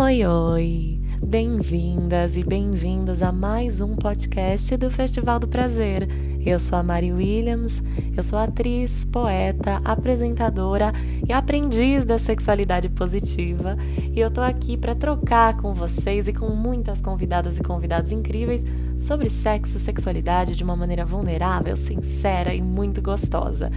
[0.00, 1.00] Oi, oi!
[1.20, 6.08] Bem-vindas e bem-vindos a mais um podcast do Festival do Prazer.
[6.46, 7.82] Eu sou a Mari Williams,
[8.16, 10.92] eu sou atriz, poeta, apresentadora
[11.28, 13.76] e aprendiz da sexualidade positiva
[14.14, 18.64] e eu tô aqui para trocar com vocês e com muitas convidadas e convidados incríveis
[18.96, 23.68] sobre sexo, sexualidade de uma maneira vulnerável, sincera e muito gostosa.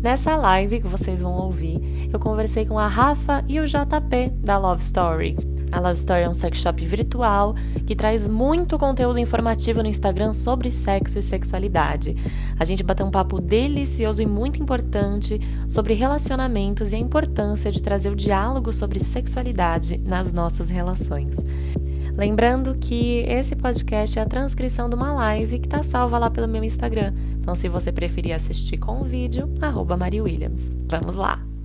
[0.00, 4.56] Nessa live que vocês vão ouvir, eu conversei com a Rafa e o JP da
[4.56, 5.55] Love Story.
[5.76, 7.54] A Love Story é um sex shop virtual
[7.86, 12.16] que traz muito conteúdo informativo no Instagram sobre sexo e sexualidade.
[12.58, 15.38] A gente bateu um papo delicioso e muito importante
[15.68, 21.36] sobre relacionamentos e a importância de trazer o diálogo sobre sexualidade nas nossas relações.
[22.16, 26.48] Lembrando que esse podcast é a transcrição de uma live que está salva lá pelo
[26.48, 27.12] meu Instagram.
[27.38, 30.72] Então, se você preferir assistir com o vídeo, arroba Mari Williams.
[30.88, 31.55] Vamos lá!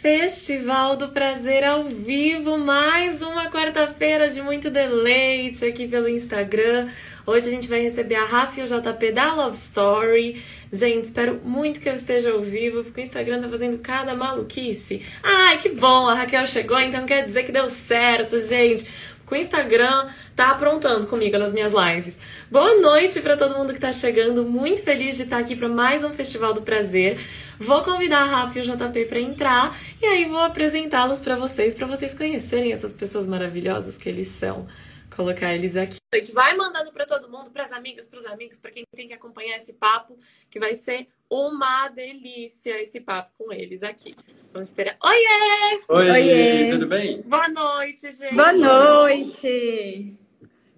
[0.00, 6.88] Festival do Prazer ao vivo, mais uma quarta-feira de muito deleite aqui pelo Instagram.
[7.26, 10.40] Hoje a gente vai receber a Rafa e o JP da Love Story.
[10.72, 15.02] Gente, espero muito que eu esteja ao vivo, porque o Instagram tá fazendo cada maluquice.
[15.20, 18.86] Ai, que bom, a Raquel chegou, então quer dizer que deu certo, gente
[19.28, 22.18] com o Instagram tá aprontando comigo nas minhas lives.
[22.50, 26.02] Boa noite para todo mundo que tá chegando, muito feliz de estar aqui para mais
[26.02, 27.20] um Festival do Prazer.
[27.58, 31.74] Vou convidar a Rafa e o JP para entrar e aí vou apresentá-los para vocês,
[31.74, 34.66] para vocês conhecerem essas pessoas maravilhosas que eles são
[35.14, 35.98] colocar eles aqui.
[36.14, 38.84] A gente vai mandando para todo mundo, para as amigas, para os amigos, para quem
[38.94, 40.16] tem que acompanhar esse papo,
[40.48, 44.14] que vai ser uma delícia esse papo com eles aqui.
[44.58, 44.96] Vamos esperar.
[45.04, 45.82] Oiê!
[45.86, 46.70] Oi, Oiê.
[46.72, 47.22] tudo bem?
[47.22, 48.34] Boa noite, gente.
[48.34, 50.16] Boa noite.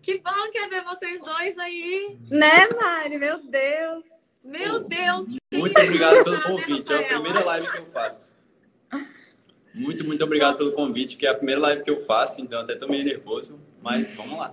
[0.03, 2.19] Que bom que é ver vocês dois aí.
[2.31, 3.17] Né, Mari?
[3.17, 4.05] Meu Deus.
[4.45, 5.27] Meu Deus.
[5.51, 6.93] Muito obrigado pelo convite.
[6.93, 8.29] É a primeira live que eu faço.
[9.73, 12.75] Muito, muito obrigado pelo convite, que é a primeira live que eu faço, então até
[12.75, 14.53] tô meio nervoso, mas vamos lá.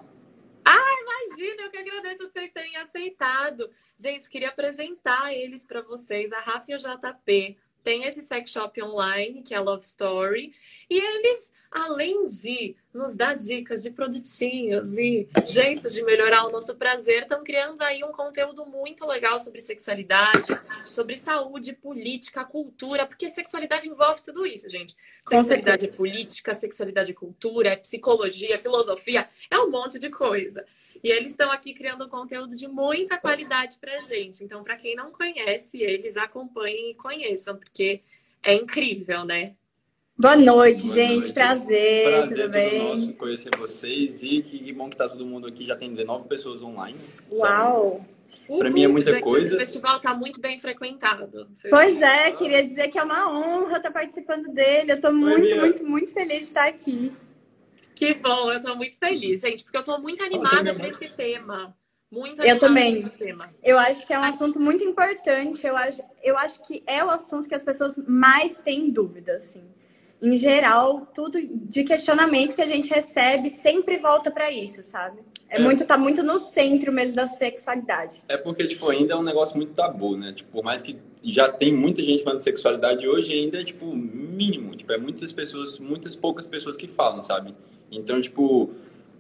[0.64, 3.70] Ah, imagina, eu que agradeço vocês terem aceitado.
[3.98, 7.58] Gente, queria apresentar eles para vocês, a Rafa e o JP
[7.88, 10.52] tem esse sex shop online, que é a Love Story,
[10.90, 16.76] e eles, além de nos dar dicas de produtinhos e jeitos de melhorar o nosso
[16.76, 20.50] prazer, estão criando aí um conteúdo muito legal sobre sexualidade,
[20.86, 24.94] sobre saúde, política, cultura, porque sexualidade envolve tudo isso, gente.
[25.26, 30.66] Sexualidade é política, sexualidade é cultura, é psicologia, é filosofia, é um monte de coisa.
[31.04, 34.44] E eles estão aqui criando conteúdo de muita qualidade pra gente.
[34.44, 38.02] Então, para quem não conhece eles, acompanhem e conheçam, porque
[38.44, 39.56] é incrível, né?
[40.20, 41.14] Boa noite, Boa gente.
[41.16, 41.34] Noite.
[41.34, 42.80] Prazer, Prazer, tudo bem?
[42.80, 45.66] Nosso conhecer vocês e que bom que tá todo mundo aqui.
[45.66, 46.98] Já tem 19 pessoas online.
[47.32, 48.04] Uau!
[48.58, 49.46] Para mim é muita gente, coisa.
[49.46, 51.48] Esse festival está muito bem frequentado.
[51.70, 54.92] Pois é, queria dizer que é uma honra estar participando dele.
[54.92, 57.14] Eu estou muito, muito, muito feliz de estar aqui.
[57.98, 61.76] Que bom, eu tô muito feliz, gente, porque eu tô muito animada para esse tema.
[62.12, 63.12] Muito eu também.
[63.64, 65.66] Eu acho que é um assunto muito importante.
[65.66, 69.64] Eu acho, eu acho que é o assunto que as pessoas mais têm dúvida, assim.
[70.22, 75.20] Em geral, tudo de questionamento que a gente recebe sempre volta para isso, sabe?
[75.50, 78.24] É, é, muito, tá muito no centro mesmo da sexualidade.
[78.28, 80.34] É porque, tipo, ainda é um negócio muito tabu, né?
[80.34, 83.86] Tipo, por mais que já tem muita gente falando de sexualidade hoje, ainda é, tipo,
[83.96, 84.76] mínimo.
[84.76, 87.56] Tipo, é muitas pessoas, muitas poucas pessoas que falam, sabe?
[87.92, 88.72] Então, tipo,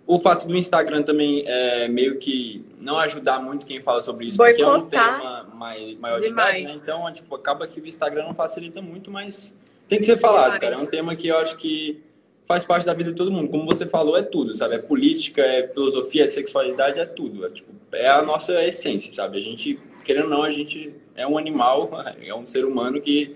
[0.05, 4.37] o fato do Instagram também é meio que não ajudar muito quem fala sobre isso,
[4.37, 6.73] Boicotar porque é um tema mais, maior de idade, né?
[6.75, 9.55] Então, tipo, acaba que o Instagram não facilita muito, mas
[9.87, 10.61] tem que ser falado, Demais.
[10.61, 10.75] cara.
[10.75, 12.03] É um tema que eu acho que
[12.47, 13.49] faz parte da vida de todo mundo.
[13.49, 14.75] Como você falou, é tudo, sabe?
[14.75, 17.45] É política, é filosofia, é sexualidade, é tudo.
[17.45, 19.37] É, tipo, é a nossa essência, sabe?
[19.37, 21.89] A gente, querendo ou não, a gente é um animal,
[22.21, 23.35] é um ser humano que,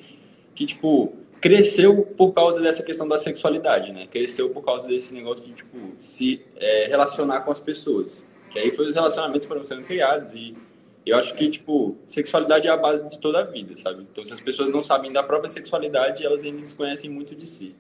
[0.56, 4.07] que tipo, cresceu por causa dessa questão da sexualidade, né?
[4.07, 8.25] Cresceu por causa desse negócio de, tipo, se é, relacionar com as pessoas.
[8.52, 10.56] Que aí foi os relacionamentos foram sendo criados e
[11.03, 14.06] eu acho que, tipo, sexualidade é a base de toda a vida, sabe?
[14.12, 17.75] Então, se as pessoas não sabem da própria sexualidade, elas ainda desconhecem muito de si.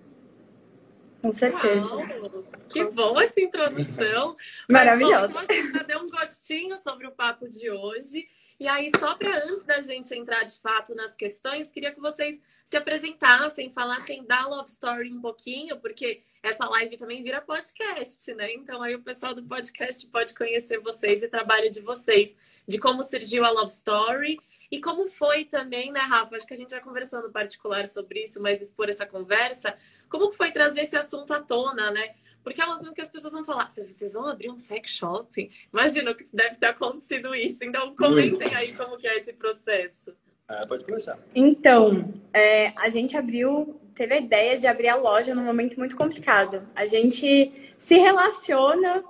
[1.21, 1.93] Com certeza.
[1.93, 4.35] Uau, que bom essa introdução.
[4.67, 5.31] Maravilhosa.
[5.35, 8.27] Mas, bom, já deu um gostinho sobre o papo de hoje.
[8.61, 12.39] E aí, só para antes da gente entrar de fato nas questões, queria que vocês
[12.63, 18.53] se apresentassem, falassem da Love Story um pouquinho, porque essa live também vira podcast, né?
[18.53, 22.37] Então aí o pessoal do podcast pode conhecer vocês e trabalho de vocês,
[22.67, 26.35] de como surgiu a Love Story e como foi também, né, Rafa?
[26.35, 29.75] Acho que a gente já conversou no particular sobre isso, mas expor essa conversa,
[30.07, 32.13] como foi trazer esse assunto à tona, né?
[32.43, 35.49] Porque é um assunto que as pessoas vão falar, vocês vão abrir um sex shop?
[35.71, 37.63] Imagina que deve ter acontecido isso.
[37.63, 40.15] Então comentem aí como que é esse processo.
[40.49, 41.17] É, pode começar.
[41.33, 45.95] Então, é, a gente abriu, teve a ideia de abrir a loja num momento muito
[45.95, 46.67] complicado.
[46.75, 49.03] A gente se relaciona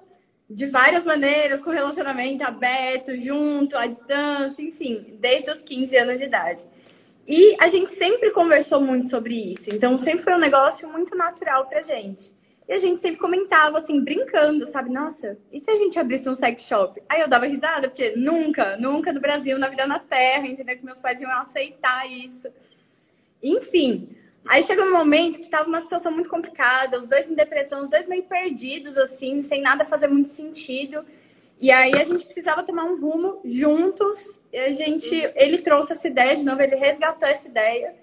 [0.48, 6.26] de várias maneiras, com relacionamento aberto, junto, à distância, enfim, desde os 15 anos de
[6.26, 6.66] idade.
[7.26, 11.68] E a gente sempre conversou muito sobre isso, então sempre foi um negócio muito natural
[11.68, 12.36] pra gente.
[12.68, 14.90] E a gente sempre comentava, assim, brincando, sabe?
[14.90, 17.02] Nossa, e se a gente abrisse um sex shop?
[17.10, 20.78] Aí eu dava risada, porque nunca, nunca no Brasil, na vida na Terra, entendeu?
[20.78, 22.48] Que meus pais iam aceitar isso.
[23.44, 24.16] Enfim,
[24.46, 27.90] Aí chegou um momento que tava uma situação muito complicada, os dois em depressão, os
[27.90, 31.06] dois meio perdidos, assim, sem nada fazer muito sentido.
[31.60, 34.42] E aí a gente precisava tomar um rumo juntos.
[34.52, 37.96] E a gente, ele trouxe essa ideia de novo, ele resgatou essa ideia.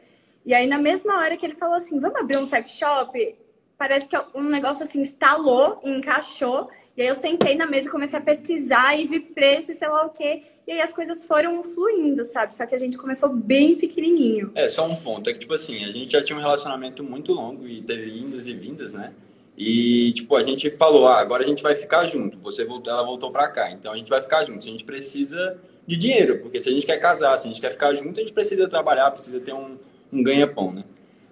[0.46, 3.36] E aí na mesma hora que ele falou assim, vamos abrir um sex shop,
[3.78, 6.68] parece que um negócio assim instalou, encaixou.
[6.96, 10.04] E aí eu sentei na mesa comecei a pesquisar e vi preço e sei lá
[10.04, 10.42] o quê.
[10.66, 12.54] E aí as coisas foram fluindo, sabe?
[12.54, 14.50] Só que a gente começou bem pequenininho.
[14.54, 15.30] É, só um ponto.
[15.30, 18.46] É que, tipo assim, a gente já tinha um relacionamento muito longo e teve indas
[18.46, 19.14] e vindas, né?
[19.56, 22.38] E, tipo, a gente falou, ah, agora a gente vai ficar junto.
[22.40, 24.58] Você voltou, ela voltou pra cá, então a gente vai ficar junto.
[24.58, 27.72] A gente precisa de dinheiro, porque se a gente quer casar, se a gente quer
[27.72, 29.78] ficar junto, a gente precisa trabalhar, precisa ter um,
[30.12, 30.84] um ganha-pão, né?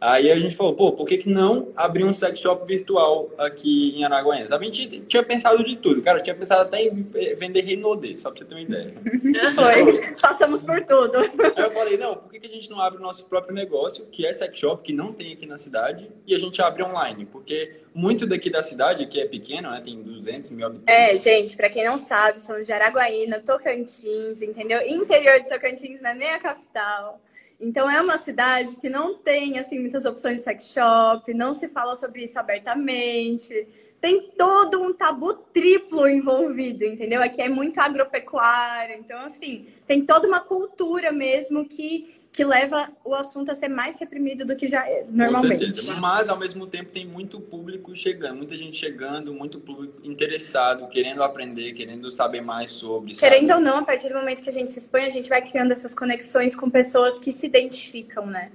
[0.06, 3.92] Aí a gente falou, pô, por que, que não abrir um sex shop virtual aqui
[3.96, 4.52] em Araguaias?
[4.52, 7.02] A gente tinha pensado de tudo, cara, tinha pensado até em
[7.36, 8.94] vender Renault, só pra você ter uma ideia.
[9.56, 11.18] Foi, passamos por tudo.
[11.18, 14.06] Aí eu falei, não, por que, que a gente não abre o nosso próprio negócio,
[14.06, 17.26] que é sex shop, que não tem aqui na cidade, e a gente abre online?
[17.26, 20.94] Porque muito daqui da cidade, que é pequeno, né, tem 200 mil habitantes.
[20.94, 24.86] É, gente, pra quem não sabe, somos de Araguaína, Tocantins, entendeu?
[24.86, 27.20] Interior de Tocantins, não é nem a capital.
[27.58, 31.68] Então é uma cidade que não tem assim muitas opções de sex shop, não se
[31.68, 33.66] fala sobre isso abertamente.
[33.98, 37.22] Tem todo um tabu triplo envolvido, entendeu?
[37.22, 43.14] Aqui é muito agropecuário, então assim, tem toda uma cultura mesmo que que leva o
[43.14, 45.68] assunto a ser mais reprimido do que já é normalmente.
[45.68, 45.98] Com certeza.
[45.98, 51.22] Mas, ao mesmo tempo, tem muito público chegando, muita gente chegando, muito público interessado, querendo
[51.22, 53.14] aprender, querendo saber mais sobre.
[53.14, 53.58] Querendo sabe?
[53.58, 55.72] ou não, a partir do momento que a gente se expõe, a gente vai criando
[55.72, 58.52] essas conexões com pessoas que se identificam, né?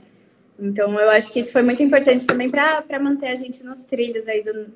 [0.60, 4.28] Então, eu acho que isso foi muito importante também para manter a gente nos trilhos
[4.28, 4.68] aí do,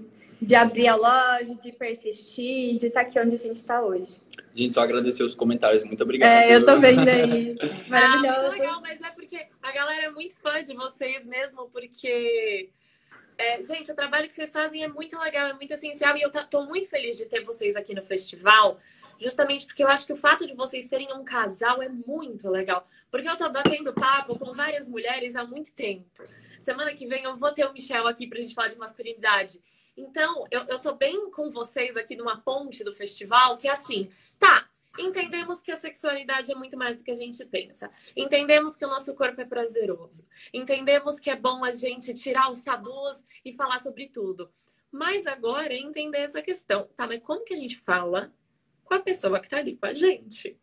[0.42, 4.18] de abrir a loja, de persistir, de estar tá aqui onde a gente está hoje.
[4.56, 5.84] A gente só agradecer os comentários.
[5.84, 6.30] Muito obrigado.
[6.30, 7.57] É, eu tô vendo aí.
[7.90, 8.40] Maravilhoso.
[8.40, 12.69] Ah, legal, mas é porque a galera é muito fã de vocês mesmo, porque.
[13.38, 16.16] É, gente, o trabalho que vocês fazem é muito legal, é muito essencial.
[16.16, 18.80] E eu tô muito feliz de ter vocês aqui no festival,
[19.19, 22.86] justamente porque eu acho que o fato de vocês serem um casal é muito legal.
[23.12, 26.06] Porque eu tô batendo papo com várias mulheres há muito tempo.
[26.62, 29.60] Semana que vem eu vou ter o Michel aqui pra gente falar de masculinidade.
[29.98, 34.10] Então, eu, eu tô bem com vocês aqui numa ponte do festival, que é assim,
[34.38, 37.92] tá, Entendemos que a sexualidade é muito mais do que a gente pensa.
[38.16, 40.26] Entendemos que o nosso corpo é prazeroso.
[40.54, 44.50] Entendemos que é bom a gente tirar os tabus e falar sobre tudo.
[44.90, 46.88] Mas agora é entender essa questão.
[46.96, 48.34] Tá, mas como que a gente fala
[48.86, 50.58] com a pessoa que tá ali com a gente?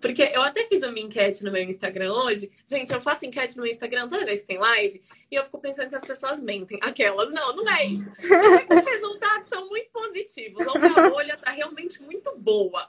[0.00, 2.50] Porque eu até fiz uma enquete no meu Instagram hoje.
[2.66, 5.58] Gente, eu faço enquete no meu Instagram toda vez que tem live e eu fico
[5.58, 6.78] pensando que as pessoas mentem.
[6.82, 8.10] Aquelas, não, não é isso.
[8.10, 10.66] Os resultados são muito positivos.
[10.66, 12.88] Ou a bolha tá realmente muito boa.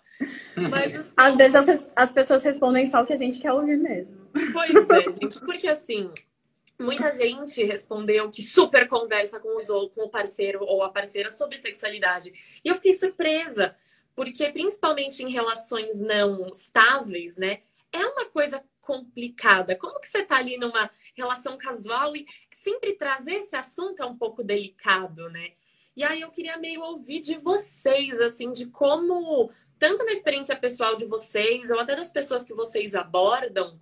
[0.55, 3.77] Mas, assim, Às vezes as, as pessoas respondem só o que a gente quer ouvir
[3.77, 4.17] mesmo.
[4.53, 5.39] Pois é, gente.
[5.39, 6.11] Porque assim,
[6.81, 11.55] Muita gente respondeu que super conversa com, os, com o parceiro ou a parceira sobre
[11.57, 12.33] sexualidade.
[12.65, 13.75] E eu fiquei surpresa,
[14.21, 17.63] porque principalmente em relações não estáveis, né?
[17.91, 19.75] É uma coisa complicada.
[19.75, 24.15] Como que você tá ali numa relação casual e sempre trazer esse assunto é um
[24.15, 25.53] pouco delicado, né?
[25.95, 29.49] E aí eu queria meio ouvir de vocês, assim, de como,
[29.79, 33.79] tanto na experiência pessoal de vocês, ou até das pessoas que vocês abordam,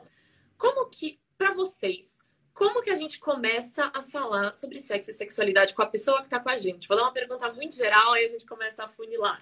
[0.58, 2.17] como que, para vocês,
[2.53, 6.29] como que a gente começa a falar sobre sexo e sexualidade com a pessoa que
[6.29, 6.88] tá com a gente?
[6.88, 9.38] Vou dar uma pergunta muito geral, aí a gente começa a funilar.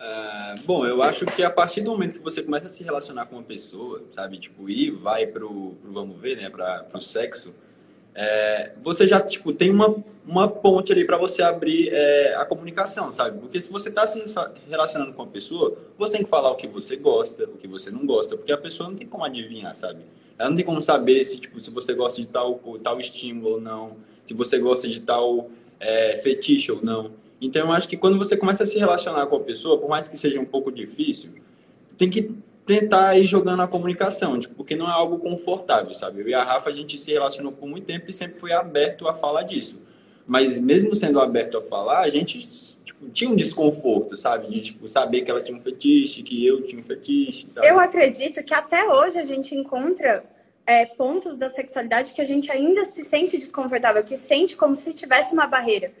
[0.00, 3.26] Uh, bom, eu acho que a partir do momento que você começa a se relacionar
[3.26, 7.54] com uma pessoa, sabe, tipo, e vai pro, pro vamos ver, né, para pro sexo,
[8.14, 9.94] é, você já, tipo, tem uma,
[10.26, 13.38] uma ponte ali para você abrir é, a comunicação, sabe?
[13.38, 14.22] Porque se você está se
[14.68, 17.90] relacionando com uma pessoa, você tem que falar o que você gosta, o que você
[17.90, 20.00] não gosta, porque a pessoa não tem como adivinhar, sabe?
[20.38, 23.60] Ela não tem como saber se, tipo, se você gosta de tal, tal estímulo ou
[23.60, 27.10] não, se você gosta de tal é, fetiche ou não.
[27.40, 30.08] Então, eu acho que quando você começa a se relacionar com a pessoa, por mais
[30.08, 31.30] que seja um pouco difícil,
[31.96, 32.34] tem que
[32.66, 36.20] tentar ir jogando a comunicação, tipo, porque não é algo confortável, sabe?
[36.20, 39.08] Eu e a Rafa, a gente se relacionou por muito tempo e sempre foi aberto
[39.08, 39.82] a falar disso.
[40.26, 42.46] Mas mesmo sendo aberto a falar, a gente
[42.84, 44.48] tipo, tinha um desconforto, sabe?
[44.48, 47.66] De tipo, saber que ela tinha um fetiche, que eu tinha um fetiche, sabe?
[47.66, 50.22] Eu acredito que até hoje a gente encontra
[50.64, 54.92] é, pontos da sexualidade que a gente ainda se sente desconfortável, que sente como se
[54.92, 55.92] tivesse uma barreira.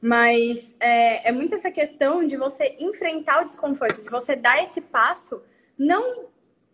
[0.00, 4.80] Mas é, é muito essa questão de você enfrentar o desconforto, de você dar esse
[4.80, 5.42] passo,
[5.76, 6.26] não,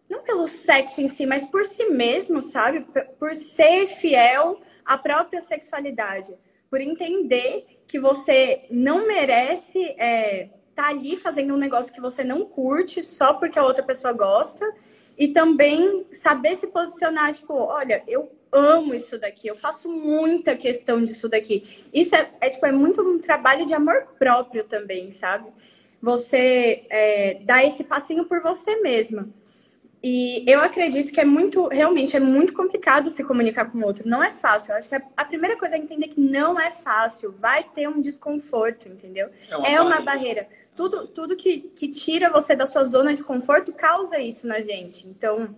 [0.09, 2.87] não pelo sexo em si, mas por si mesmo, sabe?
[3.19, 6.37] Por ser fiel à própria sexualidade.
[6.69, 12.23] Por entender que você não merece estar é, tá ali fazendo um negócio que você
[12.23, 14.67] não curte só porque a outra pessoa gosta.
[15.17, 21.03] E também saber se posicionar, tipo, olha, eu amo isso daqui, eu faço muita questão
[21.05, 21.87] disso daqui.
[21.93, 25.51] Isso é, é tipo, é muito um trabalho de amor próprio também, sabe?
[26.01, 29.29] Você é, dá esse passinho por você mesma.
[30.07, 34.07] E eu acredito que é muito, realmente, é muito complicado se comunicar com o outro.
[34.07, 34.73] Não é fácil.
[34.73, 37.35] Eu acho que a primeira coisa é entender que não é fácil.
[37.41, 39.31] Vai ter um desconforto, entendeu?
[39.49, 40.43] É uma, é uma barreira.
[40.43, 40.49] barreira.
[40.77, 45.09] Tudo, tudo que, que tira você da sua zona de conforto causa isso na gente.
[45.09, 45.57] Então,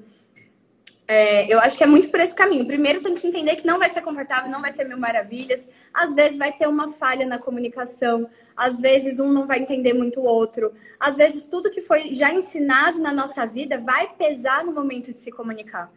[1.08, 2.66] é, eu acho que é muito por esse caminho.
[2.66, 5.66] Primeiro tem que entender que não vai ser confortável, não vai ser mil maravilhas.
[5.94, 10.20] Às vezes vai ter uma falha na comunicação, às vezes um não vai entender muito
[10.20, 10.72] o outro.
[10.98, 15.20] Às vezes tudo que foi já ensinado na nossa vida vai pesar no momento de
[15.20, 15.92] se comunicar.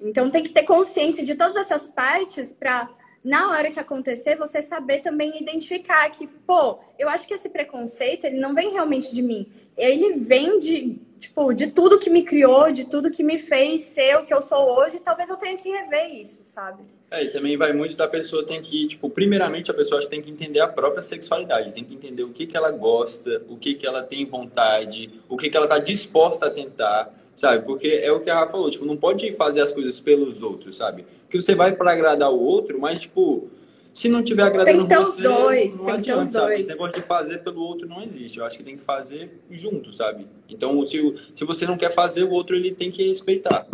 [0.00, 2.88] Então tem que ter consciência de todas essas partes para
[3.24, 8.24] na hora que acontecer, você saber também identificar que, pô, eu acho que esse preconceito,
[8.24, 9.46] ele não vem realmente de mim.
[9.76, 14.16] Ele vem de, tipo, de tudo que me criou, de tudo que me fez ser
[14.16, 14.98] o que eu sou hoje.
[14.98, 16.82] Talvez eu tenha que rever isso, sabe?
[17.12, 20.30] É, e também vai muito da pessoa tem que, tipo, primeiramente a pessoa tem que
[20.30, 23.86] entender a própria sexualidade, tem que entender o que, que ela gosta, o que, que
[23.86, 27.64] ela tem vontade, o que, que ela está disposta a tentar sabe?
[27.64, 30.76] Porque é o que a Rafa falou, tipo, não pode fazer as coisas pelos outros,
[30.76, 31.04] sabe?
[31.32, 33.48] Que você vai para agradar o outro, mas, tipo,
[33.94, 36.38] se não tiver agradando tem que ter você, os dois, não tem adianta, que ter
[36.38, 36.60] os dois.
[36.60, 38.38] Esse negócio de fazer pelo outro não existe.
[38.38, 40.26] Eu acho que tem que fazer junto, sabe?
[40.46, 43.66] Então, se, se você não quer fazer, o outro ele tem que respeitar.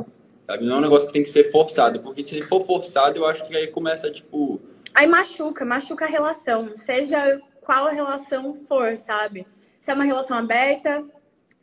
[0.46, 0.64] Sabe?
[0.64, 3.44] Não é um negócio que tem que ser forçado, porque se for forçado, eu acho
[3.46, 4.60] que aí começa, tipo...
[4.94, 9.46] Aí machuca, machuca a relação, seja qual a relação for, sabe?
[9.78, 11.04] Se é uma relação aberta,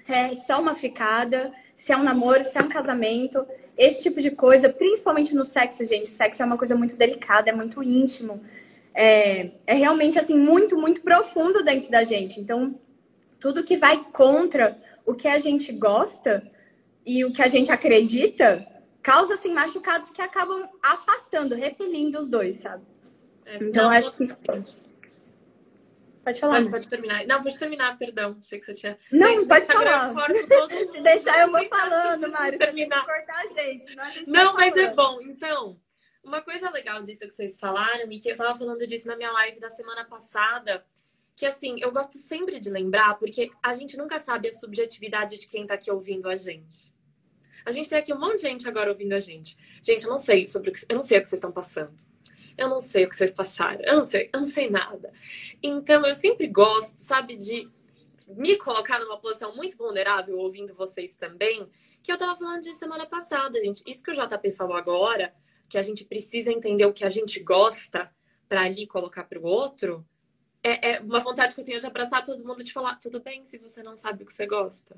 [0.05, 3.43] se é só uma ficada, se é um namoro, se é um casamento,
[3.75, 6.07] esse tipo de coisa, principalmente no sexo, gente.
[6.07, 8.39] Sexo é uma coisa muito delicada, é muito íntimo.
[8.93, 12.39] É, é realmente, assim, muito, muito profundo dentro da gente.
[12.39, 12.79] Então,
[13.39, 16.45] tudo que vai contra o que a gente gosta
[17.03, 18.63] e o que a gente acredita
[19.01, 22.83] causa, assim, machucados que acabam afastando, repelindo os dois, sabe?
[23.43, 24.27] É, então, não, acho que
[26.25, 26.55] Pode falar.
[26.55, 27.27] Pode, pode, terminar.
[27.27, 28.35] Não, pode terminar, perdão.
[28.39, 28.97] Achei que você tinha.
[29.11, 30.11] Não, gente, pode falar.
[30.91, 32.57] Se deixar, eu vou falando, Mário.
[32.57, 33.95] Você tem que cortar a gente.
[34.25, 35.21] Não, não mas é bom.
[35.21, 35.79] Então,
[36.23, 39.31] uma coisa legal disso que vocês falaram, e que eu tava falando disso na minha
[39.31, 40.83] live da semana passada,
[41.35, 45.47] que assim, eu gosto sempre de lembrar, porque a gente nunca sabe a subjetividade de
[45.47, 46.91] quem tá aqui ouvindo a gente.
[47.63, 49.55] A gente tem aqui um monte de gente agora ouvindo a gente.
[49.83, 51.93] Gente, eu não sei sobre o que, eu não sei o que vocês estão passando
[52.57, 55.11] eu não sei o que vocês passaram, eu não sei, eu não sei nada.
[55.61, 57.69] Então eu sempre gosto, sabe, de
[58.27, 61.67] me colocar numa posição muito vulnerável, ouvindo vocês também,
[62.01, 63.83] que eu tava falando de semana passada, gente.
[63.85, 65.33] Isso que o JP falou agora,
[65.69, 68.11] que a gente precisa entender o que a gente gosta
[68.47, 70.05] para ali colocar para o outro,
[70.63, 73.19] é, é, uma vontade que eu tenho de abraçar todo mundo e de falar, tudo
[73.19, 74.97] bem se você não sabe o que você gosta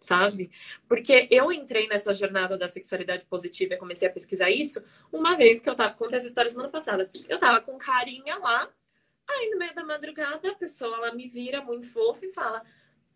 [0.00, 0.50] sabe?
[0.88, 5.60] Porque eu entrei nessa jornada da sexualidade positiva e comecei a pesquisar isso uma vez
[5.60, 7.10] que eu tava, contei essa história semana passada.
[7.28, 8.68] Eu tava com carinha lá,
[9.28, 12.62] aí no meio da madrugada a pessoa ela me vira muito fofa e fala: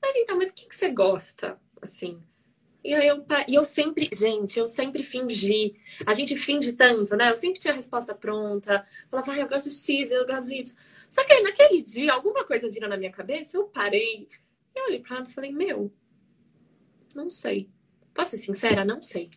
[0.01, 1.59] Mas então, mas o que, que você gosta?
[1.83, 2.23] Assim.
[2.85, 5.75] E aí eu, e eu sempre, gente, eu sempre fingi.
[6.05, 7.31] A gente finge tanto, né?
[7.31, 8.85] Eu sempre tinha a resposta pronta.
[9.11, 10.77] Falava, ah, eu gosto de X, eu gosto de Y.
[11.09, 14.29] Só que aí naquele dia, alguma coisa virou na minha cabeça, eu parei.
[14.75, 15.91] Eu olhei pra ela e falei, meu,
[17.15, 17.69] não sei.
[18.13, 18.85] Posso ser sincera?
[18.85, 19.31] Não sei.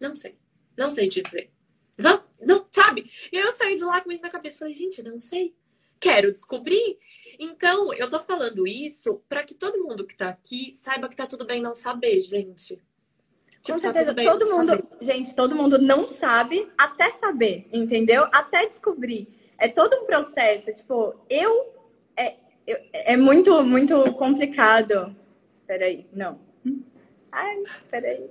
[0.00, 0.36] Não sei.
[0.76, 1.50] Não sei te dizer.
[1.98, 2.24] Vamos?
[2.40, 3.10] Não, sabe?
[3.32, 4.58] E eu saí de lá com isso na cabeça.
[4.58, 5.54] Falei, gente, não sei.
[5.98, 6.98] Quero descobrir.
[7.38, 11.26] Então, eu tô falando isso para que todo mundo que tá aqui saiba que tá
[11.26, 12.80] tudo bem não saber, gente.
[13.62, 14.84] Tipo, com tá certeza, tá todo mundo, saber.
[15.00, 18.28] gente, todo mundo não sabe até saber, entendeu?
[18.32, 19.26] Até descobrir.
[19.58, 20.72] É todo um processo.
[20.72, 21.74] Tipo, eu
[22.16, 22.36] é,
[22.92, 25.16] é muito, muito complicado.
[25.66, 26.38] Peraí, não.
[27.36, 28.30] Ai, peraí.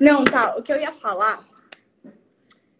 [0.00, 0.56] Não, tá.
[0.56, 1.48] O que eu ia falar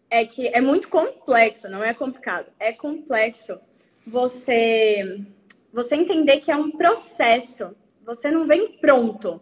[0.09, 2.51] é que é muito complexo, não é complicado.
[2.59, 3.57] É complexo
[4.05, 5.25] você
[5.71, 7.73] você entender que é um processo.
[8.05, 9.41] Você não vem pronto.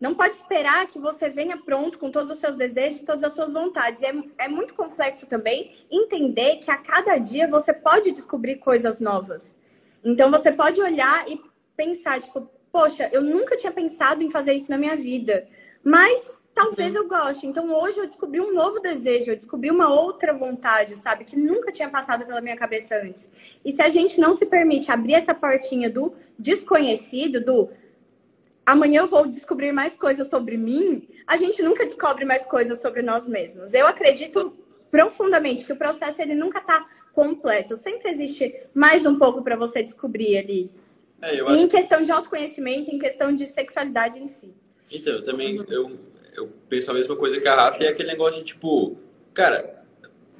[0.00, 3.52] Não pode esperar que você venha pronto com todos os seus desejos, todas as suas
[3.52, 4.00] vontades.
[4.00, 9.58] É, é muito complexo também entender que a cada dia você pode descobrir coisas novas.
[10.04, 11.42] Então você pode olhar e
[11.76, 15.46] pensar, tipo, poxa, eu nunca tinha pensado em fazer isso na minha vida.
[15.82, 17.02] Mas talvez uhum.
[17.02, 17.46] eu goste.
[17.46, 21.24] Então hoje eu descobri um novo desejo, eu descobri uma outra vontade, sabe?
[21.24, 23.30] Que nunca tinha passado pela minha cabeça antes.
[23.64, 27.68] E se a gente não se permite abrir essa portinha do desconhecido, do
[28.66, 33.02] amanhã eu vou descobrir mais coisas sobre mim, a gente nunca descobre mais coisas sobre
[33.02, 33.72] nós mesmos.
[33.72, 34.52] Eu acredito
[34.90, 37.76] profundamente que o processo ele nunca está completo.
[37.76, 40.70] Sempre existe mais um pouco para você descobrir ali.
[41.20, 41.40] É.
[41.54, 44.54] Em questão de autoconhecimento, em questão de sexualidade em si.
[44.92, 45.92] Então, eu também eu,
[46.34, 48.96] eu penso a mesma coisa que a Rafa, é aquele negócio de tipo,
[49.34, 49.84] cara,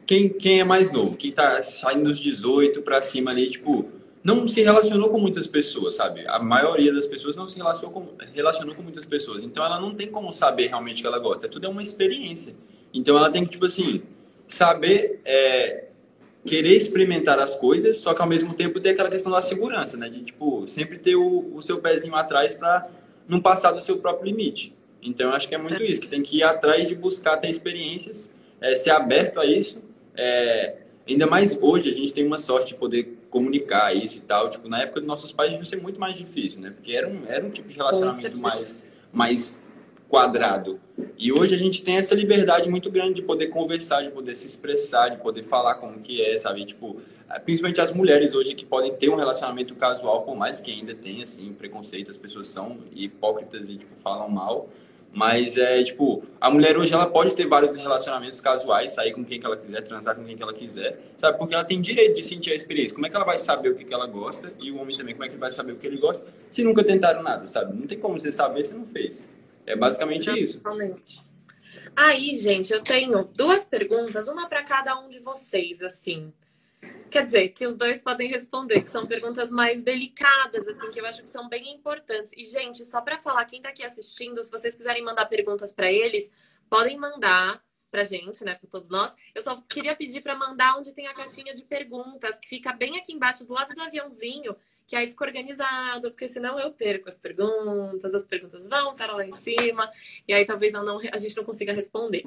[0.07, 3.91] quem, quem é mais novo, quem tá saindo dos 18 para cima ali, tipo,
[4.23, 6.27] não se relacionou com muitas pessoas, sabe?
[6.27, 9.43] A maioria das pessoas não se relacionou com, relacionou com muitas pessoas.
[9.43, 11.47] Então ela não tem como saber realmente o que ela gosta.
[11.47, 12.55] É tudo é uma experiência.
[12.93, 14.03] Então ela tem que, tipo assim,
[14.47, 15.88] saber é,
[16.49, 20.09] querer experimentar as coisas, só que ao mesmo tempo ter aquela questão da segurança, né?
[20.09, 22.89] De, tipo, sempre ter o, o seu pezinho atrás para
[23.29, 24.75] não passar do seu próprio limite.
[25.03, 27.49] Então, eu acho que é muito isso, que tem que ir atrás de buscar ter
[27.49, 29.79] experiências, é, ser aberto a isso.
[30.17, 30.77] É,
[31.07, 34.51] ainda mais hoje, a gente tem uma sorte de poder comunicar isso e tal.
[34.51, 36.71] Tipo, na época dos nossos pais devia ser muito mais difícil, né?
[36.71, 39.65] Porque era um, era um tipo de relacionamento mais, mais
[40.09, 40.81] quadrado.
[41.17, 44.47] E hoje a gente tem essa liberdade muito grande de poder conversar, de poder se
[44.47, 46.65] expressar, de poder falar como que é, sabe?
[46.65, 47.01] Tipo,
[47.45, 51.25] principalmente as mulheres hoje que podem ter um relacionamento casual, por mais que ainda tenha,
[51.25, 54.69] assim, preconceito, as pessoas são hipócritas e, tipo, falam mal.
[55.13, 59.41] Mas é, tipo, a mulher hoje ela pode ter vários relacionamentos casuais, sair com quem
[59.41, 61.39] que ela quiser, transar com quem que ela quiser, sabe?
[61.39, 62.95] Porque ela tem direito de sentir a experiência.
[62.95, 64.53] Como é que ela vai saber o que, que ela gosta?
[64.61, 66.27] E o homem também, como é que ele vai saber o que ele gosta?
[66.51, 67.75] Se nunca tentaram nada, sabe?
[67.75, 69.29] Não tem como você saber se não fez.
[69.69, 70.59] É basicamente isso.
[70.61, 71.23] Totalmente.
[71.95, 76.33] Aí, gente, eu tenho duas perguntas, uma para cada um de vocês, assim.
[77.11, 81.07] Quer dizer, que os dois podem responder, que são perguntas mais delicadas, assim, que eu
[81.07, 82.33] acho que são bem importantes.
[82.35, 85.93] E, gente, só para falar, quem está aqui assistindo, se vocês quiserem mandar perguntas para
[85.93, 86.33] eles,
[86.71, 89.15] podem mandar pra gente, né, para todos nós.
[89.35, 92.99] Eu só queria pedir para mandar onde tem a caixinha de perguntas, que fica bem
[92.99, 94.57] aqui embaixo, do lado do aviãozinho
[94.89, 99.25] que aí fica organizado, porque senão eu perco as perguntas, as perguntas vão para lá
[99.25, 99.89] em cima,
[100.27, 102.25] e aí talvez não, a gente não consiga responder.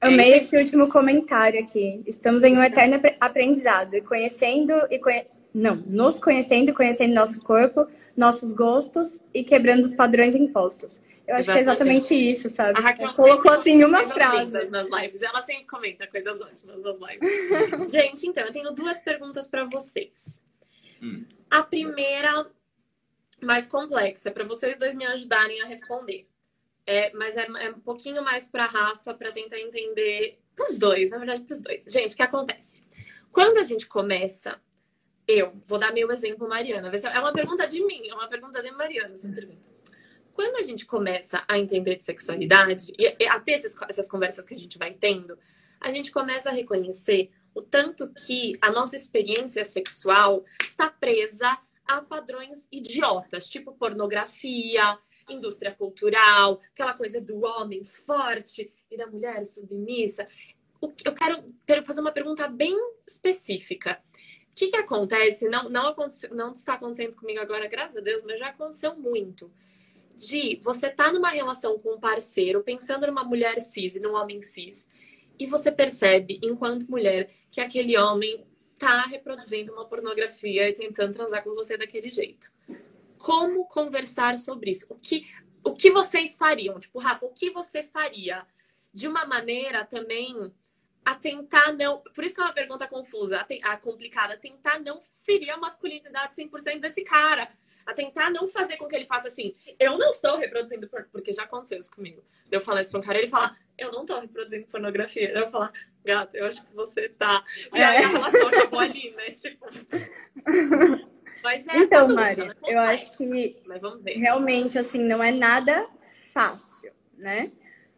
[0.00, 2.02] Amei é, esse último comentário aqui.
[2.04, 5.26] Estamos em um eterno aprendizado e conhecendo e conhe...
[5.54, 7.86] não, nos conhecendo e conhecendo nosso corpo,
[8.16, 11.00] nossos gostos e quebrando os padrões impostos.
[11.24, 11.52] Eu acho exatamente.
[11.52, 12.80] que é exatamente isso, sabe?
[12.80, 15.22] A Raquel colocou assim uma frase nas lives.
[15.22, 17.92] Ela sempre comenta coisas ótimas nas lives.
[17.92, 20.42] gente, então eu tenho duas perguntas para vocês.
[21.02, 21.26] Hum.
[21.50, 22.50] A primeira,
[23.40, 26.28] mais complexa, para vocês dois me ajudarem a responder.
[26.86, 30.38] É, mas é, é um pouquinho mais para Rafa, para tentar entender.
[30.54, 31.84] Para os dois, na verdade, para os dois.
[31.84, 32.84] Gente, o que acontece?
[33.30, 34.60] Quando a gente começa,
[35.26, 36.90] eu vou dar meu exemplo, Mariana.
[36.90, 39.72] É uma pergunta de mim, é uma pergunta de Mariana, essa pergunta.
[40.32, 44.58] Quando a gente começa a entender de sexualidade e a ter essas conversas que a
[44.58, 45.38] gente vai tendo,
[45.80, 52.00] a gente começa a reconhecer o tanto que a nossa experiência sexual está presa a
[52.00, 60.26] padrões idiotas, tipo pornografia, indústria cultural, aquela coisa do homem forte e da mulher submissa.
[61.04, 64.00] Eu quero fazer uma pergunta bem específica.
[64.50, 65.48] O que, que acontece?
[65.48, 65.94] Não, não,
[66.32, 69.50] não está acontecendo comigo agora, graças a Deus, mas já aconteceu muito.
[70.14, 74.14] De você estar tá numa relação com um parceiro, pensando numa mulher cis e num
[74.14, 74.90] homem cis,
[75.38, 78.46] e você percebe, enquanto mulher, que aquele homem
[78.78, 82.50] tá reproduzindo uma pornografia e tentando transar com você daquele jeito.
[83.18, 84.86] Como conversar sobre isso?
[84.88, 85.26] O que,
[85.62, 86.80] o que vocês fariam?
[86.80, 88.44] Tipo, Rafa, o que você faria
[88.92, 90.52] de uma maneira também
[91.04, 91.98] a tentar não.
[91.98, 96.34] Por isso que é uma pergunta confusa, a, a complicada, tentar não ferir a masculinidade
[96.34, 97.48] 100% desse cara
[97.86, 101.44] a tentar não fazer com que ele faça assim, eu não estou reproduzindo, porque já
[101.44, 102.22] aconteceu isso comigo.
[102.50, 105.30] Eu falar isso pra um cara, ele falar, eu não estou reproduzindo pornografia.
[105.30, 105.72] Eu falar,
[106.04, 107.44] gato, eu acho que você tá.
[107.72, 109.30] E aí a relação acabou ali, né?
[109.30, 109.66] Tipo.
[111.42, 113.56] Mas é então, Mari, eu acho que
[114.16, 115.88] realmente assim não é nada
[116.32, 117.50] fácil, né?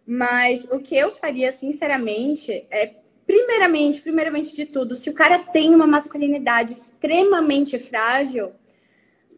[0.07, 2.95] Mas o que eu faria, sinceramente, é
[3.27, 8.53] primeiramente, primeiramente de tudo, se o cara tem uma masculinidade extremamente frágil,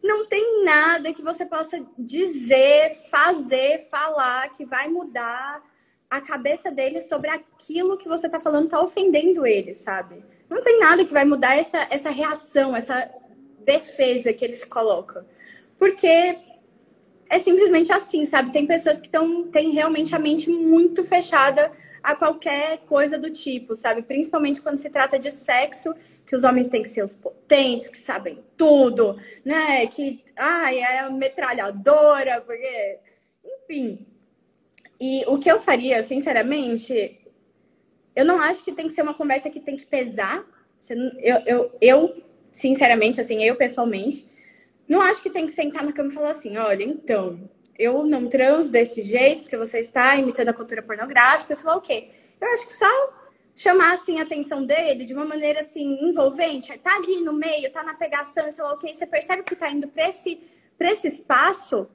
[0.03, 5.61] não tem nada que você possa dizer, fazer, falar que vai mudar
[6.09, 10.23] a cabeça dele sobre aquilo que você está falando, está ofendendo ele, sabe?
[10.49, 13.11] Não tem nada que vai mudar essa, essa reação, essa
[13.59, 15.25] defesa que ele se coloca.
[15.77, 16.37] Porque
[17.29, 18.51] é simplesmente assim, sabe?
[18.51, 23.75] Tem pessoas que tão, têm realmente a mente muito fechada a qualquer coisa do tipo,
[23.75, 24.01] sabe?
[24.01, 25.93] Principalmente quando se trata de sexo
[26.25, 29.87] que os homens têm que ser os potentes, que sabem tudo, né?
[29.87, 32.99] Que, ai, é metralhadora, porque...
[33.63, 34.05] Enfim,
[34.99, 37.19] E o que eu faria, sinceramente,
[38.15, 40.45] eu não acho que tem que ser uma conversa que tem que pesar.
[41.19, 44.25] Eu, eu, eu sinceramente, assim, eu pessoalmente,
[44.87, 48.27] não acho que tem que sentar na cama e falar assim: olha, então, eu não
[48.27, 52.09] transo desse jeito porque você está imitando a cultura pornográfica, sei lá o quê.
[52.39, 53.13] Eu acho que só
[53.55, 57.83] chamar assim a atenção dele de uma maneira assim envolvente, tá ali no meio, tá
[57.83, 60.39] na pegação, sei lá o quê, você percebe que tá indo para esse
[60.77, 61.89] para esse espaço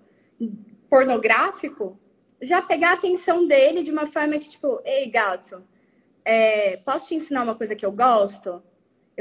[0.90, 1.96] pornográfico,
[2.40, 5.62] já pegar a atenção dele de uma forma que tipo, ei, gato,
[6.24, 8.60] é, posso te ensinar uma coisa que eu gosto?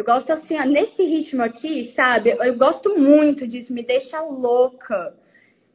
[0.02, 2.32] Eu gosto assim, ó, nesse ritmo aqui, sabe?
[2.32, 5.16] Eu gosto muito disso, me deixa louca.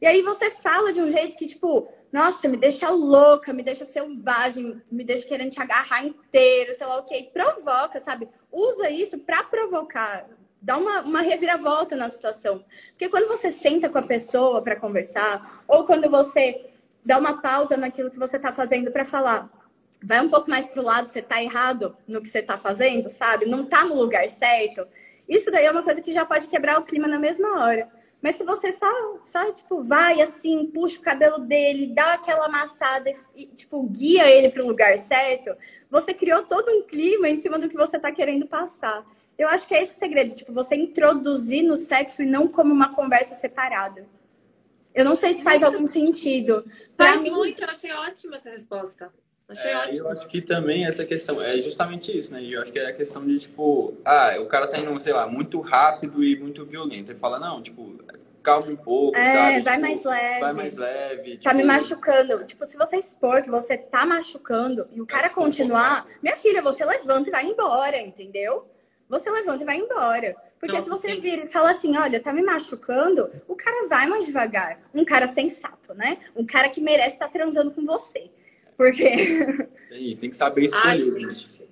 [0.01, 3.85] E aí você fala de um jeito que, tipo, nossa, me deixa louca, me deixa
[3.85, 7.23] selvagem, me deixa querendo te agarrar inteiro, sei lá o que.
[7.23, 8.27] Provoca, sabe?
[8.51, 10.27] Usa isso para provocar.
[10.61, 12.65] Dá uma, uma reviravolta na situação.
[12.89, 16.69] Porque quando você senta com a pessoa para conversar, ou quando você
[17.05, 19.49] dá uma pausa naquilo que você está fazendo para falar,
[20.01, 23.45] vai um pouco mais pro lado, você tá errado no que você tá fazendo, sabe?
[23.45, 24.87] Não tá no lugar certo.
[25.27, 27.89] Isso daí é uma coisa que já pode quebrar o clima na mesma hora.
[28.21, 28.89] Mas se você só,
[29.23, 34.49] só tipo, vai assim, puxa o cabelo dele, dá aquela amassada e, tipo, guia ele
[34.49, 35.55] para o lugar certo,
[35.89, 39.05] você criou todo um clima em cima do que você está querendo passar.
[39.37, 42.73] Eu acho que é esse o segredo, tipo, você introduzir no sexo e não como
[42.73, 44.07] uma conversa separada.
[44.95, 45.75] Eu não sei se faz muito.
[45.75, 46.65] algum sentido.
[46.95, 47.29] Pra faz mim...
[47.29, 49.13] muito, eu achei ótima essa resposta.
[49.49, 50.03] Achei é, ótimo.
[50.03, 52.43] Eu acho que também essa questão é justamente isso, né?
[52.43, 55.25] Eu acho que é a questão de, tipo, ah, o cara tá indo, sei lá,
[55.25, 57.11] muito rápido e muito violento.
[57.11, 57.95] Ele fala, não, tipo,
[58.43, 59.61] calma um pouco, é, sabe?
[59.61, 60.39] vai tipo, mais leve.
[60.39, 61.31] Vai mais leve.
[61.31, 61.43] Tipo...
[61.43, 62.45] Tá me tipo, machucando.
[62.45, 66.83] Tipo, se você expor que você tá machucando e o cara continuar, minha filha, você
[66.83, 68.67] levanta e vai embora, entendeu?
[69.07, 70.35] Você levanta e vai embora.
[70.59, 71.21] Porque Nossa, se você sim.
[71.21, 74.79] vir e fala assim, olha, tá me machucando, o cara vai mais devagar.
[74.93, 76.17] Um cara sensato, né?
[76.35, 78.29] Um cara que merece estar tá transando com você.
[78.77, 79.03] Porque.
[79.89, 80.85] É isso, tem que saber escolher.
[80.85, 81.31] Ai, né?
[81.31, 81.69] gente.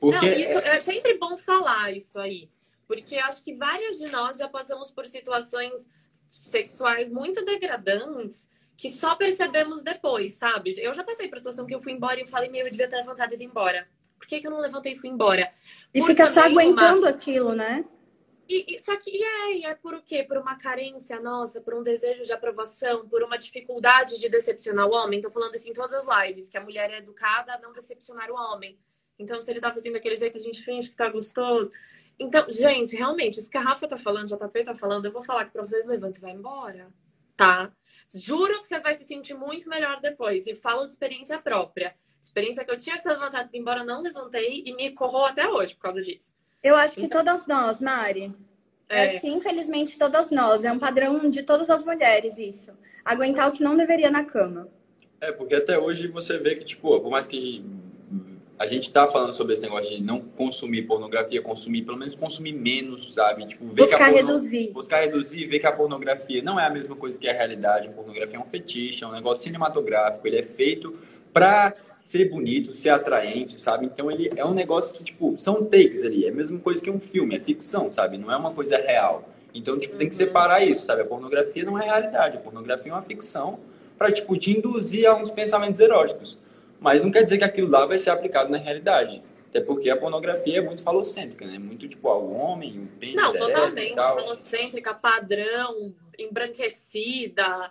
[0.00, 0.26] Porque...
[0.26, 2.48] Não, isso é sempre bom falar isso aí.
[2.88, 5.88] Porque acho que várias de nós já passamos por situações
[6.30, 10.74] sexuais muito degradantes que só percebemos depois, sabe?
[10.78, 12.88] Eu já passei por situação que eu fui embora e eu falei, meu, eu devia
[12.88, 13.86] ter levantado e ido embora.
[14.18, 15.50] Por que, que eu não levantei e fui embora?
[15.92, 17.10] E fica só aguentando uma...
[17.10, 17.84] aquilo, né?
[18.50, 20.24] E, e, só que e é, é por o quê?
[20.24, 24.92] Por uma carência nossa, por um desejo de aprovação, por uma dificuldade de decepcionar o
[24.92, 25.20] homem.
[25.20, 28.28] Tô falando isso em todas as lives, que a mulher é educada a não decepcionar
[28.28, 28.76] o homem.
[29.16, 31.70] Então, se ele tá fazendo daquele jeito, a gente finge que tá gostoso.
[32.18, 35.22] Então, gente, realmente, isso que a Rafa tá falando, a JP tá falando, eu vou
[35.22, 36.92] falar que pra vocês levanta e vai embora,
[37.36, 37.72] tá?
[38.12, 40.48] Juro que você vai se sentir muito melhor depois.
[40.48, 41.94] E falo de experiência própria.
[42.20, 45.82] Experiência que eu tinha que ir embora, não levantei e me corrou até hoje por
[45.82, 46.39] causa disso.
[46.62, 47.24] Eu acho que então...
[47.24, 48.34] todas nós, Mari.
[48.88, 49.04] É.
[49.04, 50.64] Eu acho que, infelizmente, todas nós.
[50.64, 52.72] É um padrão de todas as mulheres isso.
[53.04, 54.68] Aguentar o que não deveria na cama.
[55.20, 57.64] É, porque até hoje você vê que, tipo, por mais que
[58.58, 62.52] a gente tá falando sobre esse negócio de não consumir pornografia, consumir, pelo menos consumir
[62.52, 63.46] menos, sabe?
[63.46, 64.16] Tipo, ver buscar porno...
[64.16, 64.70] reduzir.
[64.70, 67.88] Buscar reduzir, ver que a pornografia não é a mesma coisa que a realidade.
[67.88, 70.94] A pornografia é um fetiche, é um negócio cinematográfico, ele é feito
[71.32, 73.86] pra ser bonito, ser atraente, sabe?
[73.86, 76.90] Então ele é um negócio que, tipo, são takes ali, é a mesma coisa que
[76.90, 78.18] um filme, é ficção, sabe?
[78.18, 79.28] Não é uma coisa real.
[79.54, 80.26] Então, tipo, tem que uhum.
[80.26, 81.02] separar isso, sabe?
[81.02, 83.60] A pornografia não é realidade, a pornografia é uma ficção
[83.98, 86.38] para tipo, te induzir a uns pensamentos eróticos.
[86.80, 89.22] Mas não quer dizer que aquilo lá vai ser aplicado na realidade.
[89.50, 91.58] Até porque a pornografia é muito falocêntrica, né?
[91.58, 93.16] Muito tipo, o homem, o pênis.
[93.16, 97.70] Não, totalmente falocêntrica, padrão, embranquecida.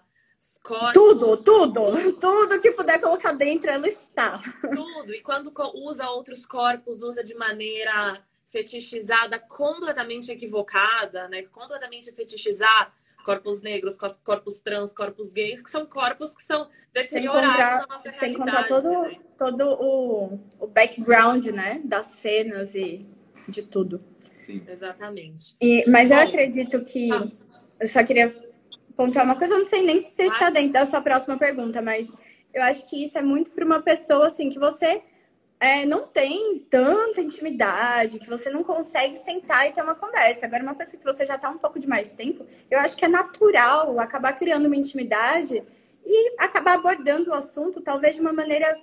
[0.64, 4.42] Corpos, tudo, tudo, tudo que puder colocar dentro, ela está.
[4.74, 5.14] Tudo.
[5.14, 11.44] E quando usa outros corpos, usa de maneira fetichizada, completamente equivocada, né?
[11.44, 17.88] Completamente fetichizar corpos negros, corpos trans, corpos gays, que são corpos que são deteriorados na
[17.88, 19.20] nossa sem contar todo, né?
[19.38, 21.82] todo o, o background, né?
[21.84, 23.06] Das cenas e
[23.48, 24.02] de tudo.
[24.40, 24.64] Sim.
[24.68, 25.56] Exatamente.
[25.62, 27.12] E, mas Bom, eu acredito que.
[27.12, 27.28] Ah.
[27.80, 28.30] Eu só queria
[29.00, 30.50] pontuar uma coisa, eu não sei nem se está ah.
[30.50, 32.06] dentro da sua próxima pergunta, mas
[32.54, 35.02] eu acho que isso é muito para uma pessoa assim que você
[35.58, 40.46] é, não tem tanta intimidade, que você não consegue sentar e ter uma conversa.
[40.46, 43.06] Agora, uma pessoa que você já está um pouco de mais tempo, eu acho que
[43.06, 45.64] é natural acabar criando uma intimidade
[46.06, 48.78] e acabar abordando o assunto, talvez de uma maneira.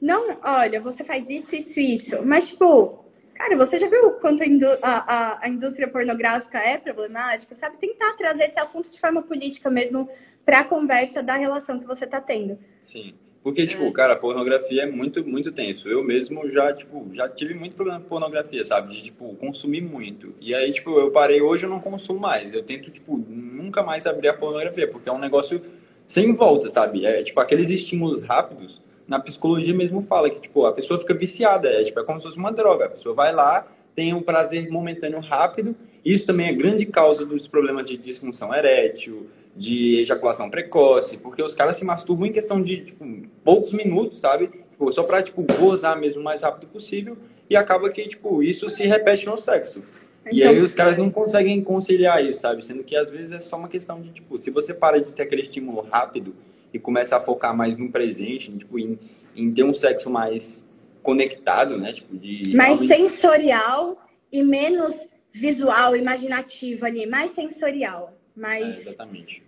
[0.00, 2.22] Não, olha, você faz isso, isso, isso.
[2.24, 3.04] Mas, tipo,
[3.38, 7.54] cara, você já viu o quanto a, a, a indústria pornográfica é problemática?
[7.54, 7.78] Sabe?
[7.78, 10.08] Tentar trazer esse assunto de forma política mesmo
[10.44, 12.58] para a conversa da relação que você está tendo.
[12.82, 13.14] Sim.
[13.42, 13.92] Porque, tipo, é.
[13.92, 15.88] cara, pornografia é muito, muito tenso.
[15.88, 18.94] Eu mesmo já, tipo, já tive muito problema com pornografia, sabe?
[18.94, 20.34] De, tipo, consumir muito.
[20.40, 22.52] E aí, tipo, eu parei hoje, eu não consumo mais.
[22.52, 25.62] Eu tento, tipo, nunca mais abrir a pornografia, porque é um negócio
[26.06, 27.06] sem volta, sabe?
[27.06, 28.82] É tipo aqueles estímulos rápidos.
[29.08, 32.26] Na psicologia mesmo fala que tipo a pessoa fica viciada, é tipo é como se
[32.26, 32.84] fosse uma droga.
[32.84, 35.74] A pessoa vai lá, tem um prazer momentâneo rápido.
[36.04, 41.54] Isso também é grande causa dos problemas de disfunção erétil, de ejaculação precoce, porque os
[41.54, 43.04] caras se masturbam em questão de tipo,
[43.42, 44.48] poucos minutos, sabe?
[44.70, 47.16] Tipo, só pra tipo, gozar mesmo o mais rápido possível.
[47.50, 49.82] E acaba que tipo, isso se repete no sexo.
[50.20, 52.64] Então, e aí os caras não conseguem conciliar isso, sabe?
[52.64, 55.22] Sendo que às vezes é só uma questão de, tipo, se você para de ter
[55.22, 56.34] aquele estímulo rápido
[56.72, 58.98] e começa a focar mais no presente, tipo, em,
[59.34, 60.68] em ter um sexo mais
[61.02, 61.92] conectado, né?
[61.92, 62.54] Tipo, de.
[62.54, 63.10] Mais realmente...
[63.10, 68.96] sensorial e menos visual, imaginativo ali, mais sensorial, mais é,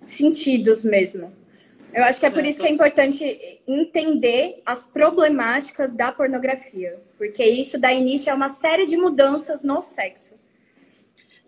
[0.07, 1.33] sentidos mesmo.
[1.93, 7.45] Eu acho que é por isso que é importante entender as problemáticas da pornografia, porque
[7.45, 10.39] isso dá início a uma série de mudanças no sexo.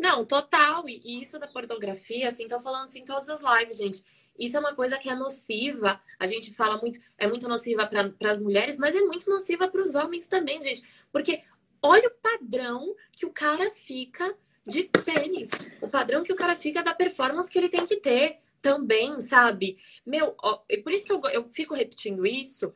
[0.03, 0.89] Não, total.
[0.89, 4.03] E isso da pornografia, assim, tô falando assim, em todas as lives, gente.
[4.39, 6.01] Isso é uma coisa que é nociva.
[6.19, 9.83] A gente fala muito, é muito nociva para as mulheres, mas é muito nociva para
[9.83, 10.83] os homens também, gente.
[11.11, 11.43] Porque
[11.83, 15.51] olha o padrão que o cara fica de pênis.
[15.81, 19.77] O padrão que o cara fica da performance que ele tem que ter também, sabe?
[20.07, 22.73] Meu, ó, por isso que eu, eu fico repetindo isso,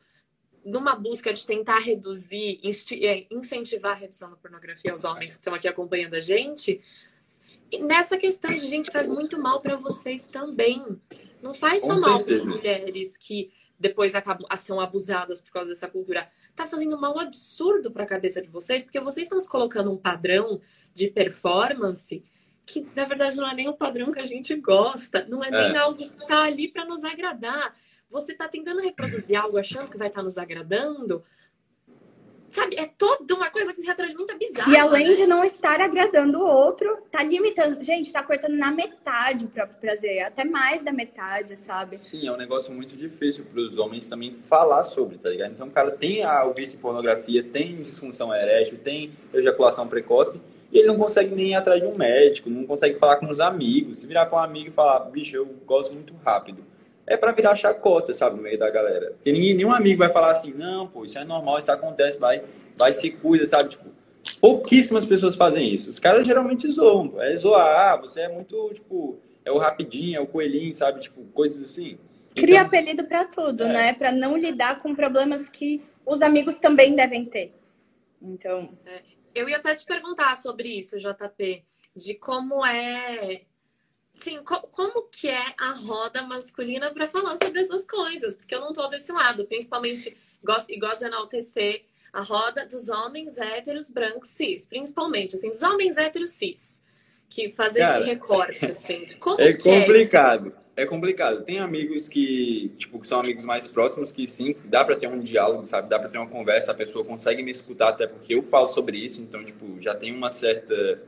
[0.65, 2.59] numa busca de tentar reduzir,
[3.01, 6.81] é, incentivar a redução da pornografia aos homens que estão aqui acompanhando a gente,
[7.81, 10.83] nessa questão de gente faz muito mal para vocês também.
[11.41, 15.87] Não faz só mal para as mulheres que depois acabam são abusadas por causa dessa
[15.87, 16.27] cultura.
[16.55, 19.97] Tá fazendo mal absurdo para a cabeça de vocês, porque vocês estão se colocando um
[19.97, 20.59] padrão
[20.93, 22.23] de performance
[22.65, 25.51] que na verdade não é nem o padrão que a gente gosta, não é, é.
[25.51, 27.73] nem algo que está ali para nos agradar.
[28.09, 31.23] Você está tentando reproduzir algo achando que vai estar tá nos agradando,
[32.57, 34.73] Sabe, é toda uma coisa que se retroalimenta bizarra.
[34.73, 35.13] E além né?
[35.13, 37.83] de não estar agradando o outro, tá limitando.
[37.83, 41.99] Gente, tá cortando na metade o próprio prazer, até mais da metade, sabe?
[41.99, 45.51] Sim, é um negócio muito difícil para os homens também falar sobre, tá ligado?
[45.51, 50.41] Então o cara tem a, o vício em pornografia, tem disfunção erétil, tem ejaculação precoce,
[50.71, 53.39] e ele não consegue nem ir atrás de um médico, não consegue falar com os
[53.39, 53.99] amigos.
[53.99, 56.65] Se virar com um amigo e falar, bicho, eu gosto muito rápido
[57.07, 59.11] é para virar chacota, sabe, no meio da galera.
[59.11, 62.43] Porque ninguém, nenhum amigo vai falar assim, não, pô, isso é normal, isso acontece, vai,
[62.75, 63.69] vai se cuida, sabe?
[63.69, 63.89] Tipo,
[64.41, 65.89] pouquíssimas pessoas fazem isso.
[65.89, 70.19] Os caras geralmente zoam, é zoar, ah, você é muito, tipo, é o rapidinho, é
[70.19, 70.99] o coelhinho, sabe?
[70.99, 71.97] Tipo, coisas assim.
[72.35, 73.73] Cria então, apelido para tudo, é.
[73.73, 73.93] né?
[73.93, 77.53] Para não lidar com problemas que os amigos também devem ter.
[78.21, 78.69] Então.
[78.85, 79.01] É.
[79.33, 81.63] Eu ia até te perguntar sobre isso, JP,
[81.95, 83.43] de como é
[84.19, 88.35] Sim, co como que é a roda masculina para falar sobre essas coisas?
[88.35, 92.89] Porque eu não tô desse lado, principalmente gosto, e gosto de enaltecer a roda dos
[92.89, 96.83] homens héteros brancos cis, principalmente, assim, dos homens héteros cis,
[97.29, 100.53] que fazer Cara, esse recorte, assim, de como é complicado.
[100.75, 101.43] É, é complicado.
[101.43, 105.19] Tem amigos que, tipo, que são amigos mais próximos que sim, dá para ter um
[105.19, 105.89] diálogo, sabe?
[105.89, 108.97] Dá para ter uma conversa, a pessoa consegue me escutar até porque eu falo sobre
[108.97, 111.03] isso, então, tipo, já tem uma certa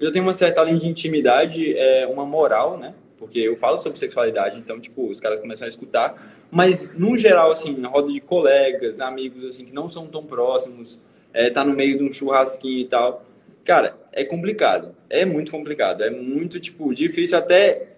[0.00, 2.94] eu tenho uma certa linha de intimidade, é, uma moral, né?
[3.18, 6.34] Porque eu falo sobre sexualidade, então, tipo, os caras começam a escutar.
[6.50, 10.98] Mas, no geral, assim, na roda de colegas, amigos, assim, que não são tão próximos,
[11.34, 13.24] é, tá no meio de um churrasquinho e tal.
[13.62, 14.96] Cara, é complicado.
[15.08, 16.02] É muito complicado.
[16.02, 17.88] É muito, tipo, difícil até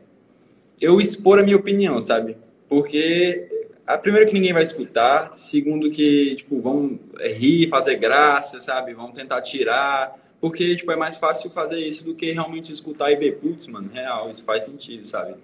[0.81, 2.37] eu expor a minha opinião, sabe?
[2.69, 8.93] Porque, a, primeiro que ninguém vai escutar, segundo que, tipo, vão rir, fazer graça, sabe?
[8.93, 13.15] Vão tentar tirar porque, tipo, é mais fácil fazer isso do que realmente escutar e
[13.15, 15.37] ver, putz, mano, real, isso faz sentido, sabe?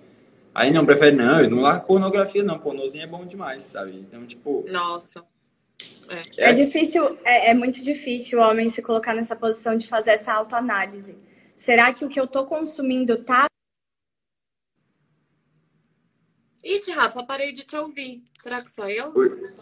[0.52, 3.92] Aí não, prefere, não, eu não largo pornografia, não, pornozinho é bom demais, sabe?
[3.92, 4.64] Então, tipo...
[4.68, 5.24] Nossa.
[6.08, 9.86] É, é, é difícil, é, é, muito difícil o homem se colocar nessa posição de
[9.86, 11.16] fazer essa autoanálise.
[11.54, 13.46] Será que o que eu tô consumindo tá...
[16.64, 18.24] Ixi, Rafa, parei de te ouvir.
[18.40, 19.12] Será que sou eu?
[19.12, 19.52] Voltou.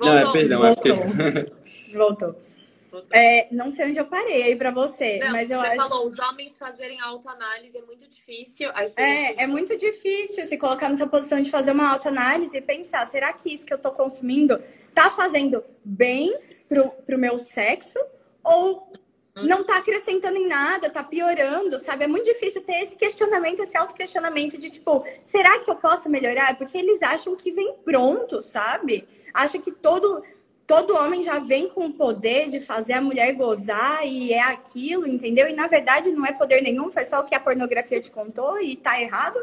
[0.00, 0.92] Não, é, perdão, Voltou.
[0.92, 1.96] é porque...
[1.96, 2.36] Voltou.
[3.10, 5.76] É, não sei onde eu parei aí para você, não, mas eu você acho.
[5.76, 8.70] Você falou, os homens fazerem autoanálise é muito difícil.
[8.70, 9.00] é, assim...
[9.38, 13.52] é muito difícil se colocar nessa posição de fazer uma autoanálise e pensar: será que
[13.52, 14.62] isso que eu tô consumindo
[14.94, 16.36] tá fazendo bem
[16.68, 17.98] pro, pro meu sexo?
[18.44, 18.92] Ou
[19.36, 19.46] hum.
[19.46, 22.04] não tá acrescentando em nada, tá piorando, sabe?
[22.04, 26.58] É muito difícil ter esse questionamento, esse autoquestionamento de tipo, será que eu posso melhorar?
[26.58, 29.06] Porque eles acham que vem pronto, sabe?
[29.32, 30.22] Acha que todo
[30.66, 35.06] todo homem já vem com o poder de fazer a mulher gozar e é aquilo,
[35.06, 35.48] entendeu?
[35.48, 38.60] E na verdade não é poder nenhum, foi só o que a pornografia te contou
[38.60, 39.38] e tá errado.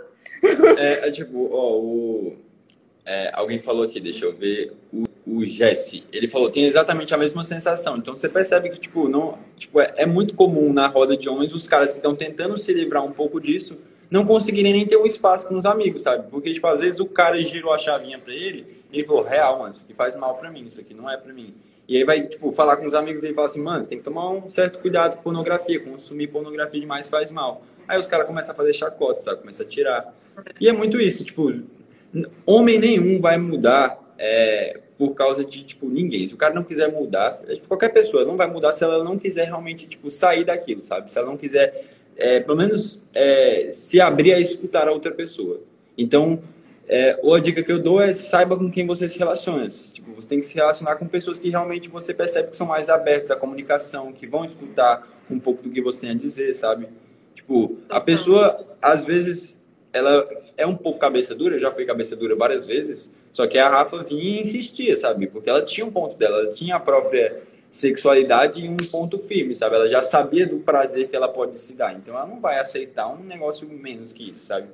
[0.78, 2.38] É, é tipo, ó, o,
[3.06, 7.18] é, alguém falou aqui, deixa eu ver, o, o Jesse, ele falou, tem exatamente a
[7.18, 7.98] mesma sensação.
[7.98, 11.54] Então você percebe que, tipo, não, tipo, é, é muito comum na roda de homens
[11.54, 13.78] os caras que estão tentando se livrar um pouco disso
[14.10, 16.30] não conseguirem nem ter um espaço com os amigos, sabe?
[16.30, 19.74] Porque, tipo, às vezes o cara girou a chavinha pra ele e falou, real, mano,
[19.74, 21.54] isso aqui faz mal pra mim, isso aqui não é pra mim.
[21.88, 23.98] E aí vai, tipo, falar com os amigos dele e falar assim, mano, você tem
[23.98, 27.64] que tomar um certo cuidado com pornografia, consumir pornografia demais faz mal.
[27.88, 29.42] Aí os caras começam a fazer chacota, sabe?
[29.42, 30.14] Começa a tirar.
[30.60, 31.52] E é muito isso, tipo,
[32.46, 36.28] homem nenhum vai mudar é, por causa de, tipo, ninguém.
[36.28, 39.18] Se o cara não quiser mudar, tipo, qualquer pessoa não vai mudar se ela não
[39.18, 41.12] quiser realmente, tipo, sair daquilo, sabe?
[41.12, 45.62] Se ela não quiser, é, pelo menos, é, se abrir a escutar a outra pessoa.
[45.98, 46.42] Então,
[46.88, 49.68] é, ou a dica que eu dou é saiba com quem você se relaciona.
[49.68, 52.90] Tipo, você tem que se relacionar com pessoas que realmente você percebe que são mais
[52.90, 56.88] abertas à comunicação, que vão escutar um pouco do que você tem a dizer, sabe?
[57.36, 60.28] Tipo, a pessoa, às vezes, ela
[60.58, 64.04] é um pouco cabeça dura, já foi cabeça dura várias vezes, só que a Rafa
[64.04, 65.28] vinha e insistia, sabe?
[65.28, 69.56] Porque ela tinha um ponto dela, ela tinha a própria sexualidade em um ponto firme,
[69.56, 69.76] sabe?
[69.76, 73.08] Ela já sabia do prazer que ela pode se dar, então ela não vai aceitar
[73.08, 74.70] um negócio menos que isso, sabe?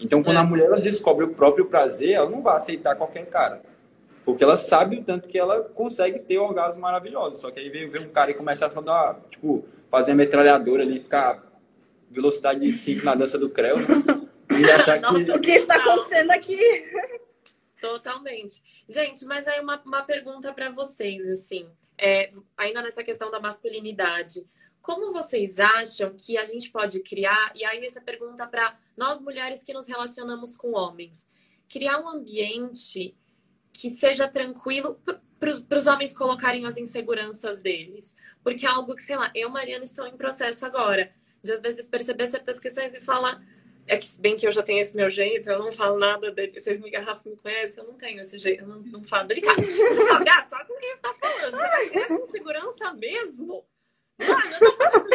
[0.00, 0.44] Então, quando a é.
[0.44, 3.60] mulher ela descobre o próprio prazer, ela não vai aceitar qualquer cara.
[4.24, 7.40] Porque ela sabe o tanto que ela consegue ter orgasmos maravilhosos.
[7.40, 10.82] Só que aí vem, vem um cara e começa a dar, tipo, fazer a metralhadora
[10.82, 11.42] ali, ficar
[12.10, 13.86] velocidade de 5 na dança do Creu, né?
[14.50, 15.12] E achar que.
[15.12, 16.58] Nossa, o que está acontecendo aqui?
[17.80, 18.60] Totalmente.
[18.88, 21.66] Gente, mas aí uma, uma pergunta para vocês, assim,
[22.00, 24.46] é, ainda nessa questão da masculinidade.
[24.80, 29.62] Como vocês acham que a gente pode criar, e aí essa pergunta para nós mulheres
[29.62, 31.28] que nos relacionamos com homens,
[31.68, 33.14] criar um ambiente
[33.72, 34.98] que seja tranquilo
[35.38, 38.16] para os homens colocarem as inseguranças deles.
[38.42, 41.12] Porque é algo que, sei lá, eu, Mariana, estou em processo agora.
[41.42, 43.40] De às vezes perceber certas questões e falar.
[43.90, 46.52] É que, bem que eu já tenho esse meu jeito, eu não falo nada, de,
[46.52, 49.60] vocês me garrafam, me conhecem, eu não tenho esse jeito, eu não, não falo delicado.
[49.60, 51.56] Você fala, gato, só com quem você está falando?
[51.56, 53.64] Você essa insegurança mesmo?
[54.16, 55.06] Mano, eu tô falando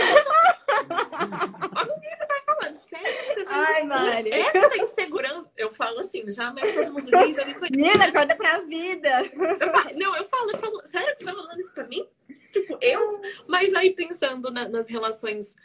[1.74, 2.78] Olha com quem você tá falando.
[2.80, 4.32] Sério, você Ai, Mari.
[4.34, 7.78] Essa insegurança, eu falo assim, já, mas todo mundo ri, já me conhece.
[7.78, 9.22] Menina, acorda pra vida.
[9.22, 12.06] Eu falo, não, eu falo, eu falo, sério, você tá falando isso pra mim?
[12.52, 13.22] Tipo, eu.
[13.48, 15.56] Mas aí pensando na, nas relações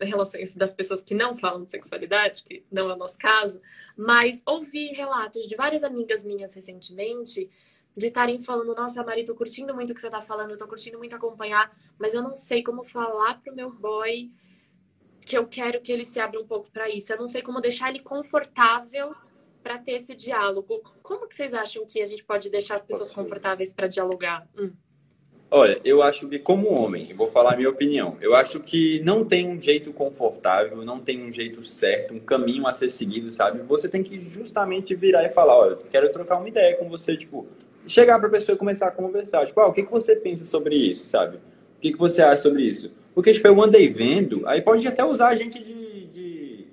[0.00, 3.60] relações das pessoas que não falam de sexualidade, que não é o nosso caso,
[3.96, 7.50] mas ouvi relatos de várias amigas minhas recentemente
[7.96, 10.98] de estarem falando, nossa, Mari, tô curtindo muito o que você tá falando, tô curtindo
[10.98, 14.30] muito acompanhar, mas eu não sei como falar pro meu boy
[15.20, 17.12] que eu quero que ele se abra um pouco para isso.
[17.12, 19.14] Eu não sei como deixar ele confortável
[19.62, 20.80] para ter esse diálogo.
[21.02, 24.48] Como que vocês acham que a gente pode deixar as pessoas confortáveis para dialogar?
[24.56, 24.72] Hum.
[25.50, 29.24] Olha, eu acho que como homem, vou falar a minha opinião, eu acho que não
[29.24, 33.62] tem um jeito confortável, não tem um jeito certo, um caminho a ser seguido, sabe?
[33.62, 37.46] Você tem que justamente virar e falar, olha, quero trocar uma ideia com você, tipo,
[37.86, 39.46] chegar para a pessoa e começar a conversar.
[39.46, 41.38] Tipo, ah, o que, que você pensa sobre isso, sabe?
[41.38, 42.92] O que, que você acha sobre isso?
[43.14, 46.66] Porque, tipo, eu andei vendo, aí pode até usar a gente de, de,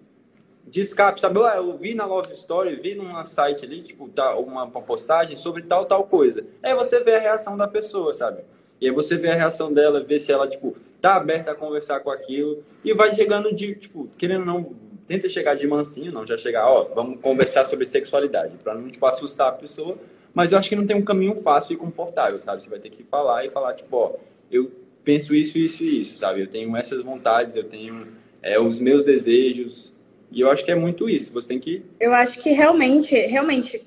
[0.68, 1.40] de escape, sabe?
[1.40, 5.38] Eu, eu vi na Love Story, vi numa site ali, tipo, tá, uma, uma postagem
[5.38, 6.46] sobre tal, tal coisa.
[6.62, 8.42] Aí você vê a reação da pessoa, sabe?
[8.86, 12.00] E aí você vê a reação dela, vê se ela, tipo, tá aberta a conversar
[12.02, 12.64] com aquilo.
[12.84, 14.74] E vai chegando de, tipo, querendo não,
[15.08, 19.06] tenta chegar de mansinho, não, já chegar, ó, vamos conversar sobre sexualidade, para não, tipo,
[19.06, 19.98] assustar a pessoa
[20.36, 22.62] mas eu acho que não tem um caminho fácil e confortável, sabe?
[22.62, 24.16] Você vai ter que falar e falar, tipo, ó,
[24.52, 24.70] eu
[25.02, 26.42] penso isso, isso e isso, sabe?
[26.42, 28.06] Eu tenho essas vontades, eu tenho
[28.44, 29.94] é, os meus desejos.
[30.30, 31.32] E eu acho que é muito isso.
[31.32, 31.84] Você tem que.
[31.98, 33.82] Eu acho que realmente, realmente,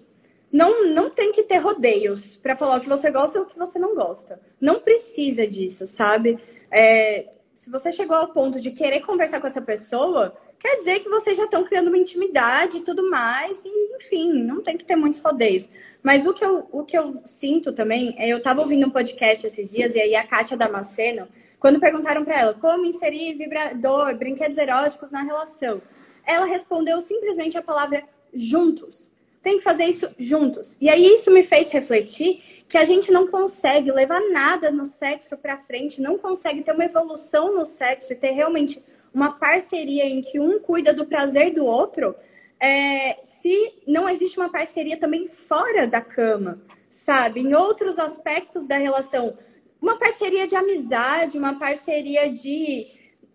[0.53, 3.59] não, não tem que ter rodeios para falar o que você gosta e o que
[3.59, 4.41] você não gosta.
[4.61, 6.39] Não precisa disso, sabe?
[6.71, 11.09] É, se você chegou ao ponto de querer conversar com essa pessoa, quer dizer que
[11.09, 14.97] vocês já estão criando uma intimidade e tudo mais, e enfim, não tem que ter
[14.97, 15.69] muitos rodeios.
[16.03, 19.47] Mas o que eu, o que eu sinto também é, eu estava ouvindo um podcast
[19.47, 24.57] esses dias, e aí a Kátia Damasceno, quando perguntaram para ela como inserir vibrador, brinquedos
[24.57, 25.83] eróticos na relação,
[26.25, 29.11] ela respondeu simplesmente a palavra juntos.
[29.49, 30.77] Tem que fazer isso juntos.
[30.79, 35.39] E aí isso me fez refletir que a gente não consegue levar nada no sexo
[35.39, 40.21] para frente, não consegue ter uma evolução no sexo e ter realmente uma parceria em
[40.21, 42.15] que um cuida do prazer do outro,
[42.61, 47.41] é, se não existe uma parceria também fora da cama, sabe?
[47.41, 49.39] Em outros aspectos da relação.
[49.81, 52.87] Uma parceria de amizade, uma parceria de,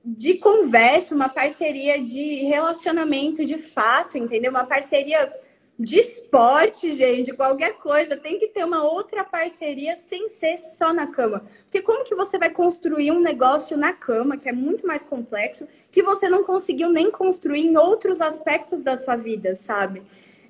[0.06, 4.52] de conversa, uma parceria de relacionamento de fato, entendeu?
[4.52, 5.34] Uma parceria
[5.78, 11.08] de esporte, gente, qualquer coisa, tem que ter uma outra parceria sem ser só na
[11.08, 11.44] cama.
[11.64, 15.68] Porque como que você vai construir um negócio na cama, que é muito mais complexo,
[15.92, 20.04] que você não conseguiu nem construir em outros aspectos da sua vida, sabe?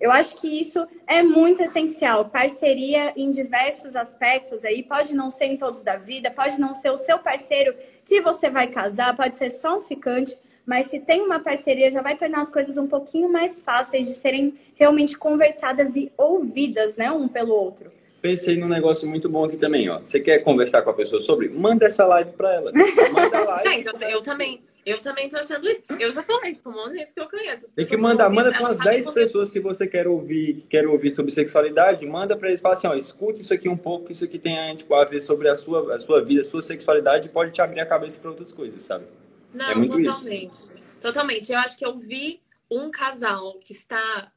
[0.03, 2.25] Eu acho que isso é muito essencial.
[2.25, 6.89] Parceria em diversos aspectos aí, pode não ser em todos da vida, pode não ser
[6.89, 11.21] o seu parceiro que você vai casar, pode ser só um ficante, Mas se tem
[11.21, 15.95] uma parceria, já vai tornar as coisas um pouquinho mais fáceis de serem realmente conversadas
[15.95, 17.91] e ouvidas, né, um pelo outro.
[18.21, 19.99] Pensei num negócio muito bom aqui também, ó.
[19.99, 21.49] Você quer conversar com a pessoa sobre?
[21.49, 22.71] Manda essa live para ela.
[23.11, 23.85] Manda a live.
[23.85, 24.61] eu, eu também.
[24.85, 25.83] Eu também tô achando isso.
[25.97, 27.73] Eu já falei isso pra um monte de gente que eu conheço.
[27.73, 31.31] Tem que mandar, manda para umas 10 pessoas que você quer ouvir, quer ouvir sobre
[31.31, 34.75] sexualidade, manda para eles falar assim, ó, escute isso aqui um pouco, isso aqui tem
[34.75, 37.79] tipo, a ver sobre a sua, a sua vida, a sua sexualidade, pode te abrir
[37.79, 39.05] a cabeça para outras coisas, sabe?
[39.53, 40.53] Não, é totalmente.
[40.53, 40.73] Isso.
[41.01, 41.51] Totalmente.
[41.51, 44.31] Eu acho que eu vi um casal que está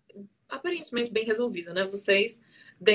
[0.49, 1.85] aparentemente bem resolvido, né?
[1.85, 2.41] Vocês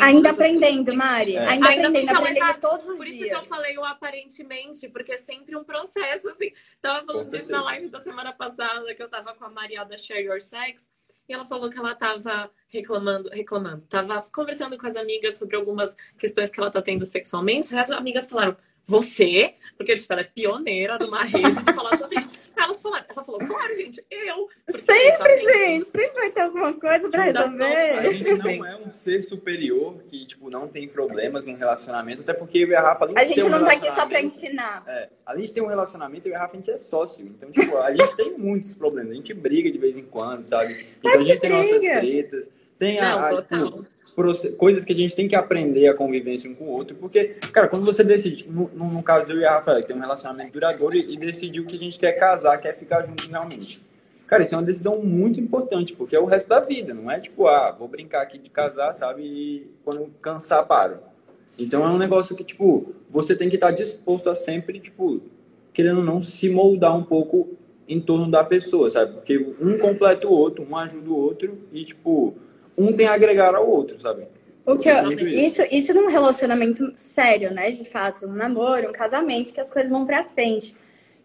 [0.01, 1.35] Ainda aprendendo, Mari.
[1.35, 1.39] É.
[1.39, 3.17] Ainda, Ainda aprendendo, aprendendo a, todos os por dias.
[3.17, 6.51] Por isso que eu falei o aparentemente, porque é sempre um processo, assim.
[6.79, 9.97] Tava falando disso na live da semana passada, que eu tava com a Maria da
[9.97, 10.91] Share Your Sex.
[11.27, 15.95] E ela falou que ela tava reclamando, reclamando, tava conversando com as amigas sobre algumas
[16.17, 17.73] questões que ela tá tendo sexualmente.
[17.73, 18.55] E as amigas falaram:
[18.85, 22.29] você, porque tipo, ela é pioneira numa rede de falar sobre isso.
[22.57, 24.47] Elas falaram, ela falou, claro, gente, eu.
[24.69, 27.99] Sempre, gente, sempre vai ter alguma coisa pra resolver.
[27.99, 32.33] A gente não é um ser superior que, tipo, não tem problemas no relacionamento, até
[32.33, 34.83] porque eu e a Rafa, além A gente não um tá aqui só pra ensinar.
[34.87, 37.25] É, além de ter um relacionamento, eu e a Rafa, a gente é sócio.
[37.25, 39.11] Então, tipo, a gente tem muitos problemas.
[39.11, 40.87] A gente briga de vez em quando, sabe?
[40.99, 42.49] Então, a gente tem nossas tretas.
[42.77, 43.85] Tem a, não, a, total
[44.57, 47.67] coisas que a gente tem que aprender a convivência um com o outro, porque, cara,
[47.67, 50.95] quando você decide, no, no caso eu e a Rafaela, que tem um relacionamento duradouro
[50.95, 53.81] e, e decidiu que a gente quer casar, quer ficar junto realmente.
[54.27, 57.19] Cara, isso é uma decisão muito importante, porque é o resto da vida, não é
[57.19, 60.99] tipo, ah, vou brincar aqui de casar, sabe, e quando cansar, paro.
[61.59, 65.21] Então é um negócio que, tipo, você tem que estar disposto a sempre, tipo,
[65.73, 67.57] querendo ou não, se moldar um pouco
[67.87, 69.13] em torno da pessoa, sabe?
[69.13, 72.33] Porque um completa o outro, um ajuda o outro e, tipo,
[72.81, 74.27] um tem a agregar ao outro, sabe?
[74.65, 77.71] O que eu, isso, isso num relacionamento sério, né?
[77.71, 80.75] De fato, um namoro, um casamento, que as coisas vão pra frente.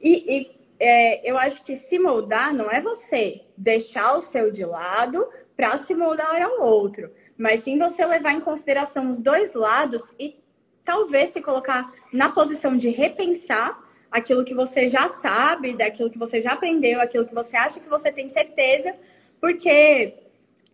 [0.01, 4.65] E, e é, eu acho que se moldar não é você deixar o seu de
[4.65, 5.27] lado
[5.57, 10.37] para se moldar ao outro, mas sim você levar em consideração os dois lados e
[10.85, 16.41] talvez se colocar na posição de repensar aquilo que você já sabe, daquilo que você
[16.41, 18.95] já aprendeu, aquilo que você acha que você tem certeza,
[19.41, 20.15] porque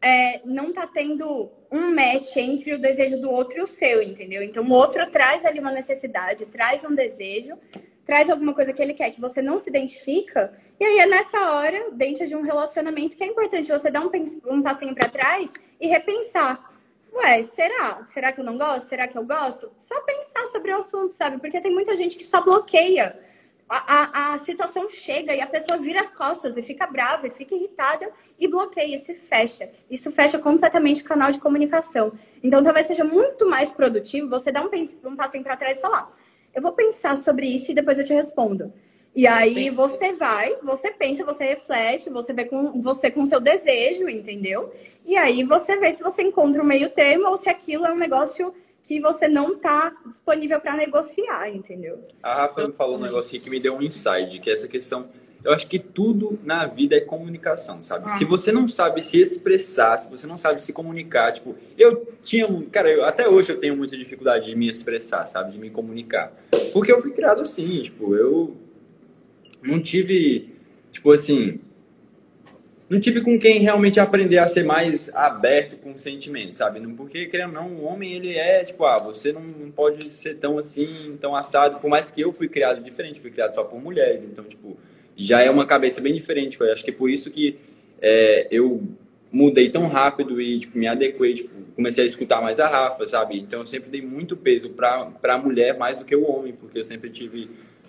[0.03, 4.43] é, não tá tendo um match entre o desejo do outro e o seu, entendeu?
[4.43, 7.57] Então, o outro traz ali uma necessidade, traz um desejo,
[8.05, 11.39] traz alguma coisa que ele quer que você não se identifica, e aí é nessa
[11.53, 14.11] hora, dentro de um relacionamento, que é importante você dar um,
[14.51, 16.71] um passinho para trás e repensar.
[17.15, 18.05] Ué, será?
[18.05, 18.89] Será que eu não gosto?
[18.89, 19.71] Será que eu gosto?
[19.79, 21.39] Só pensar sobre o assunto, sabe?
[21.39, 23.19] Porque tem muita gente que só bloqueia
[23.73, 27.31] a, a, a, situação chega e a pessoa vira as costas e fica brava, e
[27.31, 29.71] fica irritada e bloqueia, e se fecha.
[29.91, 32.13] Isso fecha completamente o canal de comunicação.
[32.43, 34.71] Então, talvez seja muito mais produtivo você dar um,
[35.09, 36.13] um passinho para trás e falar:
[36.55, 38.73] eu vou pensar sobre isso e depois eu te respondo.
[39.15, 39.71] E aí Sim.
[39.71, 44.73] você vai, você pensa, você reflete, você vê com você com seu desejo, entendeu?
[45.05, 47.97] E aí você vê se você encontra um meio termo ou se aquilo é um
[47.97, 52.03] negócio que você não está disponível para negociar, entendeu?
[52.23, 55.09] A Rafa me falou um negócio que me deu um insight, que é essa questão.
[55.45, 58.05] Eu acho que tudo na vida é comunicação, sabe?
[58.07, 58.11] Ah.
[58.11, 62.47] Se você não sabe se expressar, se você não sabe se comunicar, tipo, eu tinha,
[62.71, 65.53] cara, eu, até hoje eu tenho muita dificuldade de me expressar, sabe?
[65.53, 66.33] De me comunicar.
[66.73, 68.57] Porque eu fui criado assim, tipo, eu
[69.63, 70.55] não tive,
[70.93, 71.61] tipo assim,
[72.93, 76.79] não tive com quem realmente aprender a ser mais aberto com sentimentos, sabe?
[76.89, 79.43] Porque, querendo ou não, o homem, ele é, tipo, ah, você não
[79.75, 83.55] pode ser tão assim, tão assado, por mais que eu fui criado diferente, fui criado
[83.55, 84.77] só por mulheres, então, tipo,
[85.17, 87.57] já é uma cabeça bem diferente, foi, acho que é por isso que
[87.99, 88.83] é, eu
[89.33, 93.39] mudei tão rápido e, tipo, me adequei, tipo, comecei a escutar mais a Rafa, sabe?
[93.39, 96.81] Então, eu sempre dei muito peso pra, pra mulher mais do que o homem, porque
[96.81, 97.49] eu sempre tive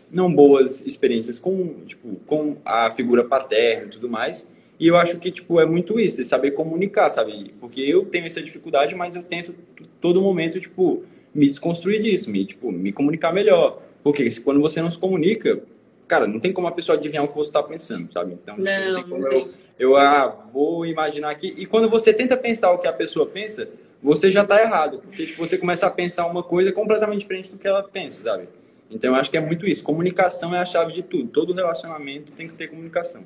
[0.10, 4.48] não boas experiências com, tipo, com a figura paterna e tudo mais,
[4.84, 7.54] e eu acho que, tipo, é muito isso, de saber comunicar, sabe?
[7.58, 9.56] Porque eu tenho essa dificuldade, mas eu tento
[10.02, 13.82] todo momento, tipo, me desconstruir disso, me, tipo, me comunicar melhor.
[14.04, 15.64] Porque quando você não se comunica,
[16.06, 18.34] cara, não tem como a pessoa adivinhar o que você está pensando, sabe?
[18.34, 21.54] Então, tipo, não, não tem como eu, eu ah, vou imaginar aqui.
[21.58, 23.70] E quando você tenta pensar o que a pessoa pensa,
[24.02, 24.98] você já está errado.
[24.98, 28.50] Porque tipo, você começa a pensar uma coisa completamente diferente do que ela pensa, sabe?
[28.92, 29.82] Então, eu acho que é muito isso.
[29.82, 31.30] Comunicação é a chave de tudo.
[31.30, 33.26] Todo relacionamento tem que ter comunicação.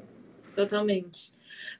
[0.55, 1.35] Totalmente.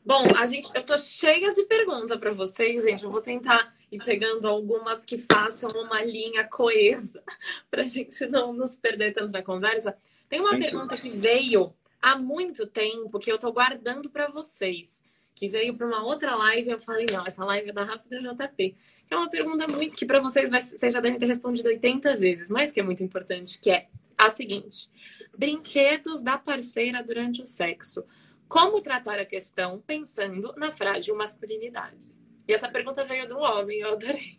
[0.08, 3.04] Bom, a gente, eu tô cheia de perguntas para vocês, gente.
[3.04, 7.22] Eu vou tentar ir pegando algumas que façam uma linha coesa
[7.70, 9.98] para a gente não nos perder tanto na conversa.
[10.30, 15.04] Tem uma pergunta que veio há muito tempo que eu tô guardando para vocês,
[15.36, 16.70] que veio para uma outra live.
[16.70, 18.76] Eu falei, não, essa live é da Rápida JP.
[19.12, 22.72] É uma pergunta muito que para vocês vocês já devem ter respondido 80 vezes, mas
[22.72, 24.90] que é muito importante, que é a seguinte:
[25.38, 28.06] brinquedos da parceira durante o sexo
[28.48, 32.14] Como tratar a questão pensando na frágil masculinidade?
[32.48, 34.38] E essa pergunta veio do homem, eu adorei.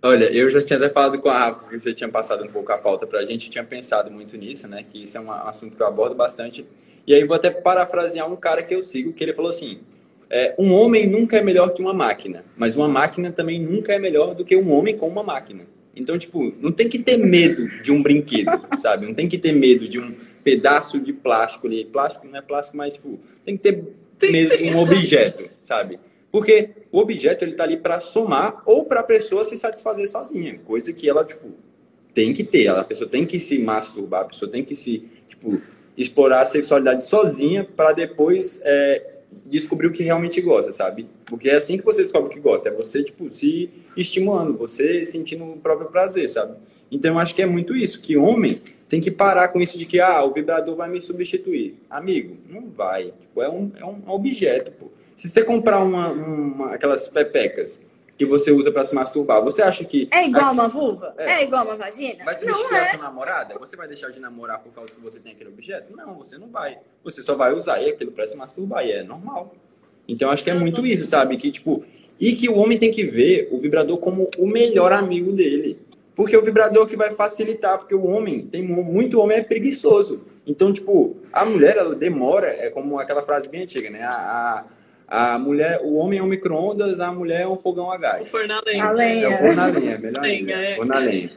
[0.00, 2.70] Olha, eu já tinha até falado com a Rafa que você tinha passado um pouco
[2.70, 4.84] a pauta para a gente, tinha pensado muito nisso, né?
[4.88, 6.64] Que isso é um assunto que eu abordo bastante.
[7.04, 9.80] E aí vou até parafrasear um cara que eu sigo, que ele falou assim:
[10.30, 13.98] é, um homem nunca é melhor que uma máquina, mas uma máquina também nunca é
[13.98, 15.64] melhor do que um homem com uma máquina.
[15.96, 19.04] Então, tipo, não tem que ter medo de um brinquedo, sabe?
[19.04, 20.14] Não tem que ter medo de um
[20.48, 21.84] pedaço de plástico ali.
[21.84, 26.00] Plástico não é plástico, mas, tipo, tem que ter de um objeto, sabe?
[26.32, 30.58] Porque o objeto ele tá ali para somar ou para a pessoa se satisfazer sozinha,
[30.64, 31.48] coisa que ela tipo
[32.12, 35.60] tem que ter, a pessoa tem que se masturbar, a pessoa tem que se tipo
[35.96, 41.06] explorar a sexualidade sozinha para depois é, descobrir o que realmente gosta, sabe?
[41.24, 45.06] Porque é assim que você descobre o que gosta, é você tipo se estimulando, você
[45.06, 46.56] sentindo o próprio prazer, sabe?
[46.90, 49.84] Então eu acho que é muito isso, que homem tem que parar com isso de
[49.84, 51.78] que ah, o vibrador vai me substituir.
[51.90, 53.12] Amigo, não vai.
[53.20, 54.86] Tipo, é um, é um objeto, pô.
[55.14, 57.84] Se você comprar uma, uma aquelas pepecas
[58.16, 60.08] que você usa para se masturbar, você acha que.
[60.10, 60.54] É igual aqui...
[60.54, 61.14] uma vulva?
[61.18, 61.32] É.
[61.32, 61.44] é.
[61.44, 62.24] igual uma vagina?
[62.24, 62.86] Vai substituir é.
[62.86, 63.58] sua namorada?
[63.58, 65.94] Você vai deixar de namorar por causa que você tem aquele objeto?
[65.94, 66.78] Não, você não vai.
[67.04, 69.54] Você só vai usar e aquilo para se masturbar, e é normal.
[70.08, 71.36] Então acho que é muito isso, sabe?
[71.36, 71.84] Que tipo.
[72.18, 75.78] E que o homem tem que ver o vibrador como o melhor amigo dele.
[76.18, 80.24] Porque o vibrador que vai facilitar, porque o homem, tem muito homem é preguiçoso.
[80.44, 84.02] Então, tipo, a mulher, ela demora, é como aquela frase bem antiga, né?
[84.02, 84.64] A, a
[85.10, 88.26] a mulher, o homem é um micro-ondas, a mulher é um fogão a gás.
[88.26, 88.84] O forno a lenha.
[88.84, 89.30] É o lenha,
[89.96, 90.52] melhor lenha, ainda.
[90.52, 91.30] É.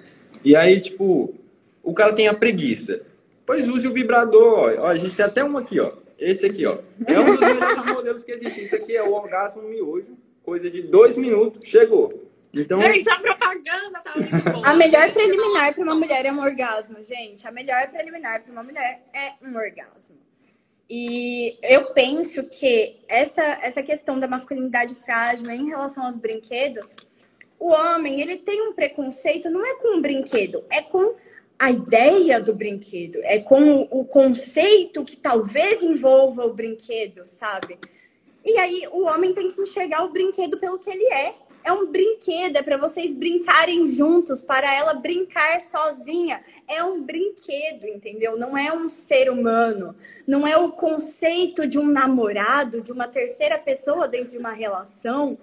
[0.44, 1.34] E aí, tipo,
[1.84, 3.02] o cara tem a preguiça.
[3.46, 4.82] Pois use o vibrador, ó.
[4.82, 4.88] ó.
[4.88, 5.92] A gente tem até um aqui, ó.
[6.20, 6.80] Esse aqui, ó.
[7.08, 8.66] É um dos melhores modelos que existe.
[8.66, 10.18] Isso aqui é o orgasmo miojo.
[10.44, 12.31] Coisa de dois minutos, chegou.
[12.54, 12.82] Então...
[12.82, 14.68] Gente, a propaganda tá muito boa.
[14.68, 17.48] A melhor preliminar para uma mulher é um orgasmo, gente.
[17.48, 20.18] A melhor preliminar para uma mulher é um orgasmo.
[20.90, 26.98] E eu penso que essa, essa questão da masculinidade frágil em relação aos brinquedos,
[27.58, 31.16] o homem, ele tem um preconceito, não é com o brinquedo, é com
[31.58, 37.78] a ideia do brinquedo, é com o conceito que talvez envolva o brinquedo, sabe?
[38.44, 41.88] E aí o homem tem que enxergar o brinquedo pelo que ele é é um
[41.92, 46.42] brinquedo, é para vocês brincarem juntos, para ela brincar sozinha.
[46.68, 48.38] É um brinquedo, entendeu?
[48.38, 49.96] Não é um ser humano.
[50.26, 55.38] Não é o conceito de um namorado, de uma terceira pessoa dentro de uma relação.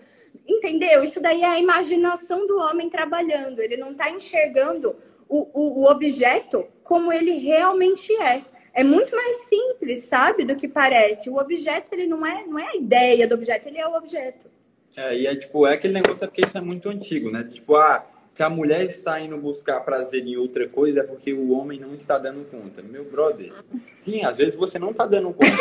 [0.46, 1.04] Entendeu?
[1.04, 3.60] Isso daí é a imaginação do homem trabalhando.
[3.60, 4.96] Ele não está enxergando
[5.28, 8.42] o, o, o objeto como ele realmente é.
[8.72, 11.28] É muito mais simples, sabe, do que parece.
[11.28, 14.48] O objeto, ele não é, não é a ideia do objeto, ele é o objeto.
[14.96, 17.44] É, e é tipo, é aquele negócio, é porque isso é muito antigo, né?
[17.44, 21.50] Tipo, ah, se a mulher está indo buscar prazer em outra coisa, é porque o
[21.50, 22.82] homem não está dando conta.
[22.82, 23.52] Meu brother,
[23.98, 25.52] sim, às vezes você não está dando conta.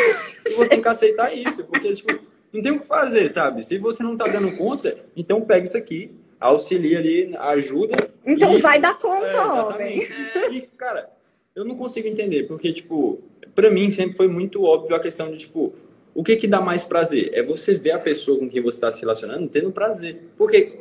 [0.46, 2.18] e você tem que aceitar isso, porque, tipo,
[2.52, 3.64] não tem o que fazer, sabe?
[3.64, 7.96] Se você não está dando conta, então pega isso aqui, auxilia ali, ajuda.
[8.24, 8.60] Então e...
[8.60, 10.08] vai dar conta, é, homem.
[10.52, 11.10] E, cara,
[11.54, 13.20] eu não consigo entender, porque, tipo,
[13.54, 15.74] pra mim sempre foi muito óbvio a questão de, tipo,
[16.18, 17.30] o que que dá mais prazer?
[17.32, 20.20] É você ver a pessoa com quem você está se relacionando tendo prazer.
[20.36, 20.76] Porque,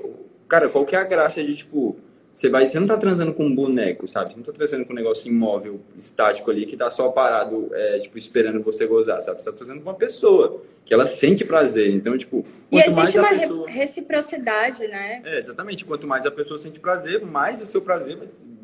[0.47, 1.95] cara, qual que é a graça de, tipo,
[2.33, 4.31] você vai, você não tá transando com um boneco, sabe?
[4.31, 7.99] Você não tá transando com um negócio imóvel, estático ali, que tá só parado, é,
[7.99, 9.43] tipo, esperando você gozar, sabe?
[9.43, 11.93] Você tá transando com uma pessoa, que ela sente prazer.
[11.93, 13.69] Então, tipo, e existe uma pessoa...
[13.69, 15.21] reciprocidade, né?
[15.23, 15.85] É, exatamente.
[15.85, 18.17] Quanto mais a pessoa sente prazer, mais o seu prazer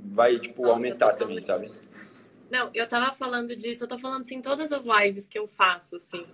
[0.05, 1.69] vai, tipo, Nossa, aumentar também, sabe?
[2.49, 5.97] Não, eu tava falando disso, eu tô falando, assim, todas as lives que eu faço,
[5.97, 6.25] assim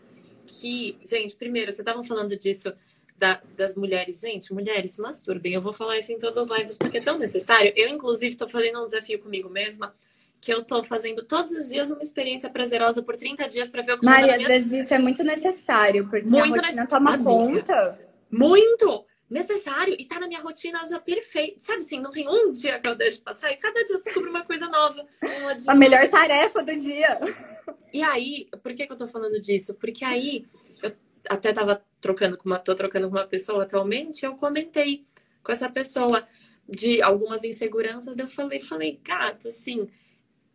[0.49, 2.73] que, gente, primeiro, você estavam falando disso
[3.17, 4.19] da, das mulheres.
[4.19, 5.53] Gente, mulheres se masturbem.
[5.53, 7.71] Eu vou falar isso em todas as lives porque é tão necessário.
[7.75, 9.93] Eu, inclusive, estou fazendo um desafio comigo mesma
[10.41, 13.93] que eu tô fazendo todos os dias uma experiência prazerosa por 30 dias para ver
[13.93, 14.83] o que Mari, às vezes vida.
[14.83, 17.29] isso é muito necessário, porque muito a rotina toma Amiga.
[17.29, 17.99] conta.
[18.31, 19.05] Muito!
[19.29, 21.59] Necessário e tá na minha rotina já perfeito.
[21.59, 24.29] Sabe assim, não tem um dia que eu deixo passar e cada dia eu descubro
[24.29, 25.05] uma coisa nova.
[25.67, 27.19] a melhor tarefa do dia.
[27.93, 29.75] E aí, por que, que eu tô falando disso?
[29.75, 30.47] Porque aí,
[30.81, 30.91] eu
[31.29, 35.05] até tava trocando com uma, tô trocando com uma pessoa atualmente, eu comentei
[35.43, 36.27] com essa pessoa
[36.67, 39.89] de algumas inseguranças, eu falei, falei, gato, assim,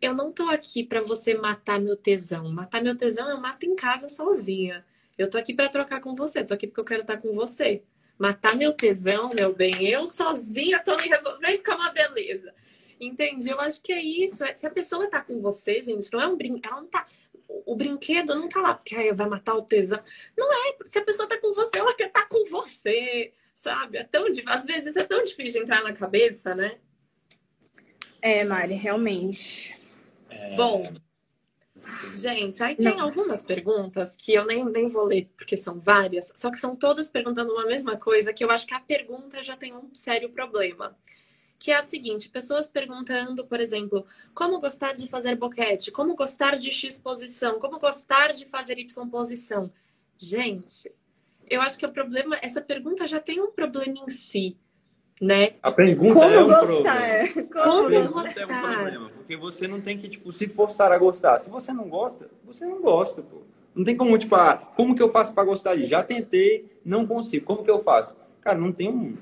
[0.01, 2.51] eu não tô aqui para você matar meu tesão.
[2.51, 4.85] Matar meu tesão eu mato em casa sozinha.
[5.17, 7.83] Eu tô aqui para trocar com você, tô aqui porque eu quero estar com você.
[8.17, 12.53] Matar meu tesão, meu bem, eu sozinha tô me resolvendo com uma beleza.
[12.99, 13.49] Entendi?
[13.49, 14.43] Eu acho que é isso.
[14.43, 16.61] É, se a pessoa tá com você, gente, não é um brinco.
[16.65, 17.05] Ela não tá
[17.47, 19.99] o brinquedo não tá lá porque aí vai matar o tesão.
[20.37, 23.97] Não é, se a pessoa tá com você, ela quer estar tá com você, sabe?
[23.97, 26.77] É tão, às vezes é tão difícil de entrar na cabeça, né?
[28.21, 29.75] É, Mari, realmente.
[30.29, 30.55] É...
[30.55, 30.91] Bom,
[32.11, 36.51] Gente, aí tem algumas perguntas que eu nem, nem vou ler, porque são várias, só
[36.51, 39.73] que são todas perguntando uma mesma coisa, que eu acho que a pergunta já tem
[39.73, 40.97] um sério problema.
[41.57, 46.57] Que é a seguinte: pessoas perguntando, por exemplo, como gostar de fazer boquete, como gostar
[46.57, 49.71] de X posição, como gostar de fazer Y posição.
[50.17, 50.91] Gente,
[51.49, 54.57] eu acho que o problema, essa pergunta já tem um problema em si
[55.21, 55.53] né?
[55.63, 57.31] A pergunta Como é um gostar?
[57.31, 57.49] problema.
[57.51, 58.41] Como a pergunta gostar?
[58.41, 61.39] é um problema, porque você não tem que, tipo, se forçar a gostar.
[61.39, 63.37] Se você não gosta, você não gosta, pô.
[63.73, 65.89] Não tem como, tipo, ah, como que eu faço para gostar disso?
[65.89, 67.43] Já tentei, não consigo.
[67.43, 68.15] Como que eu faço?
[68.39, 69.17] Cara, não tem um,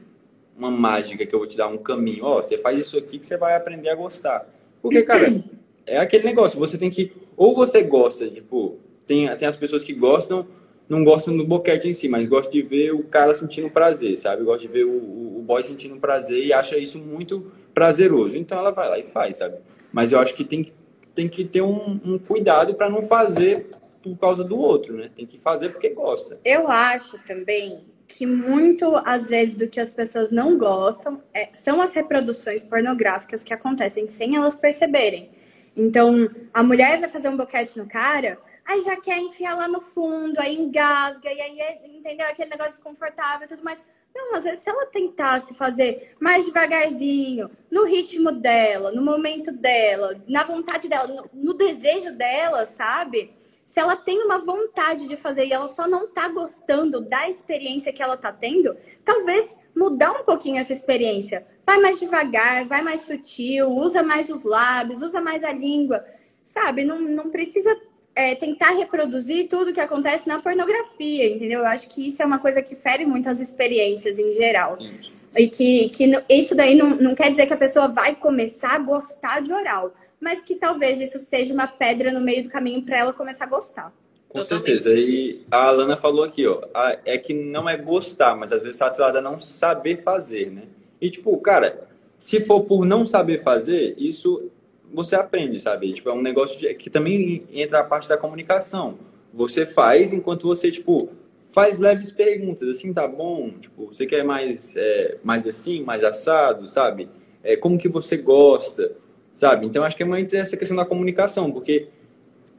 [0.57, 2.25] uma mágica que eu vou te dar um caminho.
[2.25, 4.45] Ó, você faz isso aqui que você vai aprender a gostar.
[4.81, 5.41] Porque, cara,
[5.85, 6.59] é aquele negócio.
[6.59, 7.13] Você tem que...
[7.37, 8.77] Ou você gosta, tipo...
[9.07, 10.45] Tem, tem as pessoas que gostam
[10.87, 14.43] não gostam do boquete em si, mas gosta de ver o cara sentindo prazer, sabe?
[14.43, 18.37] Gosta de ver o, o boy sentindo prazer e acha isso muito prazeroso.
[18.37, 19.57] Então ela vai lá e faz, sabe?
[19.93, 20.73] Mas eu acho que tem,
[21.13, 23.69] tem que ter um, um cuidado para não fazer
[24.01, 25.09] por causa do outro, né?
[25.15, 26.39] Tem que fazer porque gosta.
[26.43, 31.81] Eu acho também que muito, às vezes, do que as pessoas não gostam é, são
[31.81, 35.29] as reproduções pornográficas que acontecem sem elas perceberem.
[35.75, 39.81] Então, a mulher vai fazer um boquete no cara, aí já quer enfiar lá no
[39.81, 42.27] fundo, aí engasga, e aí, é, entendeu?
[42.27, 43.83] Aquele negócio desconfortável e tudo mais.
[44.15, 50.21] Não, às vezes, se ela tentasse fazer mais devagarzinho, no ritmo dela, no momento dela,
[50.27, 53.33] na vontade dela, no, no desejo dela, sabe?
[53.73, 57.91] se ela tem uma vontade de fazer e ela só não tá gostando da experiência
[57.91, 61.43] que ela tá tendo, talvez mudar um pouquinho essa experiência.
[61.65, 66.05] Vai mais devagar, vai mais sutil, usa mais os lábios, usa mais a língua,
[66.43, 66.85] sabe?
[66.85, 67.75] Não, não precisa
[68.15, 71.59] é, tentar reproduzir tudo que acontece na pornografia, entendeu?
[71.59, 74.77] Eu acho que isso é uma coisa que fere muito as experiências em geral.
[74.79, 74.97] Sim.
[75.35, 78.79] E que, que isso daí não, não quer dizer que a pessoa vai começar a
[78.79, 79.93] gostar de oral
[80.23, 83.49] mas que talvez isso seja uma pedra no meio do caminho para ela começar a
[83.49, 83.93] gostar.
[84.29, 84.89] Com certeza.
[84.93, 86.61] E a Alana falou aqui, ó,
[87.05, 90.63] é que não é gostar, mas às vezes está atrelada a não saber fazer, né?
[90.99, 91.87] E tipo, cara,
[92.17, 94.49] se for por não saber fazer, isso
[94.93, 95.93] você aprende, sabe?
[95.93, 98.97] Tipo, é um negócio de, que também entra a parte da comunicação.
[99.33, 101.09] Você faz enquanto você, tipo,
[101.51, 103.51] faz leves perguntas, assim, tá bom?
[103.59, 107.09] Tipo, você quer mais, é, mais assim, mais assado, sabe?
[107.43, 109.03] É, como que você gosta?
[109.33, 109.65] sabe?
[109.65, 111.87] Então acho que é muito essa questão da comunicação, porque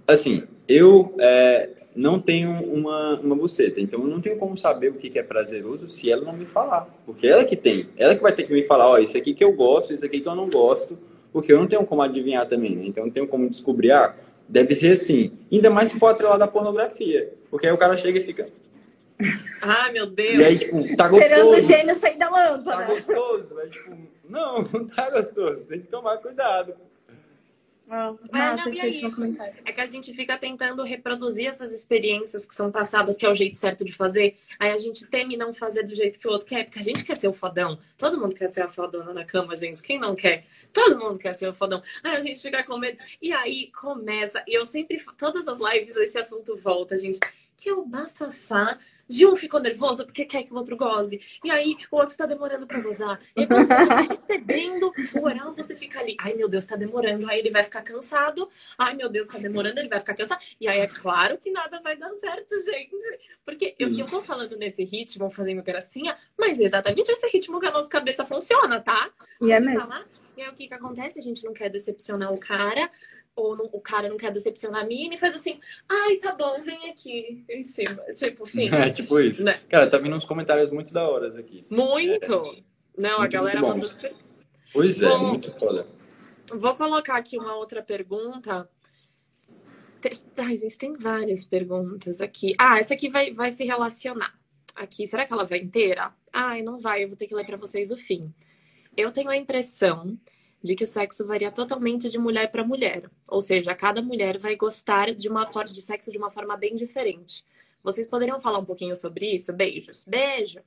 [0.07, 4.95] assim, eu é, não tenho uma, uma buceta, então eu não tenho como saber o
[4.95, 8.32] que, é prazeroso se ela não me falar, porque ela que tem, ela que vai
[8.32, 10.35] ter que me falar, ó, oh, isso aqui que eu gosto, isso aqui que eu
[10.35, 10.99] não gosto,
[11.35, 12.85] porque eu não tenho como adivinhar também, né?
[12.87, 14.14] Então não tenho como descobrir, ah,
[14.49, 15.32] deve ser assim.
[15.51, 18.47] Ainda mais se for atrelado da pornografia, porque aí o cara chega e fica
[19.61, 20.39] Ai, meu Deus.
[20.39, 21.32] E aí, tipo, tá gostoso.
[21.35, 22.85] Esperando o gênio sair da lâmpada.
[22.85, 23.59] Tá gostoso.
[23.59, 23.97] Aí, tipo,
[24.28, 25.64] não, não tá gostoso.
[25.64, 26.74] Tem que tomar cuidado.
[27.87, 29.22] Nossa, é, não, é, isso.
[29.64, 33.35] é que a gente fica tentando reproduzir essas experiências que são passadas, que é o
[33.35, 34.39] jeito certo de fazer.
[34.59, 37.05] Aí a gente teme não fazer do jeito que o outro quer, porque a gente
[37.05, 37.78] quer ser o fodão.
[37.99, 39.82] Todo mundo quer ser a fodona na cama, gente.
[39.82, 40.45] Quem não quer?
[40.72, 41.82] Todo mundo quer ser o fodão.
[42.03, 42.99] Aí a gente fica com medo.
[43.20, 44.43] E aí começa.
[44.49, 47.18] E eu sempre, todas as lives, esse assunto volta, gente.
[47.57, 48.78] Que é o bafafá
[49.09, 51.20] de um ficou nervoso porque quer que o outro goze.
[51.42, 53.20] E aí o outro está demorando para gozar.
[53.36, 56.16] E quando você tá recebendo o oral, você fica ali.
[56.20, 57.28] Ai, meu Deus, está demorando.
[57.28, 58.48] Aí ele vai ficar cansado.
[58.78, 60.42] Ai, meu Deus, está demorando, ele vai ficar cansado.
[60.61, 63.18] E aí é claro que nada vai dar certo, gente.
[63.44, 67.66] Porque eu, eu tô falando nesse ritmo, fazendo gracinha, mas é exatamente esse ritmo que
[67.66, 69.11] a nossa cabeça funciona, tá?
[69.40, 69.92] E é mesmo.
[70.36, 71.18] E aí o que que acontece?
[71.18, 72.90] A gente não quer decepcionar o cara,
[73.37, 75.59] ou não, o cara não quer decepcionar a mina e faz assim,
[75.89, 78.03] ai, tá bom, vem aqui em cima.
[78.14, 78.68] Tipo, fim.
[78.68, 79.45] É, tipo isso.
[79.45, 79.61] Né?
[79.68, 81.66] Cara, tá vindo uns comentários muito da hora aqui.
[81.68, 82.32] Muito!
[82.32, 82.62] É,
[82.97, 83.91] não, muito, a galera mandou.
[84.72, 85.87] Pois é, muito foda.
[86.53, 88.68] Vou colocar aqui uma outra pergunta.
[90.37, 92.55] Ai, gente, tem várias perguntas aqui.
[92.59, 94.35] Ah, essa aqui vai, vai se relacionar.
[94.74, 96.12] Aqui, será que ela vai inteira?
[96.32, 98.35] Ai, não vai, eu vou ter que ler para vocês o fim.
[98.97, 100.18] Eu tenho a impressão
[100.64, 103.10] de que o sexo varia totalmente de mulher para mulher.
[103.28, 106.74] Ou seja, cada mulher vai gostar de uma forma de sexo de uma forma bem
[106.74, 107.44] diferente.
[107.82, 109.52] Vocês poderiam falar um pouquinho sobre isso?
[109.52, 110.06] Beijos.
[110.08, 110.60] Beijo.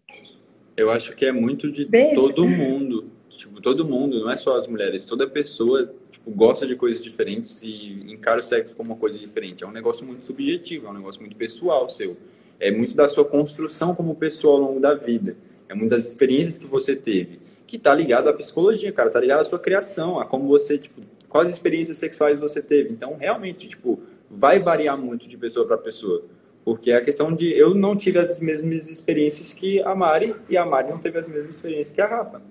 [0.77, 2.27] Eu acho que é muito de Beijo.
[2.27, 3.09] todo mundo.
[3.29, 5.03] Tipo, todo mundo, não é só as mulheres.
[5.03, 9.63] Toda pessoa tipo, gosta de coisas diferentes e encara o sexo como uma coisa diferente.
[9.63, 12.15] É um negócio muito subjetivo, é um negócio muito pessoal seu.
[12.59, 15.35] É muito da sua construção como pessoa ao longo da vida.
[15.67, 19.41] É muito das experiências que você teve que tá ligado à psicologia, cara, tá ligado
[19.41, 22.89] à sua criação, a como você, tipo, quais experiências sexuais você teve.
[22.91, 23.99] Então, realmente, tipo,
[24.31, 26.23] vai variar muito de pessoa para pessoa.
[26.63, 30.57] Porque é a questão de eu não tive as mesmas experiências que a Mari e
[30.57, 32.41] a Mari não teve as mesmas experiências que a Rafa.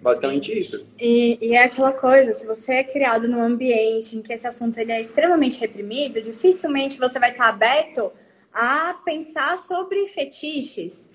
[0.00, 0.86] Basicamente isso.
[1.00, 4.78] E, e, é aquela coisa, se você é criado num ambiente em que esse assunto
[4.78, 8.12] ele é extremamente reprimido, dificilmente você vai estar aberto
[8.52, 11.08] a pensar sobre fetiches.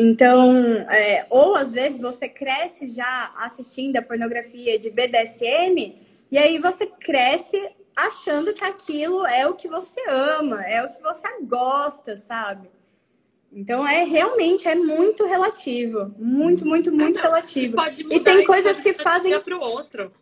[0.00, 0.54] Então,
[0.88, 5.96] é, ou às vezes você cresce já assistindo a pornografia de BDSM,
[6.30, 11.02] e aí você cresce achando que aquilo é o que você ama, é o que
[11.02, 12.70] você gosta, sabe?
[13.52, 17.74] Então é realmente é muito relativo, muito, muito, muito relativo.
[17.74, 20.12] Pode mudar, e tem coisas que fazem para o outro.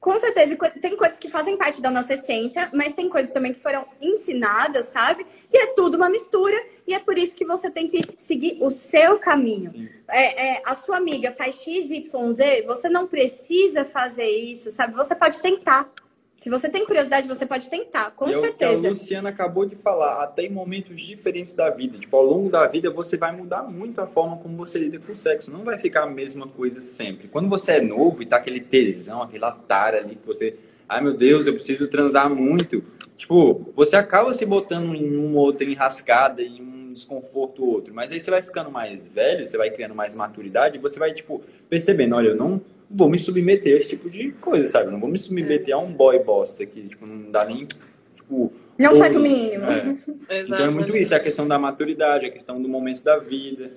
[0.00, 3.60] Com certeza, tem coisas que fazem parte da nossa essência, mas tem coisas também que
[3.60, 5.26] foram ensinadas, sabe?
[5.52, 8.70] E é tudo uma mistura, e é por isso que você tem que seguir o
[8.70, 9.90] seu caminho.
[10.08, 14.94] É, é, a sua amiga faz X, Y, Z, você não precisa fazer isso, sabe?
[14.94, 15.86] Você pode tentar.
[16.40, 18.72] Se você tem curiosidade, você pode tentar, com certeza.
[18.72, 21.98] É o que a Luciana acabou de falar, até em momentos diferentes da vida.
[21.98, 25.12] Tipo, ao longo da vida, você vai mudar muito a forma como você lida com
[25.12, 25.52] o sexo.
[25.52, 27.28] Não vai ficar a mesma coisa sempre.
[27.28, 30.56] Quando você é novo e tá aquele tesão, aquela tara ali que você.
[30.88, 32.82] Ai meu Deus, eu preciso transar muito.
[33.18, 37.92] Tipo, você acaba se botando em uma outra enrascada, em um desconforto outro.
[37.92, 41.12] Mas aí você vai ficando mais velho, você vai criando mais maturidade, e você vai,
[41.12, 44.90] tipo, percebendo, olha, eu não vou me submeter a esse tipo de coisa, sabe?
[44.90, 47.66] Não vou me submeter a um boy bosta que, tipo, não dá nem,
[48.16, 48.52] tipo...
[48.76, 49.64] Não faz o mínimo.
[49.64, 49.96] É.
[50.42, 53.70] então é muito isso, é a questão da maturidade, a questão do momento da vida.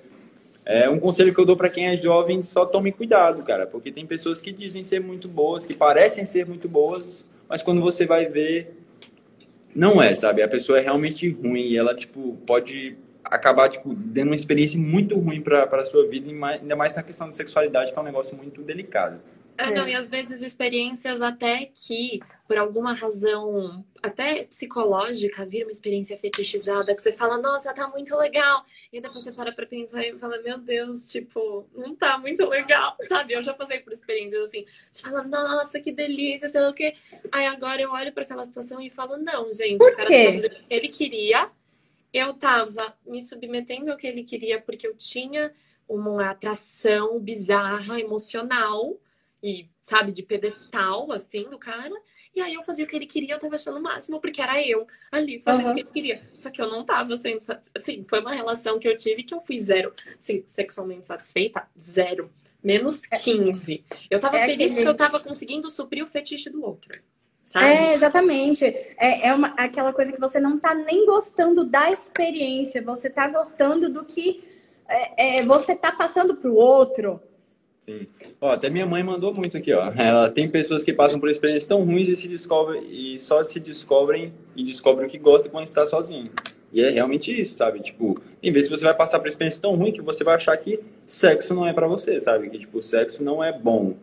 [0.66, 3.92] É um conselho que eu dou para quem é jovem, só tome cuidado, cara, porque
[3.92, 8.06] tem pessoas que dizem ser muito boas, que parecem ser muito boas, mas quando você
[8.06, 8.74] vai ver,
[9.74, 10.42] não é, sabe?
[10.42, 15.18] A pessoa é realmente ruim e ela, tipo, pode acabar tipo, dando uma experiência muito
[15.18, 18.36] ruim para a sua vida, ainda mais na questão de sexualidade, que é um negócio
[18.36, 19.20] muito delicado.
[19.56, 25.70] É, não, e às vezes experiências até que, por alguma razão, até psicológica, vira uma
[25.70, 28.64] experiência fetichizada, que você fala, nossa, tá muito legal.
[28.92, 32.96] E depois você para pra pensar e fala, meu Deus, tipo, não tá muito legal,
[33.06, 33.34] sabe?
[33.34, 36.94] Eu já passei por experiências assim, você fala, nossa, que delícia, sei lá o quê.
[37.30, 40.48] Aí agora eu olho para aquela situação e falo, não, gente, por o cara quê?
[40.48, 41.48] Tá ele queria,
[42.14, 45.52] eu estava me submetendo ao que ele queria porque eu tinha
[45.88, 48.96] uma atração bizarra, emocional
[49.42, 51.94] e, sabe, de pedestal, assim, do cara.
[52.34, 54.62] E aí eu fazia o que ele queria, eu tava achando o máximo, porque era
[54.62, 55.72] eu ali fazendo uhum.
[55.72, 56.30] o que ele queria.
[56.32, 57.38] Só que eu não tava sendo.
[57.76, 62.32] Assim, foi uma relação que eu tive que eu fui zero, assim, sexualmente satisfeita, zero.
[62.62, 63.84] Menos 15.
[63.90, 63.96] É.
[64.08, 64.74] Eu tava é feliz aquele...
[64.74, 66.98] porque eu tava conseguindo suprir o fetiche do outro.
[67.44, 67.66] Sabe?
[67.66, 68.64] É, exatamente.
[68.98, 73.28] É, é uma, aquela coisa que você não tá nem gostando da experiência, você tá
[73.28, 74.42] gostando do que
[74.88, 77.20] é, é, você tá passando pro outro.
[77.80, 78.06] Sim.
[78.40, 79.92] Ó, até minha mãe mandou muito aqui, ó.
[79.92, 83.60] Ela tem pessoas que passam por experiências tão ruins e se descobrem e só se
[83.60, 86.24] descobrem e descobrem o que gosta quando está sozinho.
[86.72, 87.80] E é realmente isso, sabe?
[87.80, 90.56] Tipo, em vez de você vai passar por experiência tão ruim que você vai achar
[90.56, 92.48] que sexo não é para você, sabe?
[92.48, 93.94] Que tipo, sexo não é bom.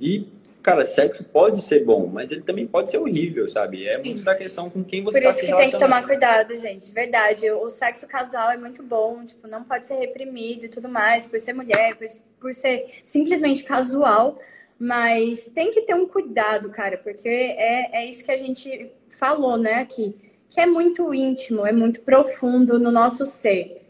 [0.00, 0.26] E
[0.68, 3.86] cara, sexo pode ser bom, mas ele também pode ser horrível, sabe?
[3.86, 4.02] É Sim.
[4.04, 6.92] muito da questão com quem você Por tá isso que tem que tomar cuidado, gente.
[6.92, 7.50] Verdade.
[7.50, 11.40] O sexo casual é muito bom, tipo, não pode ser reprimido e tudo mais, por
[11.40, 12.06] ser mulher, por,
[12.40, 14.38] por ser simplesmente casual.
[14.78, 19.56] Mas tem que ter um cuidado, cara, porque é, é isso que a gente falou,
[19.56, 20.14] né, aqui.
[20.48, 23.82] Que é muito íntimo, é muito profundo no nosso ser.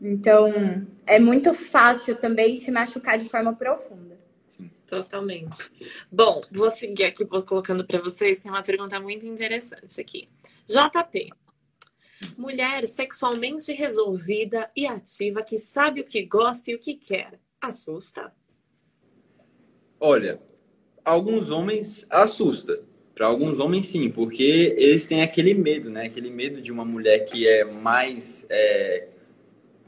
[0.00, 4.07] Então, é muito fácil também se machucar de forma profunda.
[4.88, 5.70] Totalmente.
[6.10, 8.40] Bom, vou seguir aqui vou colocando para vocês.
[8.40, 10.30] Tem uma pergunta muito interessante aqui.
[10.66, 11.28] JP.
[12.38, 17.38] Mulher sexualmente resolvida e ativa que sabe o que gosta e o que quer.
[17.60, 18.32] Assusta?
[20.00, 20.40] Olha,
[21.04, 22.82] alguns homens assusta.
[23.14, 26.06] Para alguns homens, sim, porque eles têm aquele medo, né?
[26.06, 29.08] Aquele medo de uma mulher que é mais é,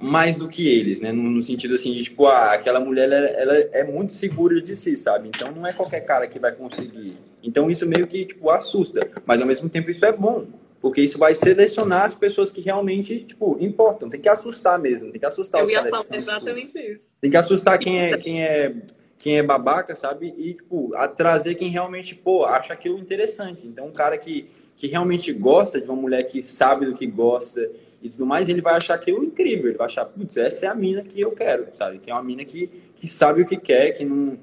[0.00, 1.12] mais do que eles, né?
[1.12, 4.74] No, no sentido assim de tipo, ah, aquela mulher ela, ela, é muito segura de
[4.74, 5.28] si, sabe?
[5.28, 7.18] Então não é qualquer cara que vai conseguir.
[7.42, 10.46] Então isso meio que tipo assusta, mas ao mesmo tempo isso é bom,
[10.80, 14.08] porque isso vai selecionar as pessoas que realmente tipo importam.
[14.08, 15.84] Tem que assustar mesmo, tem que assustar Eu os ia.
[15.84, 17.12] Falar exatamente tipo, isso.
[17.20, 18.74] Tem que assustar quem é quem é
[19.18, 20.34] quem é babaca, sabe?
[20.38, 23.68] E tipo a trazer quem realmente pô acha aquilo interessante.
[23.68, 27.70] Então um cara que que realmente gosta de uma mulher que sabe do que gosta
[28.02, 29.68] e tudo mais, ele vai achar aquilo incrível.
[29.68, 31.98] Ele vai achar, putz, essa é a mina que eu quero, sabe?
[31.98, 34.38] Que é uma mina que, que sabe o que quer, que não.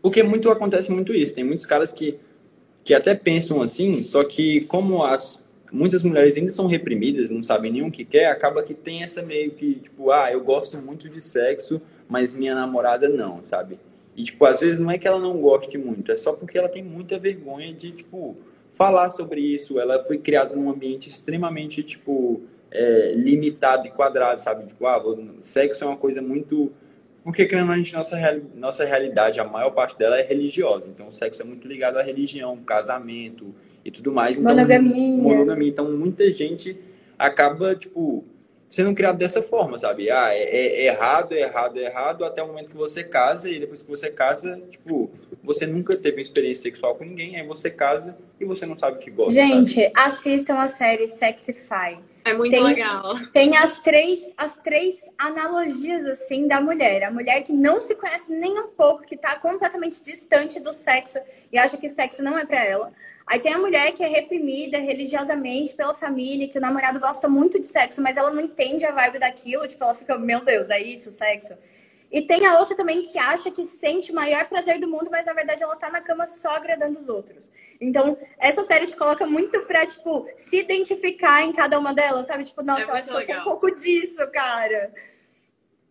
[0.00, 1.34] Porque muito acontece muito isso.
[1.34, 2.18] Tem muitos caras que,
[2.84, 7.72] que até pensam assim, só que como as muitas mulheres ainda são reprimidas, não sabem
[7.72, 11.08] nem o que quer, acaba que tem essa meio que, tipo, ah, eu gosto muito
[11.08, 13.78] de sexo, mas minha namorada não, sabe?
[14.16, 16.68] E, tipo, às vezes não é que ela não goste muito, é só porque ela
[16.68, 18.36] tem muita vergonha de, tipo,
[18.70, 19.78] falar sobre isso.
[19.78, 24.66] Ela foi criada num ambiente extremamente, tipo, é, limitado e quadrado, sabe?
[24.66, 25.02] Tipo, ah,
[25.38, 26.72] sexo é uma coisa muito.
[27.22, 28.16] Porque, querendo a gente, nossa,
[28.54, 30.88] nossa realidade, a maior parte dela é religiosa.
[30.88, 33.54] Então, o sexo é muito ligado à religião, casamento
[33.84, 34.38] e tudo mais.
[34.38, 35.22] Então, monogamia.
[35.22, 35.68] Monogamia.
[35.68, 36.78] Então, muita gente
[37.18, 38.24] acaba, tipo,
[38.70, 40.10] sendo criado dessa forma, sabe?
[40.10, 43.58] Ah, é, é, errado, é errado, é errado, até o momento que você casa, e
[43.58, 45.10] depois que você casa, tipo,
[45.42, 48.96] você nunca teve uma experiência sexual com ninguém, aí você casa e você não sabe
[48.96, 49.32] o que gosta.
[49.32, 49.92] Gente, sabe?
[49.94, 51.98] assistam a série Sexify.
[52.24, 53.14] É muito tem, legal.
[53.32, 57.04] Tem as três, as três analogias, assim, da mulher.
[57.04, 61.18] A mulher que não se conhece nem um pouco, que tá completamente distante do sexo
[61.52, 62.92] e acha que sexo não é para ela.
[63.26, 67.60] Aí tem a mulher que é reprimida religiosamente pela família, que o namorado gosta muito
[67.60, 70.80] de sexo, mas ela não entende a vibe daquilo, tipo, ela fica, meu Deus, é
[70.80, 71.54] isso, sexo.
[72.10, 75.26] E tem a outra também que acha que sente o maior prazer do mundo, mas
[75.26, 77.52] na verdade ela tá na cama só agradando os outros.
[77.80, 82.44] Então, essa série te coloca muito pra, tipo, se identificar em cada uma delas, sabe?
[82.44, 84.92] Tipo, nossa, é eu acho que eu sou um pouco disso, cara.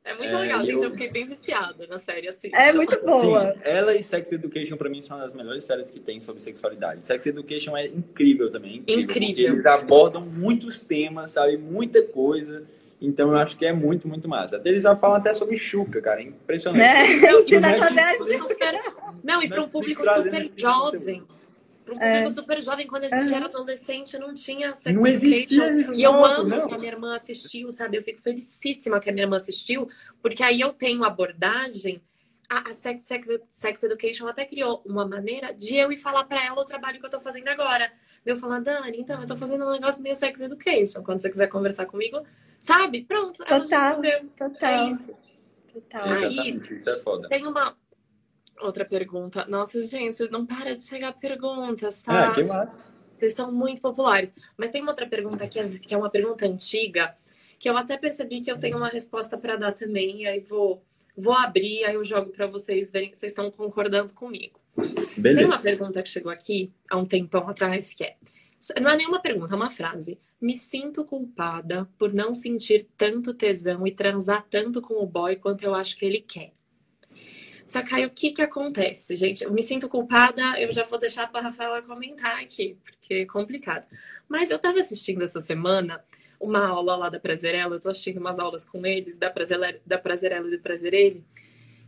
[0.03, 0.77] É muito é, legal, gente.
[0.77, 0.83] Eu...
[0.85, 0.91] eu...
[0.91, 2.49] fiquei bem viciada na série, assim.
[2.53, 3.53] É muito boa.
[3.53, 6.41] Sim, ela e Sex Education, pra mim, são uma das melhores séries que tem sobre
[6.41, 7.05] sexualidade.
[7.05, 8.77] Sex Education é incrível também.
[8.87, 9.03] Incrível.
[9.03, 9.53] incrível.
[9.53, 11.57] Eles abordam muitos temas, sabe?
[11.57, 12.65] Muita coisa.
[13.01, 14.61] Então eu acho que é muito, muito massa.
[14.65, 16.21] Eles falam até sobre Chuca, cara.
[16.21, 16.83] É impressionante.
[16.83, 18.71] É, é Chuca.
[19.23, 21.23] Não, e para um público super jovem
[21.89, 22.29] para um público é.
[22.29, 23.35] super jovem, quando a gente é.
[23.35, 26.67] era adolescente, não tinha sex não existia isso, E eu amo não.
[26.67, 27.97] que a minha irmã assistiu, sabe?
[27.97, 29.87] Eu fico felicíssima que a minha irmã assistiu,
[30.21, 32.01] porque aí eu tenho abordagem.
[32.49, 36.43] A, a sex, sex, sex Education até criou uma maneira de eu ir falar para
[36.43, 37.91] ela o trabalho que eu tô fazendo agora.
[38.25, 41.03] Eu falar, Dani, então, eu tô fazendo um negócio meio Sex Education.
[41.03, 42.23] Quando você quiser conversar comigo,
[42.59, 43.03] sabe?
[43.03, 44.69] Pronto, ela total, já Total.
[44.69, 45.15] É isso.
[45.71, 46.09] Total.
[46.09, 47.29] Aí, isso é foda.
[47.29, 47.77] Tem uma,
[48.59, 49.45] Outra pergunta.
[49.47, 52.29] Nossa, gente, não para de chegar perguntas, tá?
[52.29, 52.79] Ah, que massa.
[53.17, 54.33] Vocês estão muito populares.
[54.57, 57.15] Mas tem uma outra pergunta que é, que é uma pergunta antiga,
[57.57, 60.83] que eu até percebi que eu tenho uma resposta para dar também, e aí vou,
[61.19, 64.59] vou abrir, aí eu jogo para vocês verem que vocês estão concordando comigo.
[65.17, 65.39] Beleza.
[65.39, 68.15] Tem uma pergunta que chegou aqui há um tempão atrás, que é.
[68.81, 70.19] Não é nenhuma pergunta, é uma frase.
[70.41, 75.63] Me sinto culpada por não sentir tanto tesão e transar tanto com o boy quanto
[75.63, 76.53] eu acho que ele quer.
[77.65, 79.43] Só que aí o que que acontece, gente?
[79.43, 83.25] Eu me sinto culpada, eu já vou deixar para a Rafaela comentar aqui, porque é
[83.25, 83.87] complicado.
[84.27, 86.03] Mas eu estava assistindo essa semana
[86.39, 89.97] uma aula lá da Prazerela, eu tô assistindo umas aulas com eles, da Prazerela, da
[89.97, 91.25] Prazerela e do Prazerele,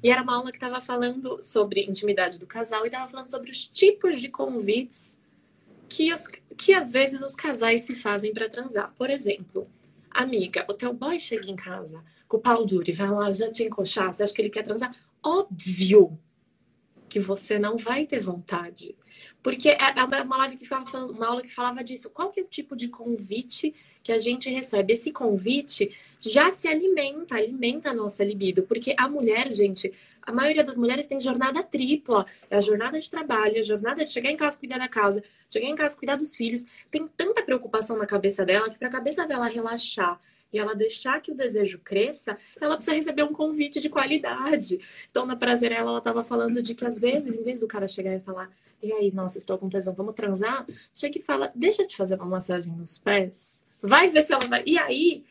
[0.03, 3.51] e era uma aula que estava falando sobre intimidade do casal e estava falando sobre
[3.51, 5.19] os tipos de convites
[5.87, 6.27] que, os,
[6.57, 8.93] que às vezes os casais se fazem para transar.
[8.97, 9.69] Por exemplo,
[10.09, 13.51] amiga, o teu boy chega em casa com o pau duro e vai lá já
[13.51, 14.95] te encoxar, você acha que ele quer transar?
[15.23, 16.19] óbvio
[17.07, 18.95] que você não vai ter vontade.
[19.41, 22.09] Porque é, é uma live que ficava falando, uma aula que falava disso.
[22.09, 24.93] Qual que é o tipo de convite que a gente recebe?
[24.93, 28.63] Esse convite já se alimenta, alimenta a nossa libido.
[28.63, 29.91] Porque a mulher, gente,
[30.21, 32.25] a maioria das mulheres tem jornada tripla.
[32.49, 35.67] É a jornada de trabalho, a jornada de chegar em casa cuidar da casa, chegar
[35.67, 36.65] em casa cuidar dos filhos.
[36.89, 40.19] Tem tanta preocupação na cabeça dela que para a cabeça dela relaxar
[40.51, 44.79] e ela deixar que o desejo cresça, ela precisa receber um convite de qualidade.
[45.09, 48.13] Então, na Prazerela, ela estava falando de que às vezes, em vez do cara chegar
[48.15, 51.87] e falar, e aí, nossa, estou com tesão, vamos transar, chega e fala, deixa eu
[51.87, 54.63] te fazer uma massagem nos pés, vai ver se ela vai.
[54.65, 55.23] E aí,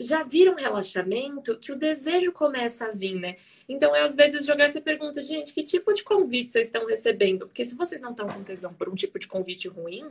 [0.00, 3.36] já vira um relaxamento que o desejo começa a vir, né?
[3.68, 7.46] Então, é às vezes jogar essa pergunta, gente, que tipo de convite vocês estão recebendo?
[7.46, 10.06] Porque se vocês não estão com tesão por um tipo de convite ruim,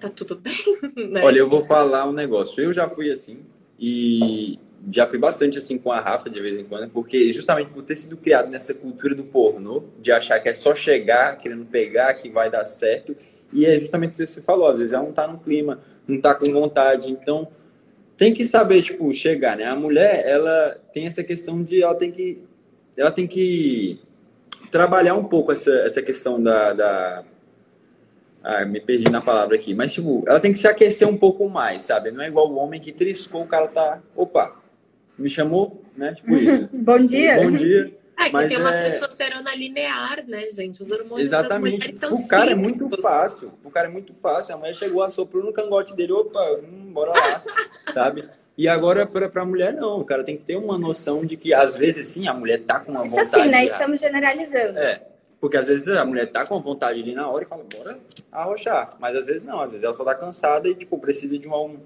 [0.00, 0.54] tá tudo bem,
[1.10, 1.22] né?
[1.22, 2.62] Olha, eu vou falar um negócio.
[2.62, 3.44] Eu já fui assim,
[3.78, 4.58] e
[4.90, 7.96] já fui bastante assim com a Rafa de vez em quando, porque justamente por ter
[7.96, 12.28] sido criado nessa cultura do pornô, de achar que é só chegar querendo pegar que
[12.28, 13.16] vai dar certo,
[13.52, 16.20] e é justamente o que você falou, às vezes ela não tá no clima, não
[16.20, 17.48] tá com vontade, então
[18.16, 19.64] tem que saber, tipo, chegar, né?
[19.64, 22.42] A mulher, ela tem essa questão de, ela tem que,
[22.96, 24.00] ela tem que
[24.70, 27.24] trabalhar um pouco essa, essa questão da, da
[28.46, 29.74] ah, me perdi na palavra aqui.
[29.74, 32.12] Mas, tipo, ela tem que se aquecer um pouco mais, sabe?
[32.12, 34.00] Não é igual o homem que triscou, o cara tá.
[34.14, 34.54] Opa,
[35.18, 36.14] me chamou, né?
[36.14, 36.68] Tipo isso.
[36.78, 37.42] Bom dia.
[37.42, 37.92] Bom dia.
[38.16, 38.84] É, que tem uma é...
[38.84, 40.80] testosterona linear, né, gente?
[40.80, 41.90] Os hormônios Exatamente.
[41.90, 42.52] das são O cara cíclicos.
[42.52, 43.52] é muito fácil.
[43.64, 44.54] O cara é muito fácil.
[44.54, 46.12] A mulher chegou, assoprou no cangote dele.
[46.12, 47.42] Opa, hum, bora lá,
[47.92, 48.28] sabe?
[48.56, 50.00] E agora, para a mulher, não.
[50.00, 52.78] O cara tem que ter uma noção de que, às vezes, sim, a mulher tá
[52.78, 53.28] com uma Isso vontade...
[53.28, 53.64] Isso assim, né?
[53.64, 54.78] Estamos generalizando.
[54.78, 55.02] É.
[55.40, 57.98] Porque às vezes a mulher tá com vontade ali na hora e fala, bora
[58.32, 58.90] arrochar.
[58.98, 61.76] Mas às vezes não, às vezes ela só tá cansada e, tipo, precisa de um,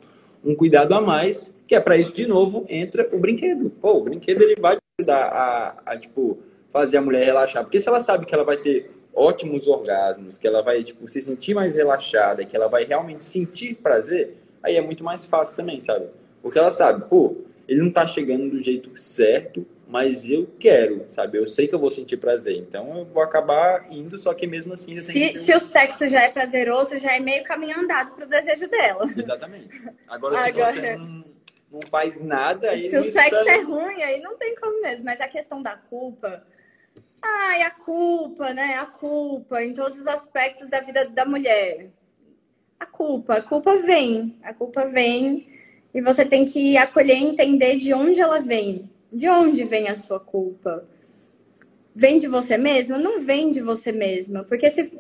[0.45, 3.71] um cuidado a mais, que é para isso, de novo, entra o brinquedo.
[3.71, 6.39] Pô, o brinquedo ele vai ajudar a, a, tipo,
[6.69, 7.65] fazer a mulher relaxar.
[7.65, 11.21] Porque se ela sabe que ela vai ter ótimos orgasmos, que ela vai, tipo, se
[11.21, 15.81] sentir mais relaxada, que ela vai realmente sentir prazer, aí é muito mais fácil também,
[15.81, 16.07] sabe?
[16.43, 17.37] Porque ela sabe, pô,
[17.69, 21.37] ele não tá chegando do jeito certo, mas eu quero, sabe?
[21.37, 24.73] Eu sei que eu vou sentir prazer, então eu vou acabar indo, só que mesmo
[24.73, 24.95] assim...
[24.95, 29.09] Se, se o sexo já é prazeroso, já é meio caminho andado pro desejo dela.
[29.17, 29.83] Exatamente.
[30.07, 30.73] Agora, Agora...
[30.73, 31.25] se você não,
[31.73, 32.71] não faz nada...
[32.71, 35.05] Aí se o sexo é ruim, aí não tem como mesmo.
[35.05, 36.47] Mas a questão da culpa...
[37.21, 38.79] Ai, a culpa, né?
[38.79, 41.91] A culpa em todos os aspectos da vida da mulher.
[42.79, 45.47] A culpa, a culpa vem, a culpa vem
[45.93, 48.89] e você tem que acolher e entender de onde ela vem.
[49.13, 50.87] De onde vem a sua culpa?
[51.95, 52.97] Vem de você mesma?
[52.97, 54.45] Não vem de você mesma.
[54.45, 54.93] Porque se,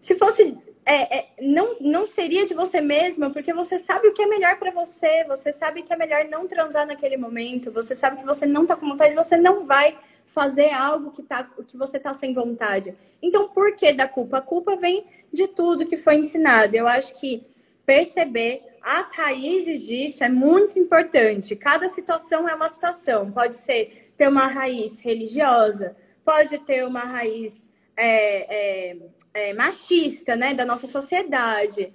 [0.00, 0.56] se fosse.
[0.86, 4.58] É, é, não, não seria de você mesma, porque você sabe o que é melhor
[4.58, 8.46] para você, você sabe que é melhor não transar naquele momento, você sabe que você
[8.46, 12.32] não tá com vontade, você não vai fazer algo que, tá, que você tá sem
[12.32, 12.94] vontade.
[13.20, 14.38] Então, por que da culpa?
[14.38, 16.74] A culpa vem de tudo que foi ensinado.
[16.74, 17.44] Eu acho que
[17.84, 21.54] perceber as raízes disso é muito importante.
[21.54, 23.30] Cada situação é uma situação.
[23.30, 28.96] Pode ser ter uma raiz religiosa, pode ter uma raiz é, é,
[29.34, 31.92] é, machista, né, da nossa sociedade,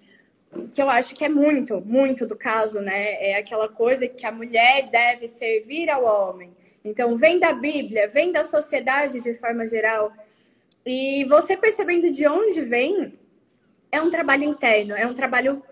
[0.71, 3.13] que eu acho que é muito, muito do caso, né?
[3.27, 6.55] É aquela coisa que a mulher deve servir ao homem.
[6.85, 10.13] Então, vem da Bíblia, vem da sociedade de forma geral.
[10.85, 13.17] E você percebendo de onde vem,
[13.91, 15.63] é um trabalho interno, é um trabalho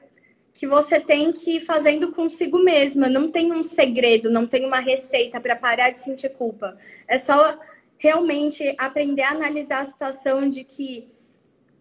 [0.53, 3.07] que você tem que ir fazendo consigo mesma.
[3.07, 6.77] Não tem um segredo, não tem uma receita para parar de sentir culpa.
[7.07, 7.57] É só
[7.97, 11.07] realmente aprender a analisar a situação de que,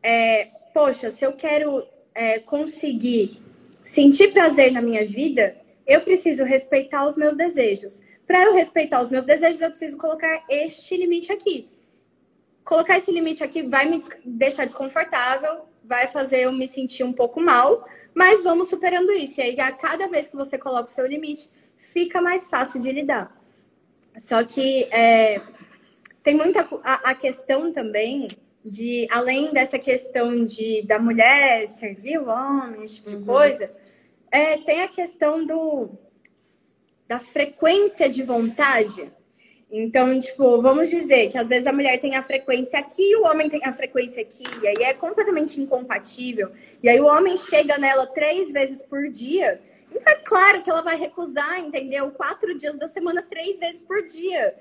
[0.03, 3.41] é, poxa, se eu quero é, conseguir
[3.83, 5.57] sentir prazer na minha vida,
[5.87, 8.01] eu preciso respeitar os meus desejos.
[8.27, 11.69] Para eu respeitar os meus desejos, eu preciso colocar este limite aqui.
[12.63, 17.41] Colocar esse limite aqui vai me deixar desconfortável, vai fazer eu me sentir um pouco
[17.41, 17.85] mal,
[18.15, 19.41] mas vamos superando isso.
[19.41, 22.93] E aí, a cada vez que você coloca o seu limite, fica mais fácil de
[22.93, 23.37] lidar.
[24.17, 25.41] Só que é,
[26.23, 28.29] tem muita a, a, questão também
[28.65, 33.19] de, além dessa questão de da mulher servir o homem, esse tipo uhum.
[33.19, 33.73] de coisa,
[34.31, 35.91] é, tem a questão do
[37.09, 39.11] da frequência de vontade.
[39.73, 43.25] Então, tipo, vamos dizer que às vezes a mulher tem a frequência aqui e o
[43.25, 46.51] homem tem a frequência aqui, e aí é completamente incompatível.
[46.83, 49.61] E aí o homem chega nela três vezes por dia.
[49.95, 52.11] Então é claro que ela vai recusar, entendeu?
[52.11, 54.55] Quatro dias da semana, três vezes por dia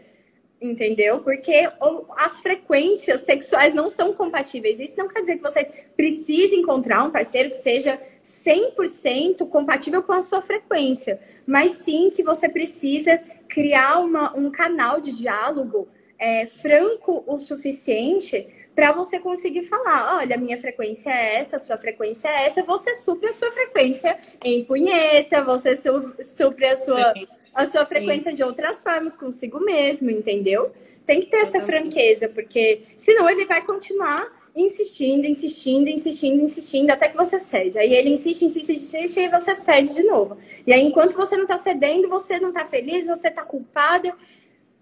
[0.61, 1.19] entendeu?
[1.19, 1.69] Porque
[2.17, 4.79] as frequências sexuais não são compatíveis.
[4.79, 10.13] Isso não quer dizer que você precise encontrar um parceiro que seja 100% compatível com
[10.13, 15.87] a sua frequência, mas sim que você precisa criar uma, um canal de diálogo
[16.17, 22.27] é, franco o suficiente para você conseguir falar, olha, minha frequência é essa, sua frequência
[22.27, 27.65] é essa, você supre a sua frequência em punheta, você supre a sua Sim a
[27.65, 28.35] sua frequência Sim.
[28.35, 30.71] de outras formas consigo mesmo, entendeu?
[31.05, 37.07] Tem que ter essa franqueza, porque senão ele vai continuar insistindo, insistindo, insistindo, insistindo, até
[37.07, 37.77] que você cede.
[37.77, 40.37] Aí ele insiste, insiste, insiste, e você cede de novo.
[40.65, 44.13] E aí, enquanto você não tá cedendo, você não tá feliz, você tá culpada.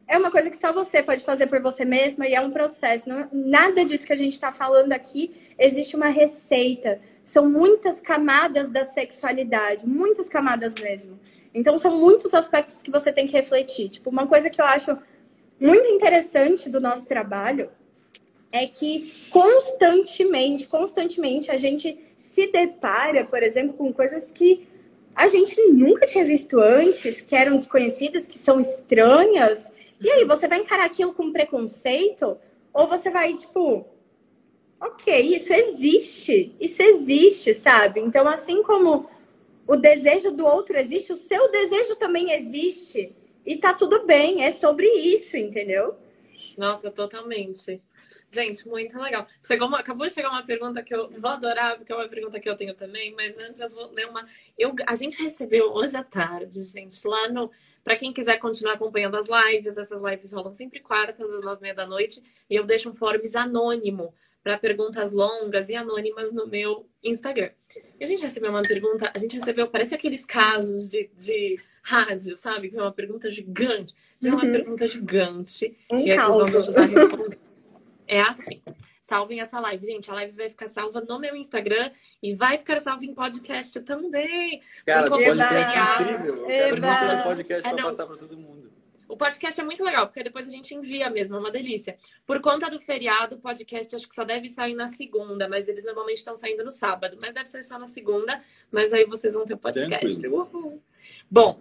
[0.07, 3.09] É uma coisa que só você pode fazer por você mesma e é um processo.
[3.09, 6.99] Não, nada disso que a gente está falando aqui existe uma receita.
[7.23, 11.19] São muitas camadas da sexualidade, muitas camadas mesmo.
[11.57, 13.89] Então, são muitos aspectos que você tem que refletir.
[13.89, 14.95] Tipo, uma coisa que eu acho
[15.59, 17.71] muito interessante do nosso trabalho
[18.51, 24.67] é que constantemente, constantemente, a gente se depara, por exemplo, com coisas que
[25.15, 29.71] a gente nunca tinha visto antes, que eram desconhecidas, que são estranhas.
[29.99, 32.37] E aí, você vai encarar aquilo com preconceito?
[32.71, 33.83] Ou você vai, tipo,
[34.79, 37.99] ok, isso existe, isso existe, sabe?
[37.99, 39.09] Então, assim como
[39.67, 43.15] o desejo do outro existe, o seu desejo também existe.
[43.45, 45.95] E tá tudo bem, é sobre isso, entendeu?
[46.57, 47.81] Nossa, totalmente.
[48.29, 49.25] Gente, muito legal.
[49.41, 52.39] Chegou uma, acabou de chegar uma pergunta que eu vou adorar, porque é uma pergunta
[52.39, 54.27] que eu tenho também, mas antes eu vou ler uma.
[54.57, 57.49] Eu, a gente recebeu hoje à tarde, gente, lá no.
[57.85, 61.63] Para quem quiser continuar acompanhando as lives, essas lives rolam sempre quartas, às nove e
[61.63, 64.13] meia da noite, e eu deixo um Forbes anônimo
[64.47, 67.49] para perguntas longas e anônimas no meu Instagram.
[67.99, 72.33] E a gente recebeu uma pergunta, a gente recebeu, parece aqueles casos de, de rádio,
[72.33, 72.69] sabe?
[72.69, 73.93] Que é uma pergunta gigante.
[74.23, 74.51] É uma uhum.
[74.53, 75.77] pergunta gigante.
[75.91, 77.39] Um e aí vocês vão me ajudar a responder.
[78.07, 78.61] É assim.
[79.01, 79.85] Salvem essa live.
[79.85, 81.91] Gente, a live vai ficar salva no meu Instagram
[82.23, 84.61] e vai ficar salva em podcast também.
[84.85, 86.35] Cara, podcast é incrível.
[86.37, 88.66] Eu quero podcast é, para passar para todo mundo.
[89.07, 91.97] O podcast é muito legal, porque depois a gente envia mesmo, é uma delícia.
[92.25, 95.85] Por conta do feriado, o podcast acho que só deve sair na segunda, mas eles
[95.85, 97.17] normalmente estão saindo no sábado.
[97.21, 98.41] Mas deve ser só na segunda,
[98.71, 100.21] mas aí vocês vão ter o podcast.
[101.31, 101.59] Bom,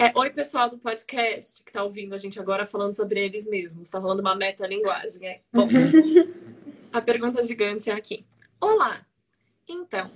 [0.00, 3.90] É, oi, pessoal do podcast que tá ouvindo a gente agora falando sobre eles mesmos.
[3.90, 5.40] Tá rolando uma meta-linguagem, é?
[5.52, 5.68] Bom,
[6.92, 8.24] a pergunta gigante é aqui.
[8.60, 9.04] Olá!
[9.66, 10.08] Então,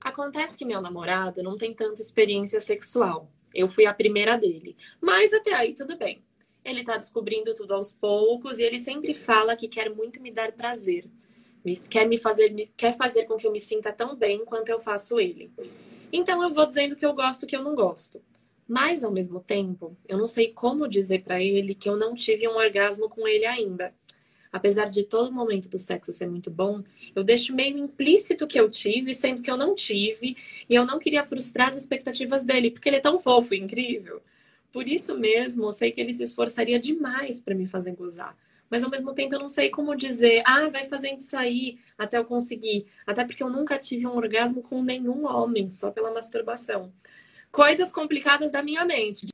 [0.00, 3.30] acontece que meu namorado não tem tanta experiência sexual.
[3.58, 4.76] Eu fui a primeira dele.
[5.00, 6.22] Mas até aí tudo bem.
[6.64, 10.52] Ele tá descobrindo tudo aos poucos e ele sempre fala que quer muito me dar
[10.52, 11.06] prazer.
[11.90, 15.18] Quer me fazer, quer fazer com que eu me sinta tão bem quanto eu faço
[15.18, 15.50] ele.
[16.12, 18.22] Então eu vou dizendo que eu gosto que eu não gosto.
[18.66, 22.46] Mas, ao mesmo tempo, eu não sei como dizer para ele que eu não tive
[22.46, 23.94] um orgasmo com ele ainda.
[24.52, 26.82] Apesar de todo momento do sexo ser muito bom,
[27.14, 30.36] eu deixo meio implícito que eu tive, sendo que eu não tive,
[30.68, 34.22] e eu não queria frustrar as expectativas dele, porque ele é tão fofo e incrível.
[34.72, 38.36] Por isso mesmo, eu sei que ele se esforçaria demais para me fazer gozar.
[38.70, 42.18] Mas ao mesmo tempo eu não sei como dizer, ah, vai fazendo isso aí até
[42.18, 42.84] eu conseguir.
[43.06, 46.92] Até porque eu nunca tive um orgasmo com nenhum homem, só pela masturbação
[47.50, 49.26] coisas complicadas da minha mente.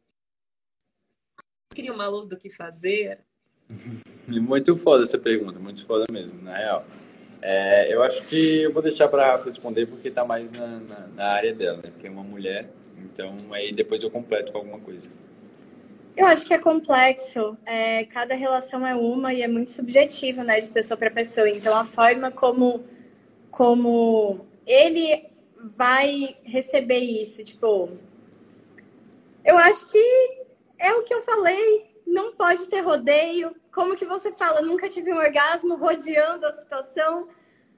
[1.75, 3.25] Queria uma luz do que fazer.
[4.29, 6.85] muito foda essa pergunta, muito foda mesmo, na real.
[7.43, 11.07] É, eu acho que eu vou deixar para Rafa responder porque está mais na, na,
[11.15, 11.91] na, área dela, né?
[11.91, 15.11] Porque é uma mulher, então aí depois eu completo com alguma coisa.
[16.17, 17.57] Eu acho que é complexo.
[17.67, 21.49] É, cada relação é uma e é muito subjetivo, né, de pessoa para pessoa.
[21.51, 22.85] Então a forma como
[23.51, 25.29] como ele
[25.77, 27.45] vai receber isso?
[27.45, 27.91] Tipo,
[29.45, 30.45] eu acho que
[30.79, 33.55] é o que eu falei, não pode ter rodeio.
[33.73, 37.29] Como que você fala, nunca tive um orgasmo rodeando a situação?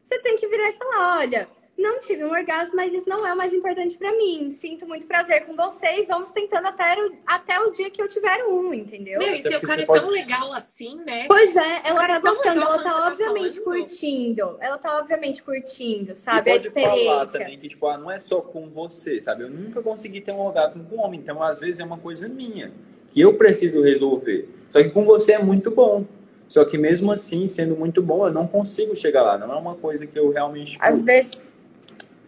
[0.03, 1.49] Você tem que virar e falar, olha,
[1.79, 4.51] não tive um orgasmo, mas isso não é o mais importante para mim.
[4.51, 8.09] Sinto muito prazer com você e vamos tentando até, o, até o dia que eu
[8.09, 9.19] tiver um, entendeu?
[9.19, 11.27] Meu, e seu cara é tão legal assim, né?
[11.29, 14.57] Pois é, ela tá é gostando, ela tá obviamente tá curtindo.
[14.59, 16.51] Ela tá obviamente curtindo, sabe?
[16.51, 17.05] a experiência.
[17.05, 19.43] falar também que, tipo, ah, não é só com você, sabe?
[19.43, 22.27] Eu nunca consegui ter um orgasmo com um homem, então às vezes é uma coisa
[22.27, 22.73] minha,
[23.17, 24.47] que eu preciso resolver.
[24.69, 26.05] Só que com você é muito bom.
[26.47, 29.39] Só que mesmo assim, sendo muito bom, eu não consigo chegar lá.
[29.39, 30.77] Não é uma coisa que eu realmente.
[30.79, 31.43] Às vezes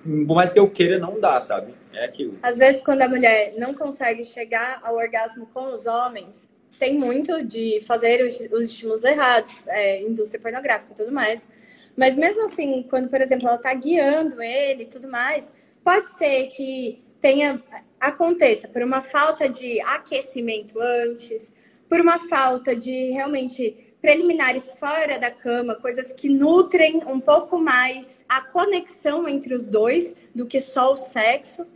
[0.03, 1.75] por mais que eu queira, não dá, sabe?
[1.93, 2.39] É aquilo.
[2.43, 7.45] Às vezes, quando a mulher não consegue chegar ao orgasmo com os homens, tem muito
[7.45, 11.47] de fazer os, os estímulos errados, é, indústria pornográfica e tudo mais.
[11.95, 15.53] Mas mesmo assim, quando, por exemplo, ela está guiando ele e tudo mais,
[15.85, 17.63] pode ser que tenha
[18.01, 21.53] aconteça por uma falta de aquecimento antes,
[21.89, 28.25] por uma falta de realmente preliminares fora da cama, coisas que nutrem um pouco mais
[28.29, 31.67] a conexão entre os dois do que só o sexo.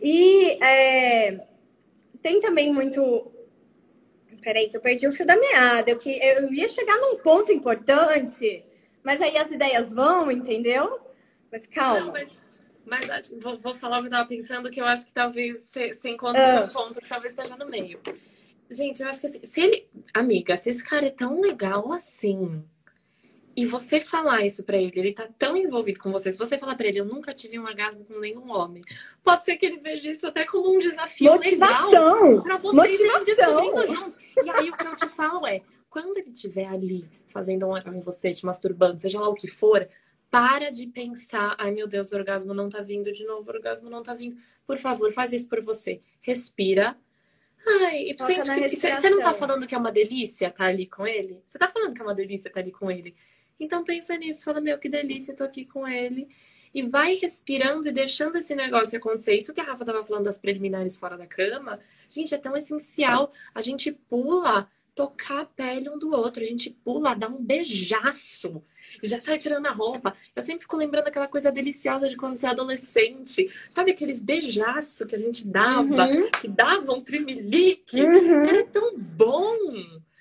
[0.00, 1.40] E é,
[2.22, 3.30] tem também muito.
[4.40, 5.90] Peraí, que eu perdi o fio da meada.
[5.90, 8.64] Eu, que, eu ia chegar num ponto importante,
[9.02, 10.98] mas aí as ideias vão, entendeu?
[11.52, 12.06] Mas calma.
[12.06, 12.39] Não, mas,
[12.84, 16.08] mas vou, vou, falar o que eu estava pensando, que eu acho que talvez você
[16.08, 16.64] encontre ah.
[16.64, 18.00] um ponto que talvez esteja no meio.
[18.70, 19.88] Gente, eu acho que assim, se ele.
[20.14, 22.64] Amiga, se esse cara é tão legal assim,
[23.56, 26.76] e você falar isso para ele, ele tá tão envolvido com você, se você falar
[26.76, 28.82] para ele, eu nunca tive um orgasmo com nenhum homem,
[29.22, 31.90] pode ser que ele veja isso até como um desafio Motivação.
[31.90, 33.24] legal pra vocês Motivação.
[33.24, 34.18] descobrindo juntos.
[34.42, 38.00] E aí o que eu te falo é, quando ele estiver ali fazendo um em
[38.00, 39.88] você, te masturbando, seja lá o que for,
[40.30, 43.90] para de pensar, ai meu Deus, o orgasmo não tá vindo de novo, o orgasmo
[43.90, 44.36] não tá vindo.
[44.66, 46.00] Por favor, faz isso por você.
[46.20, 46.96] Respira,
[47.66, 51.42] Ai, você não tá falando que é uma delícia estar tá ali com ele?
[51.44, 53.14] Você tá falando que é uma delícia estar tá ali com ele?
[53.58, 56.28] Então pensa nisso, fala, meu, que delícia, tô aqui com ele.
[56.72, 59.34] E vai respirando e deixando esse negócio acontecer.
[59.34, 63.32] Isso que a Rafa tava falando das preliminares fora da cama, gente, é tão essencial.
[63.54, 66.42] A gente pula tocar a pele um do outro.
[66.42, 68.62] A gente pula, dá um beijaço.
[69.02, 70.14] Já sai tirando a roupa.
[70.34, 73.50] Eu sempre fico lembrando aquela coisa deliciosa de quando você é adolescente.
[73.68, 76.06] Sabe aqueles beijaços que a gente dava?
[76.06, 76.30] Uhum.
[76.30, 78.02] Que davam um trimelique?
[78.02, 78.44] Uhum.
[78.44, 79.56] Era tão bom.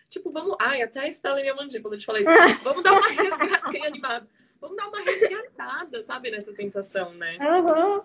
[0.10, 0.56] Tipo, vamos.
[0.60, 2.30] Ai, até estala minha mandíbula de falar isso.
[2.64, 3.66] vamos dar uma resgatada.
[3.66, 4.28] Fiquei animado.
[4.60, 7.38] Vamos dar uma resgatada, sabe, nessa sensação, né?
[7.40, 8.02] Uhum.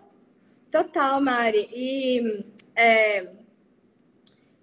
[0.70, 1.69] Total, Mari.
[1.73, 2.45] E,
[2.77, 3.28] é...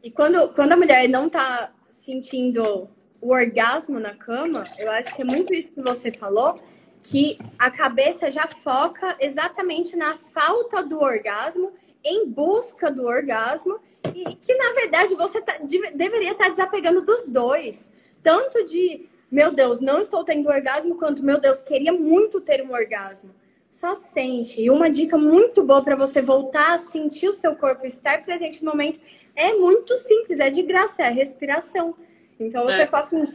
[0.01, 2.89] e quando, quando a mulher não tá sentindo
[3.21, 6.59] o orgasmo na cama, eu acho que é muito isso que você falou,
[7.03, 11.71] que a cabeça já foca exatamente na falta do orgasmo,
[12.03, 13.79] em busca do orgasmo,
[14.15, 15.59] e que na verdade você tá,
[15.93, 17.91] deveria estar tá desapegando dos dois.
[18.23, 22.71] Tanto de, meu Deus, não estou tendo orgasmo, quanto, meu Deus, queria muito ter um
[22.71, 23.29] orgasmo.
[23.71, 24.61] Só sente.
[24.61, 28.65] E uma dica muito boa para você voltar a sentir o seu corpo, estar presente
[28.65, 28.99] no momento,
[29.33, 31.95] é muito simples, é de graça, é a respiração.
[32.37, 32.87] Então você é.
[32.87, 33.33] foca em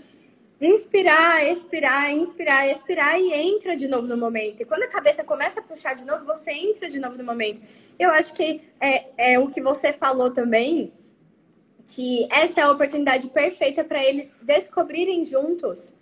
[0.61, 4.61] inspirar, expirar, inspirar, expirar e entra de novo no momento.
[4.61, 7.63] E quando a cabeça começa a puxar de novo, você entra de novo no momento.
[7.99, 10.93] Eu acho que é, é o que você falou também
[11.95, 15.95] que essa é a oportunidade perfeita para eles descobrirem juntos.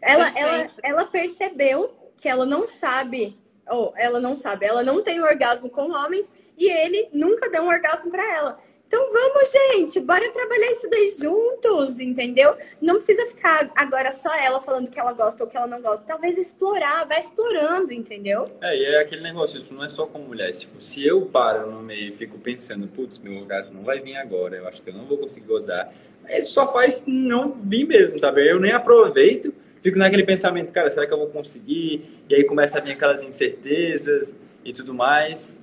[0.00, 3.36] Ela, ela, ela percebeu que ela não sabe,
[3.68, 7.68] ou ela não sabe, ela não tem orgasmo com homens e ele nunca deu um
[7.68, 8.58] orgasmo para ela.
[8.92, 12.54] Então vamos, gente, bora trabalhar isso daí juntos, entendeu?
[12.78, 16.04] Não precisa ficar agora só ela falando que ela gosta ou que ela não gosta.
[16.06, 18.50] Talvez explorar, vai explorando, entendeu?
[18.60, 20.52] É, e é aquele negócio, isso não é só com mulher.
[20.52, 24.16] Tipo, se eu paro no meio e fico pensando, putz, meu lugar não vai vir
[24.16, 25.90] agora, eu acho que eu não vou conseguir gozar.
[26.28, 28.46] Ele só faz não vir mesmo, sabe?
[28.46, 32.22] Eu nem aproveito, fico naquele pensamento, cara, será que eu vou conseguir?
[32.28, 34.34] E aí começa a vir aquelas incertezas
[34.64, 35.58] e tudo mais,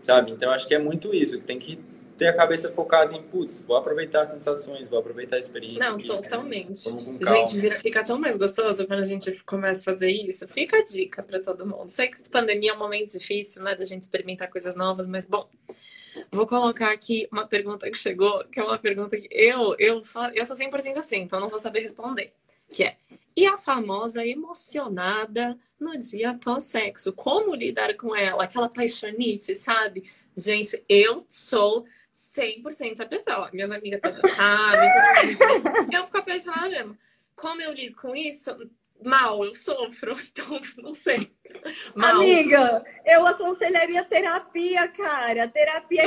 [0.00, 0.30] sabe?
[0.30, 1.78] Então acho que é muito isso, que tem que
[2.16, 5.78] ter a cabeça focada em, putz, vou aproveitar as sensações, vou aproveitar a experiência.
[5.78, 6.90] Não, aqui, totalmente.
[6.90, 7.18] Né?
[7.22, 10.46] Gente, vira, fica tão mais gostoso quando a gente começa a fazer isso.
[10.48, 11.88] Fica a dica para todo mundo.
[11.88, 15.48] Sei que pandemia é um momento difícil, né, da gente experimentar coisas novas, mas bom.
[16.32, 20.28] Vou colocar aqui uma pergunta que chegou, que é uma pergunta que eu, eu só,
[20.30, 22.32] eu sou 100% assim, então não vou saber responder.
[22.70, 22.96] Que é,
[23.36, 27.12] e a famosa emocionada no dia após sexo?
[27.12, 28.44] Como lidar com ela?
[28.44, 30.10] Aquela paixonite, sabe?
[30.36, 33.50] Gente, eu sou 100% essa pessoa.
[33.52, 34.90] Minhas amigas todas sabem.
[35.92, 36.98] eu fico apaixonada mesmo.
[37.36, 38.50] Como eu lido com isso?
[39.04, 41.30] Mal, eu sofro, então não sei.
[41.94, 42.16] Mal.
[42.16, 45.48] Amiga, eu aconselharia terapia, cara.
[45.48, 46.04] Terapia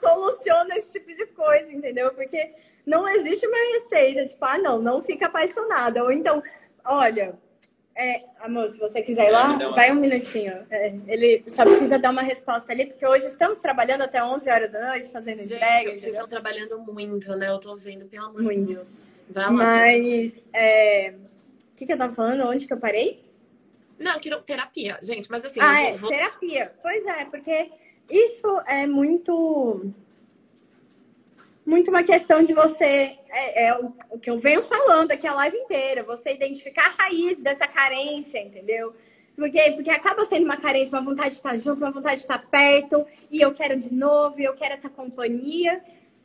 [0.00, 2.12] soluciona esse tipo de coisa, entendeu?
[2.14, 2.54] Porque
[2.86, 6.02] não existe uma receita, tipo, ah, não, não fica apaixonada.
[6.02, 6.42] Ou então,
[6.84, 7.38] olha,
[7.94, 10.66] é, amor, se você quiser ir lá, vai um minutinho.
[10.70, 14.72] É, ele só precisa dar uma resposta ali, porque hoje estamos trabalhando até 11 horas
[14.72, 15.90] da noite, fazendo Gente, entrega.
[15.90, 17.50] Vocês estão trabalhando muito, né?
[17.50, 18.66] Eu tô vendo, pelo amor muito.
[18.66, 19.16] de Deus.
[19.28, 19.52] Vai lá.
[19.52, 21.14] Mas, é...
[21.82, 22.48] o que, que eu tava falando?
[22.48, 23.24] Onde que eu parei?
[23.98, 25.60] Não, que terapia, gente, mas assim.
[25.60, 26.10] Ah, é, vou...
[26.10, 26.72] terapia.
[26.82, 27.70] Pois é, porque
[28.10, 29.92] isso é muito
[31.64, 35.34] muito uma questão de você, é, é o, o, que eu venho falando aqui a
[35.34, 38.94] live inteira, você identificar a raiz dessa carência, entendeu?
[39.36, 42.44] Porque, porque acaba sendo uma carência, uma vontade de estar junto, uma vontade de estar
[42.50, 45.80] perto, e eu quero de novo, e eu quero essa companhia.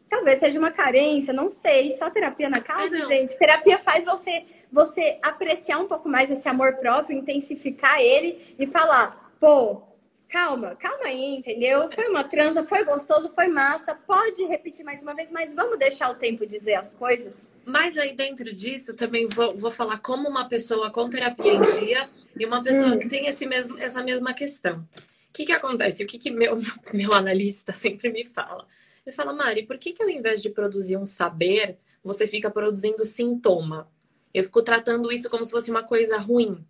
[0.09, 1.91] Talvez seja uma carência, não sei.
[1.91, 3.38] Só terapia na causa, gente.
[3.38, 9.34] Terapia faz você, você apreciar um pouco mais esse amor próprio, intensificar ele e falar,
[9.39, 9.81] pô,
[10.29, 11.89] calma, calma aí, entendeu?
[11.89, 13.95] Foi uma transa, foi gostoso, foi massa.
[13.95, 17.49] Pode repetir mais uma vez, mas vamos deixar o tempo dizer as coisas.
[17.65, 22.09] Mas aí dentro disso também vou, vou falar como uma pessoa com terapia em dia
[22.38, 22.99] e uma pessoa hum.
[22.99, 24.85] que tem esse mesmo, essa mesma questão.
[25.29, 26.03] O que, que acontece?
[26.03, 28.65] O que, que meu, meu, meu analista sempre me fala?
[29.07, 33.05] Ele fala, Mari, por que, que ao invés de produzir um saber, você fica produzindo
[33.05, 33.89] sintoma?
[34.34, 36.65] Eu fico tratando isso como se fosse uma coisa ruim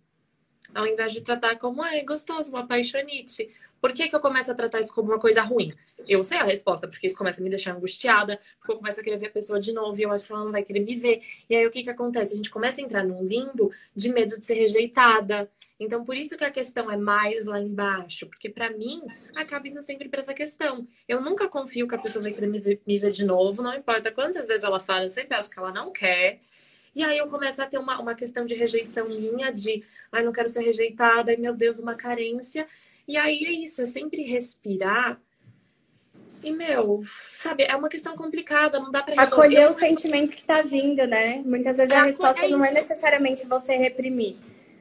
[0.74, 3.50] ao invés de tratar como ah, é gostoso, uma paixonite.
[3.80, 5.72] Por que, que eu começo a tratar isso como uma coisa ruim?
[6.06, 9.04] Eu sei a resposta, porque isso começa a me deixar angustiada, porque eu começo a
[9.04, 10.94] querer ver a pessoa de novo e eu acho que ela não vai querer me
[10.96, 11.22] ver.
[11.48, 12.34] E aí o que, que acontece?
[12.34, 15.50] A gente começa a entrar num limbo de medo de ser rejeitada.
[15.80, 19.00] Então, por isso que a questão é mais lá embaixo, porque para mim
[19.36, 20.88] acaba indo sempre para essa questão.
[21.06, 22.80] Eu nunca confio que a pessoa vai querer me ver,
[23.10, 26.40] de novo, não importa quantas vezes ela fala, eu sempre acho que ela não quer.
[26.96, 30.32] E aí eu começo a ter uma, uma questão de rejeição minha, de ai, não
[30.32, 32.66] quero ser rejeitada, ai meu Deus, uma carência.
[33.06, 35.20] E aí é isso, é sempre respirar.
[36.42, 39.56] E, meu, sabe, é uma questão complicada, não dá pra resolver.
[39.56, 41.42] Acolher o sentimento que tá vindo, né?
[41.44, 44.36] Muitas vezes é, a resposta é não é necessariamente você reprimir.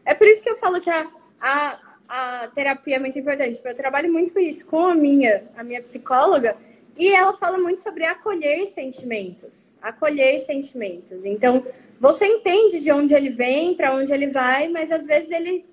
[0.07, 1.05] É por isso que eu falo que a,
[1.37, 3.59] a, a terapia é muito importante.
[3.61, 6.55] Eu trabalho muito isso com a minha, a minha psicóloga,
[6.97, 9.75] e ela fala muito sobre acolher sentimentos.
[9.81, 11.25] Acolher sentimentos.
[11.25, 11.67] Então,
[11.99, 15.65] você entende de onde ele vem, para onde ele vai, mas às vezes ele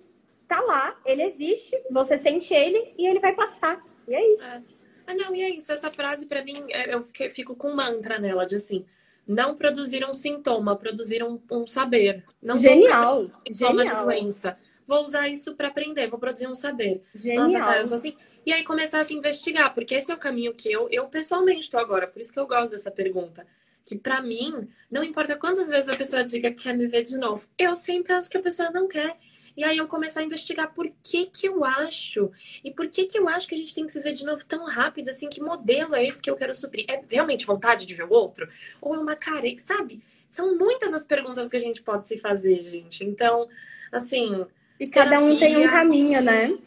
[0.48, 3.80] tá lá, ele existe, você sente ele e ele vai passar.
[4.08, 4.44] E é isso.
[4.44, 4.62] É.
[5.06, 5.72] Ah, não, e é isso.
[5.72, 7.00] Essa frase, para mim, é, eu
[7.30, 8.84] fico com mantra nela, de assim,
[9.26, 12.24] não produzir um sintoma, produzir um, um saber.
[12.42, 13.30] Não Genial.
[13.50, 13.98] Sintoma Genial.
[13.98, 14.58] de doença.
[14.86, 17.02] Vou usar isso para aprender, vou produzir um saber.
[17.14, 17.44] Genial.
[17.44, 18.16] Nossa, cara, eu sou assim.
[18.44, 21.60] E aí começar a se investigar, porque esse é o caminho que eu, eu pessoalmente
[21.60, 23.46] estou agora, por isso que eu gosto dessa pergunta
[23.84, 27.18] que para mim, não importa quantas vezes a pessoa diga que quer me ver de
[27.18, 29.16] novo, eu sempre acho que a pessoa não quer.
[29.56, 32.30] E aí eu começar a investigar por que que eu acho.
[32.62, 34.44] E por que que eu acho que a gente tem que se ver de novo
[34.44, 36.84] tão rápido, assim, que modelo é esse que eu quero suprir?
[36.88, 38.48] É realmente vontade de ver o outro?
[38.80, 40.02] Ou é uma carência, sabe?
[40.28, 43.04] São muitas as perguntas que a gente pode se fazer, gente.
[43.04, 43.48] Então,
[43.92, 44.44] assim...
[44.80, 45.28] E cada terapia...
[45.28, 46.58] um tem um caminho, né?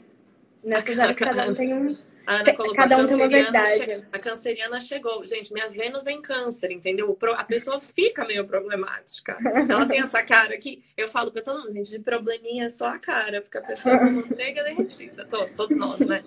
[0.64, 1.98] Nessas áreas, cada um tem um
[2.28, 4.06] a Ana colocou Cada um tem uma verdade.
[4.12, 5.26] A canceriana chegou.
[5.26, 7.18] Gente, minha Vênus é em câncer, entendeu?
[7.38, 9.38] A pessoa fica meio problemática.
[9.70, 10.84] Ela tem essa cara aqui.
[10.98, 13.96] Eu falo pra todo mundo, gente, de probleminha é só a cara, porque a pessoa
[13.96, 15.26] é manteiga derretida.
[15.26, 16.22] Todos, todos nós, né?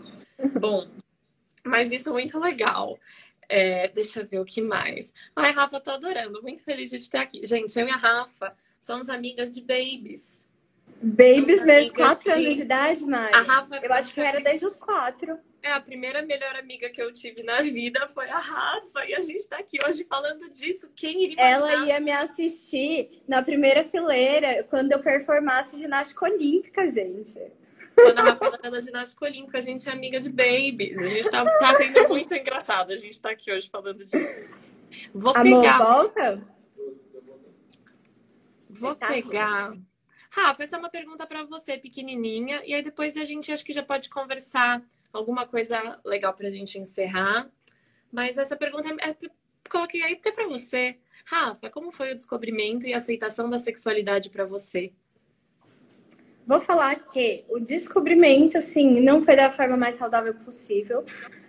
[0.58, 0.88] Bom,
[1.62, 2.98] mas isso é muito legal.
[3.46, 5.12] É, deixa eu ver o que mais.
[5.36, 6.40] Ai, Rafa, tô adorando.
[6.40, 7.44] Muito feliz de te ter aqui.
[7.44, 10.48] Gente, eu e a Rafa somos amigas de babies.
[11.02, 13.34] Babies mesmo, quatro anos de idade, Mari.
[13.34, 15.38] A Rafa eu acho que eu era desde os quatro.
[15.62, 19.06] É, a primeira melhor amiga que eu tive na vida foi a Rafa.
[19.06, 20.90] E a gente tá aqui hoje falando disso.
[20.94, 21.72] Quem iria imaginar?
[21.72, 27.40] Ela ia me assistir na primeira fileira quando eu performasse ginástica olímpica, gente.
[27.94, 30.98] Quando a Rafa era da ginástica olímpica, a gente é amiga de babies.
[30.98, 32.92] A gente tá, tá sendo muito engraçado.
[32.92, 34.44] A gente tá aqui hoje falando disso.
[35.14, 35.78] Vou Amor, pegar...
[35.78, 36.48] volta?
[38.68, 39.74] Vou tá pegar...
[40.30, 42.62] Rafa, essa é uma pergunta para você, pequenininha.
[42.64, 44.80] E aí depois a gente acho que já pode conversar
[45.12, 47.50] alguma coisa legal para a gente encerrar.
[48.12, 49.16] Mas essa pergunta é, é
[49.68, 50.96] coloquei aí porque é para você.
[51.24, 54.92] Rafa, como foi o descobrimento e aceitação da sexualidade para você?
[56.46, 61.04] Vou falar que o descobrimento, assim, não foi da forma mais saudável possível.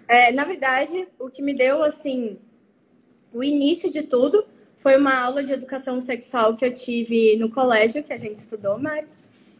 [0.08, 2.38] É, na verdade, o que me deu, assim,
[3.34, 4.46] o início de tudo
[4.82, 8.80] foi uma aula de educação sexual que eu tive no colégio, que a gente estudou,
[8.80, 9.06] Mari.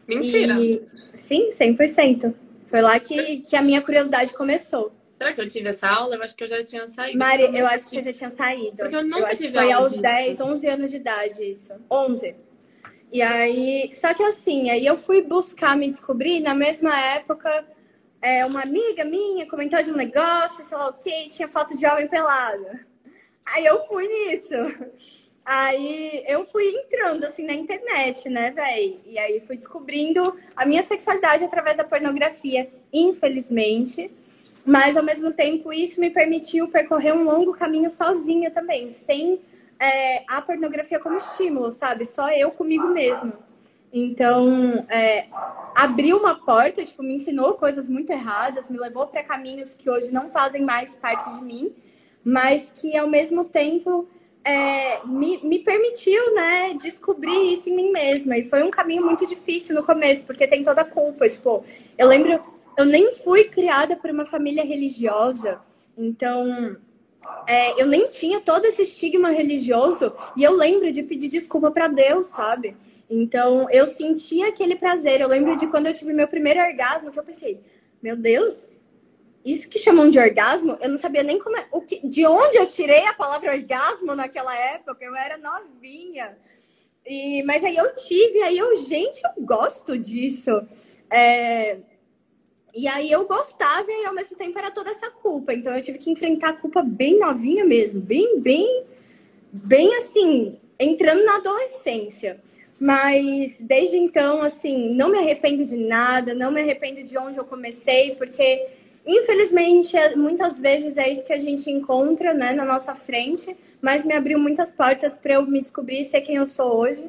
[0.08, 0.54] Mentira!
[0.58, 0.82] E,
[1.14, 2.34] sim, 100%.
[2.66, 4.92] Foi lá que, que a minha curiosidade começou.
[5.16, 6.16] Será que eu tive essa aula?
[6.16, 7.16] Eu acho que eu já tinha saído.
[7.16, 8.78] Mari, eu, eu acho que eu já tinha saído.
[8.78, 10.02] Porque eu nunca eu tive Foi aos disso.
[10.02, 11.72] 10, 11 anos de idade isso.
[11.88, 12.34] 11.
[13.12, 17.64] E aí, só que assim, aí eu fui buscar me descobrir na mesma época.
[18.20, 21.86] É, uma amiga minha comentou de um negócio, sei lá o que, tinha foto de
[21.86, 22.66] homem pelado.
[23.44, 24.54] Aí eu fui nisso.
[25.44, 29.00] Aí eu fui entrando assim na internet, né, velho?
[29.04, 34.10] E aí fui descobrindo a minha sexualidade através da pornografia, infelizmente.
[34.64, 39.40] Mas ao mesmo tempo isso me permitiu percorrer um longo caminho sozinha também, sem
[39.80, 42.04] é, a pornografia como estímulo, sabe?
[42.04, 43.32] Só eu comigo mesma.
[43.92, 45.26] Então, é,
[45.74, 50.10] abriu uma porta, tipo, me ensinou coisas muito erradas, me levou para caminhos que hoje
[50.12, 51.74] não fazem mais parte de mim,
[52.24, 54.08] mas que ao mesmo tempo
[54.44, 58.36] é, me, me permitiu, né, descobrir isso em mim mesma.
[58.36, 61.28] E foi um caminho muito difícil no começo, porque tem toda a culpa.
[61.28, 61.64] Tipo,
[61.96, 62.40] eu lembro,
[62.76, 65.60] eu nem fui criada por uma família religiosa,
[65.96, 66.76] então
[67.46, 70.12] é, eu nem tinha todo esse estigma religioso.
[70.36, 72.76] E eu lembro de pedir desculpa para Deus, sabe?
[73.08, 75.20] Então eu sentia aquele prazer.
[75.20, 77.60] Eu lembro de quando eu tive meu primeiro orgasmo, que eu pensei,
[78.02, 78.68] meu Deus,
[79.44, 82.58] isso que chamam de orgasmo, eu não sabia nem como é, o que, de onde
[82.58, 86.36] eu tirei a palavra orgasmo naquela época, eu era novinha.
[87.04, 90.50] E, mas aí eu tive, aí eu, gente, eu gosto disso.
[91.10, 91.78] É,
[92.74, 95.52] e aí eu gostava e ao mesmo tempo era toda essa culpa.
[95.52, 98.84] Então eu tive que enfrentar a culpa bem novinha mesmo, bem, bem,
[99.52, 102.40] bem assim, entrando na adolescência.
[102.78, 107.44] Mas desde então, assim, não me arrependo de nada, não me arrependo de onde eu
[107.44, 108.66] comecei, porque
[109.06, 114.04] Infelizmente, é, muitas vezes é isso que a gente encontra né, na nossa frente, mas
[114.04, 117.04] me abriu muitas portas para eu me descobrir e ser quem eu sou hoje.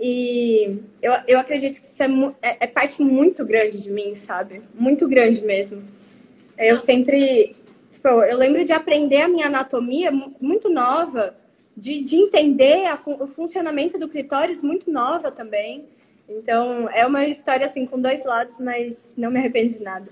[0.00, 2.08] E eu, eu acredito que isso é,
[2.42, 4.62] é, é, parte muito grande de mim, sabe?
[4.74, 5.82] Muito grande mesmo.
[6.56, 7.56] Eu sempre.
[7.92, 10.10] Tipo, eu lembro de aprender a minha anatomia
[10.40, 11.36] muito nova,
[11.76, 15.84] de, de entender a, o funcionamento do clitóris muito nova também.
[16.28, 20.08] Então, é uma história assim com dois lados, mas não me arrependo de nada.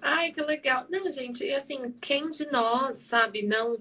[0.00, 0.86] Ai, que legal.
[0.88, 3.78] Não, gente, e assim, quem de nós, sabe, não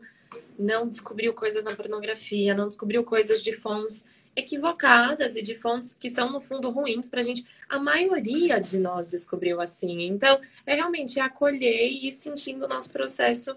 [0.60, 6.10] não descobriu coisas na pornografia, não descobriu coisas de fontes equivocadas e de fontes que
[6.10, 7.45] são, no fundo, ruins pra gente.
[7.68, 10.03] A maioria de nós descobriu assim.
[10.03, 13.56] Então, é realmente acolher e ir sentindo o nosso processo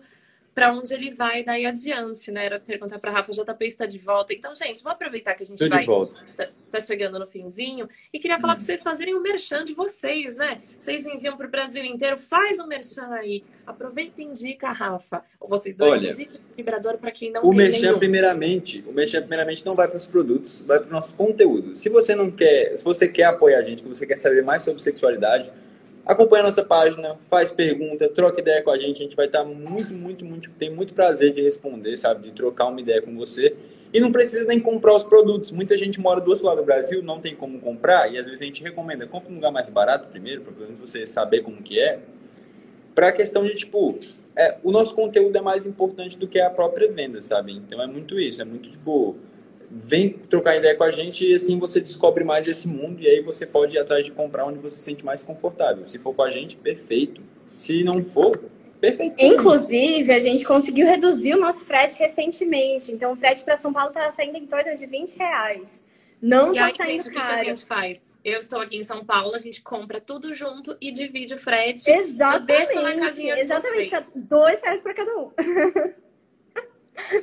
[0.61, 2.45] para onde ele vai daí adiante, né?
[2.45, 4.35] Era perguntar para Rafa, JP está de volta.
[4.35, 5.87] Então, gente, vou aproveitar que a gente Tô vai
[6.37, 10.37] tá, tá, chegando no finzinho e queria falar para vocês fazerem um merchan de vocês,
[10.37, 10.61] né?
[10.79, 13.43] Vocês enviam para o Brasil inteiro, faz um merchan aí.
[13.67, 15.25] Aproveita e indica, Rafa.
[15.41, 17.99] Ou vocês dois Olha, indiquem o vibrador para quem não o tem merchan, nenhum.
[17.99, 21.75] primeiramente, o merchan primeiramente não vai para os produtos, vai para o nosso conteúdo.
[21.75, 24.63] Se você não quer, se você quer apoiar a gente, se você quer saber mais
[24.63, 25.51] sobre sexualidade,
[26.11, 28.97] Acompanha nossa página, faz pergunta, troca ideia com a gente.
[28.97, 30.51] A gente vai estar muito, muito, muito.
[30.51, 32.25] Tem muito prazer de responder, sabe?
[32.25, 33.55] De trocar uma ideia com você.
[33.95, 35.53] E não precisa nem comprar os produtos.
[35.53, 38.13] Muita gente mora do outro lado do Brasil, não tem como comprar.
[38.13, 40.81] E às vezes a gente recomenda, compra um lugar mais barato primeiro, para pelo menos
[40.81, 42.01] você saber como que é.
[42.93, 43.97] Para a questão de, tipo,
[44.35, 47.53] é, o nosso conteúdo é mais importante do que a própria venda, sabe?
[47.53, 48.43] Então é muito isso.
[48.43, 49.15] É muito, tipo
[49.71, 53.21] vem trocar ideia com a gente e assim você descobre mais esse mundo e aí
[53.21, 55.87] você pode ir atrás de comprar onde você se sente mais confortável.
[55.87, 57.23] Se for com a gente, perfeito.
[57.47, 58.37] Se não for,
[58.81, 59.15] perfeito.
[59.19, 62.91] Inclusive, a gente conseguiu reduzir o nosso frete recentemente.
[62.91, 65.85] Então, o frete para São Paulo está saindo em torno de 20 reais.
[66.21, 67.27] Não está saindo gente, caro.
[67.27, 68.05] O que, que a gente faz?
[68.23, 71.89] Eu estou aqui em São Paulo, a gente compra tudo junto e divide o frete.
[71.89, 72.51] Exatamente.
[72.53, 73.89] Eu deixo na casinha de Exatamente.
[73.89, 74.25] Vocês.
[74.27, 75.31] Dois reais para cada um.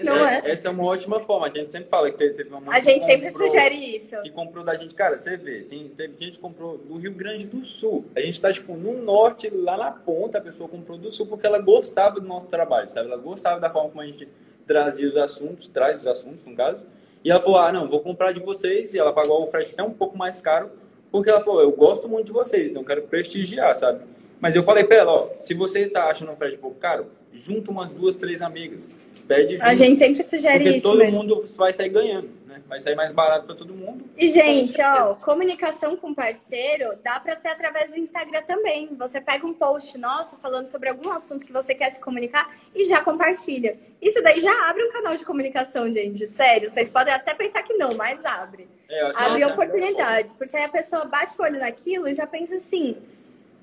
[0.04, 0.52] Não é?
[0.52, 1.48] Essa é uma ótima forma.
[1.48, 4.22] A gente sempre fala que teve uma A gente sempre sugere isso.
[4.22, 4.94] Que comprou da gente.
[4.96, 8.06] Cara, você vê, tem, teve gente que comprou do Rio Grande do Sul.
[8.16, 11.46] A gente tá, tipo, no norte, lá na ponta, a pessoa comprou do sul porque
[11.46, 13.08] ela gostava do nosso trabalho, sabe?
[13.08, 14.28] Ela gostava da forma como a gente
[14.66, 16.86] trazia os assuntos, traz os assuntos, no caso.
[17.24, 18.94] E ela falou: ah, não, vou comprar de vocês.
[18.94, 20.72] E ela pagou o frete até um pouco mais caro,
[21.12, 24.04] porque ela falou: eu gosto muito de vocês, então quero prestigiar, sabe?
[24.40, 27.72] Mas eu falei pra ela: ó, se você tá achando um frete pouco caro, junta
[27.72, 29.12] umas duas, três amigas.
[29.28, 31.20] Pede junto, A gente sempre sugere porque isso todo mesmo.
[31.20, 32.62] mundo vai sair ganhando, né?
[32.66, 34.06] Vai sair mais barato para todo mundo.
[34.18, 38.90] E, gente, ó, comunicação com parceiro dá para ser através do Instagram também.
[38.98, 42.86] Você pega um post nosso falando sobre algum assunto que você quer se comunicar e
[42.86, 43.78] já compartilha.
[44.02, 46.26] Isso daí já abre um canal de comunicação, gente.
[46.28, 48.68] Sério, vocês podem até pensar que não, mas abre.
[48.90, 52.56] É, Abre é oportunidades, porque aí a pessoa bate o olho naquilo e já pensa
[52.56, 52.96] assim: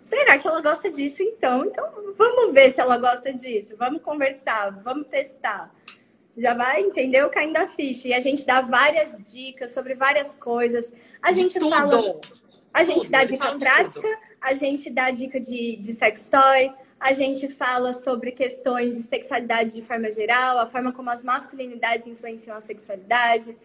[0.05, 1.65] será que ela gosta disso então?
[1.65, 1.85] Então
[2.17, 5.75] vamos ver se ela gosta disso, vamos conversar, vamos testar.
[6.37, 7.31] Já vai, entendeu?
[7.31, 8.09] Caindo a ficha.
[8.09, 10.93] E a gente dá várias dicas sobre várias coisas.
[11.23, 11.71] A gente Tudo.
[11.71, 12.21] fala.
[12.73, 16.73] A gente Tudo, dá eles dica prática, a gente dá dica de, de sex toy,
[16.99, 22.09] a gente fala sobre questões de sexualidade de forma geral, a forma como as masculinidades
[22.09, 23.57] influenciam a sexualidade.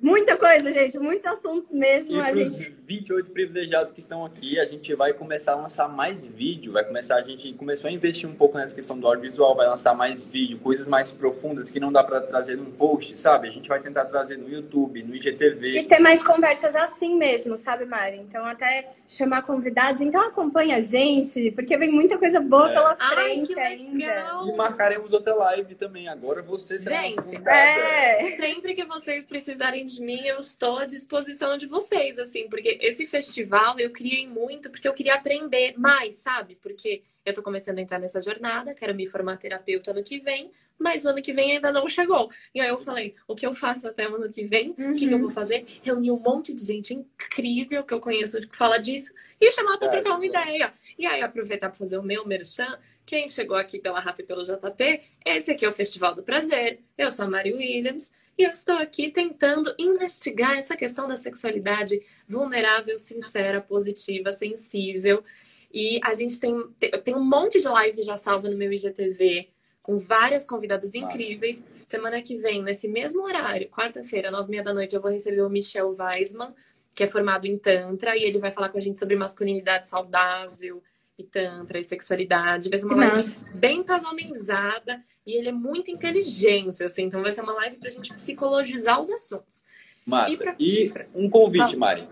[0.00, 2.16] Muita coisa, gente, muitos assuntos mesmo.
[2.16, 6.26] E A gente 28 privilegiados que estão aqui, a gente vai começar a lançar mais
[6.26, 9.68] vídeo, vai começar, a gente começou a investir um pouco nessa questão do audiovisual, vai
[9.68, 13.46] lançar mais vídeo, coisas mais profundas que não dá para trazer num post, sabe?
[13.46, 15.84] A gente vai tentar trazer no YouTube, no E IGTV.
[15.84, 18.16] ter mais conversas assim mesmo, sabe, Mari?
[18.16, 20.00] Então, até chamar convidados.
[20.00, 22.74] Então, acompanha a gente, porque vem muita coisa boa É.
[22.74, 23.98] pela Ai, frente que ainda.
[23.98, 24.48] legal!
[24.48, 26.08] E marcaremos outra live também.
[26.08, 27.36] Agora você será Gente.
[27.48, 28.36] É.
[28.36, 33.06] Sempre que vocês precisarem de mim, eu estou à disposição de vocês, assim, porque esse
[33.06, 36.56] festival eu criei muito porque eu queria aprender mais, sabe?
[36.56, 40.50] Porque eu tô começando a entrar nessa jornada, quero me formar terapeuta ano que vem,
[40.78, 42.30] mas o ano que vem ainda não chegou.
[42.54, 44.70] E aí eu falei, o que eu faço até o ano que vem?
[44.70, 45.20] O que, que eu Uhum.
[45.20, 45.64] vou fazer?
[45.82, 49.88] Reunir um monte de gente incrível que eu conheço que fala disso e chamar para
[49.88, 50.28] É, trocar uma é.
[50.28, 50.72] ideia.
[50.98, 52.78] E aí aproveitar para fazer o meu merchan.
[53.04, 56.80] Quem chegou aqui pela Rafa e pelo JP, esse aqui é o Festival do Prazer.
[56.96, 62.00] Eu sou a Mari Williams e eu estou aqui tentando investigar essa questão da sexualidade
[62.26, 65.22] vulnerável, sincera, positiva, sensível.
[65.70, 66.58] E a gente tem,
[67.04, 69.50] tem um monte de live já salva no meu IGTV,
[69.82, 71.62] com várias convidadas incríveis.
[71.84, 75.42] Semana que vem, nesse mesmo horário, quarta-feira, nove e meia da noite, eu vou receber
[75.42, 76.54] o Michel Weisman,
[76.94, 80.82] que é formado em Tantra, e ele vai falar com a gente sobre masculinidade saudável
[81.20, 82.68] e Tantra e sexualidade.
[82.68, 87.32] Vai ser uma Que live bem casalmenzada e ele é muito inteligente, assim, então vai
[87.32, 89.64] ser uma live pra gente psicologizar os assuntos.
[90.06, 90.32] Massa.
[90.32, 91.76] E pra- E um convite, Fala.
[91.76, 92.08] Mari.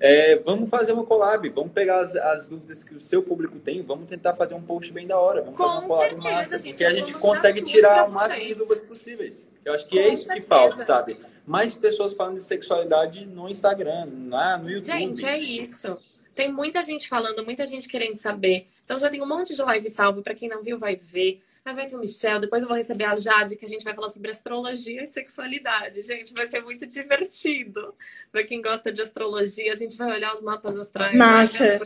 [0.00, 3.80] É, vamos fazer uma collab, vamos pegar as, as dúvidas que o seu público tem,
[3.82, 6.58] vamos tentar fazer um post bem da hora, vamos Com fazer uma collab certeza, massa,
[6.58, 9.46] gente, porque a gente consegue tirar o máximo de dúvidas possíveis.
[9.64, 10.46] Eu acho que Com é isso que certeza.
[10.48, 11.18] falta, sabe?
[11.46, 14.92] Mais pessoas falando de sexualidade no Instagram, lá no YouTube.
[14.92, 15.96] Gente, é isso.
[16.34, 18.66] Tem muita gente falando, muita gente querendo saber.
[18.84, 20.22] Então já tem um monte de live salvo.
[20.22, 21.42] Pra quem não viu, vai ver.
[21.64, 23.94] Aí vai ter o Michel, depois eu vou receber a Jade, que a gente vai
[23.94, 26.02] falar sobre astrologia e sexualidade.
[26.02, 27.94] Gente, vai ser muito divertido.
[28.30, 31.16] Pra quem gosta de astrologia, a gente vai olhar os mapas astrais.
[31.16, 31.80] Massa.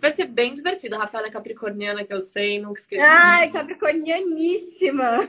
[0.00, 0.96] vai ser bem divertido.
[0.96, 3.04] A Rafaela é capricorniana, que eu sei, nunca esqueci.
[3.04, 5.28] Ai, capricornianíssima.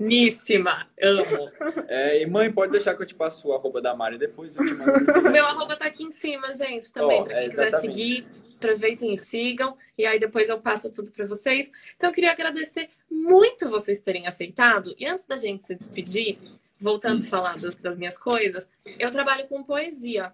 [0.00, 0.86] Níssima.
[1.02, 1.52] Amo.
[1.86, 4.64] É, e mãe, pode deixar que eu te passo o arroba da Mari depois, eu
[4.64, 4.92] te mando.
[5.30, 7.20] meu arroba tá aqui em cima, gente, também.
[7.20, 8.26] Ó, pra quem é, quiser seguir,
[8.58, 9.76] aproveitem e sigam.
[9.96, 11.70] E aí depois eu passo tudo pra vocês.
[11.96, 14.94] Então eu queria agradecer muito vocês terem aceitado.
[14.98, 16.38] E antes da gente se despedir,
[16.78, 18.68] voltando a falar das, das minhas coisas,
[18.98, 20.32] eu trabalho com poesia.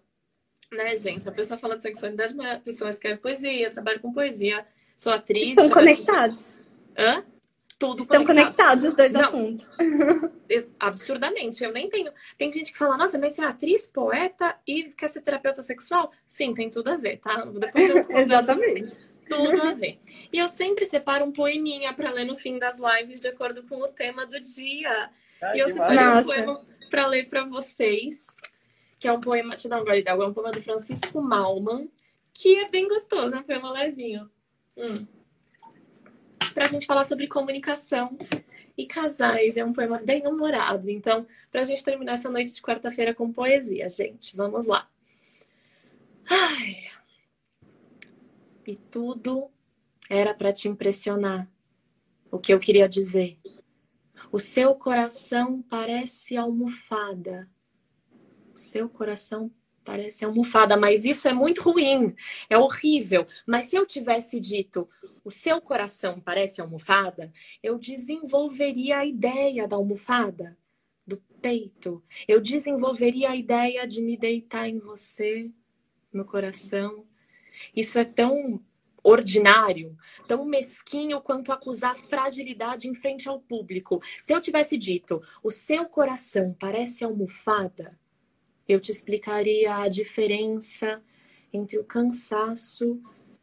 [0.73, 1.29] Né, gente?
[1.29, 4.65] A pessoa fala de sexualidade, mas a pessoa escreve poesia, eu trabalho com poesia,
[4.97, 5.51] sou atriz.
[5.51, 6.59] Estão trabalho- conectados.
[6.99, 7.23] Hã?
[7.79, 8.55] Tudo Estão conectado.
[8.55, 9.21] conectados os dois Não.
[9.23, 9.67] assuntos.
[10.79, 11.63] Absurdamente.
[11.65, 12.13] Eu nem tenho.
[12.39, 16.13] Tem gente que fala, nossa, mas você é atriz, poeta e quer ser terapeuta sexual?
[16.27, 17.45] Sim, tem tudo a ver, tá?
[17.45, 19.07] Depois eu Exatamente.
[19.29, 19.99] Tudo a ver.
[20.33, 23.77] E eu sempre separo um poeminha pra ler no fim das lives de acordo com
[23.83, 25.11] o tema do dia.
[25.43, 26.21] Ai, e eu separei massa.
[26.21, 28.27] um poema pra ler pra vocês,
[29.01, 31.21] que é um poema, deixa eu dar uma gole d'água, é um poema do Francisco
[31.21, 31.89] Malman,
[32.33, 34.31] que é bem gostoso, é um poema levinho.
[34.77, 35.07] Hum.
[36.55, 38.17] Pra gente falar sobre comunicação
[38.79, 40.89] e casais, é um poema bem humorado.
[40.89, 44.89] Então, pra gente terminar essa noite de quarta-feira com poesia, gente, vamos lá.
[46.31, 46.77] Ai.
[48.67, 49.51] E tudo
[50.09, 51.49] era pra te impressionar.
[52.31, 53.39] O que eu queria dizer.
[54.33, 57.49] O seu coração parece almofada.
[58.55, 59.51] O seu coração
[59.85, 62.15] parece almofada, mas isso é muito ruim,
[62.49, 63.27] é horrível.
[63.47, 64.89] Mas se eu tivesse dito,
[65.25, 67.33] o seu coração parece almofada,
[67.63, 70.57] eu desenvolveria a ideia da almofada,
[71.07, 72.03] do peito.
[72.27, 75.51] Eu desenvolveria a ideia de me deitar em você,
[76.13, 77.07] no coração.
[77.75, 78.61] Isso é tão
[79.03, 79.97] ordinário,
[80.27, 84.01] tão mesquinho quanto acusar fragilidade em frente ao público.
[84.23, 87.99] Se eu tivesse dito, o seu coração parece almofada,
[88.69, 91.03] eu te explicaria a diferença
[91.53, 93.01] entre o cansaço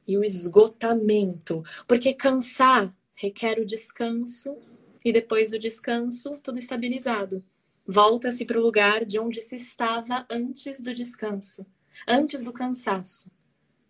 [0.08, 1.64] e o esgotamento.
[1.88, 4.58] Porque cansar requer o descanso
[5.06, 7.44] e depois do descanso, tudo estabilizado.
[7.86, 11.66] Volta-se para o lugar de onde se estava antes do descanso,
[12.08, 13.32] antes do cansaço.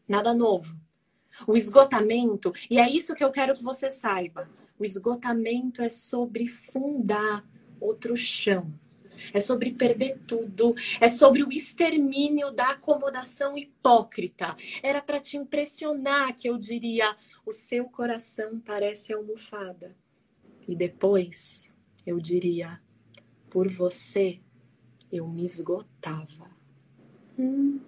[0.08, 0.76] Nada novo.
[1.48, 6.48] O esgotamento, e é isso que eu quero que você saiba: o esgotamento é sobre
[6.48, 7.44] fundar
[7.80, 8.74] outro chão.
[9.34, 14.56] É sobre perder tudo, é sobre o extermínio da acomodação hipócrita.
[14.84, 17.16] Era para te impressionar que eu diria:
[17.46, 19.96] o seu coração parece almofada.
[20.68, 21.74] E depois
[22.06, 22.82] eu diria:
[23.50, 24.40] por você
[25.12, 26.51] eu me esgotava.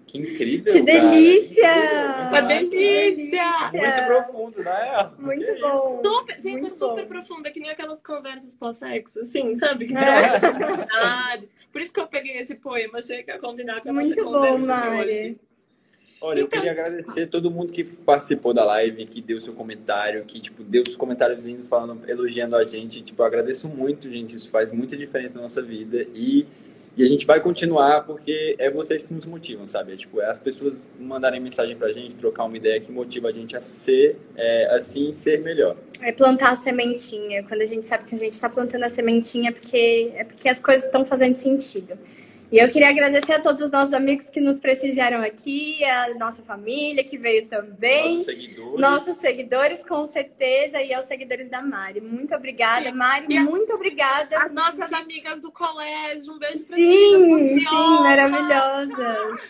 [0.08, 0.72] Que incrível.
[0.72, 2.30] Que delícia!
[2.30, 3.72] Uma delícia!
[3.74, 5.12] Muito profundo, né?
[5.18, 6.02] Muito que bom.
[6.04, 7.08] Super, gente, Muito é super bom.
[7.08, 9.88] profunda, que nem aquelas conversas pós-sexo, assim, sabe?
[9.88, 10.40] Que é.
[10.40, 11.50] verdade.
[11.72, 14.58] Por isso que eu peguei esse poema, achei que ia combinar com a Muito bom,
[14.60, 15.40] Mari.
[16.24, 20.24] Olha, eu queria então, agradecer todo mundo que participou da live, que deu seu comentário,
[20.24, 23.02] que, tipo, deu os comentários lindos falando, elogiando a gente.
[23.02, 24.38] Tipo, eu agradeço muito, gente.
[24.38, 26.08] Isso faz muita diferença na nossa vida.
[26.16, 26.46] E
[26.96, 29.94] e a gente vai continuar porque é vocês que nos motivam, sabe?
[29.94, 33.32] É, tipo, é as pessoas mandarem mensagem pra gente, trocar uma ideia que motiva a
[33.32, 35.76] gente a ser, é, assim, ser melhor.
[36.02, 37.44] É plantar a sementinha.
[37.44, 40.48] Quando a gente sabe que a gente está plantando a sementinha, é porque, é porque
[40.48, 41.98] as coisas estão fazendo sentido.
[42.54, 46.44] E eu queria agradecer a todos os nossos amigos que nos prestigiaram aqui, a nossa
[46.44, 48.18] família que veio também.
[48.18, 48.80] Nossos seguidores.
[48.80, 52.00] Nossos seguidores, com certeza, e aos seguidores da Mari.
[52.00, 54.38] Muito obrigada, Mari, e muito obrigada.
[54.38, 55.02] As nossas gente...
[55.02, 59.42] amigas do colégio, um beijo pra Sim, sim, maravilhosas.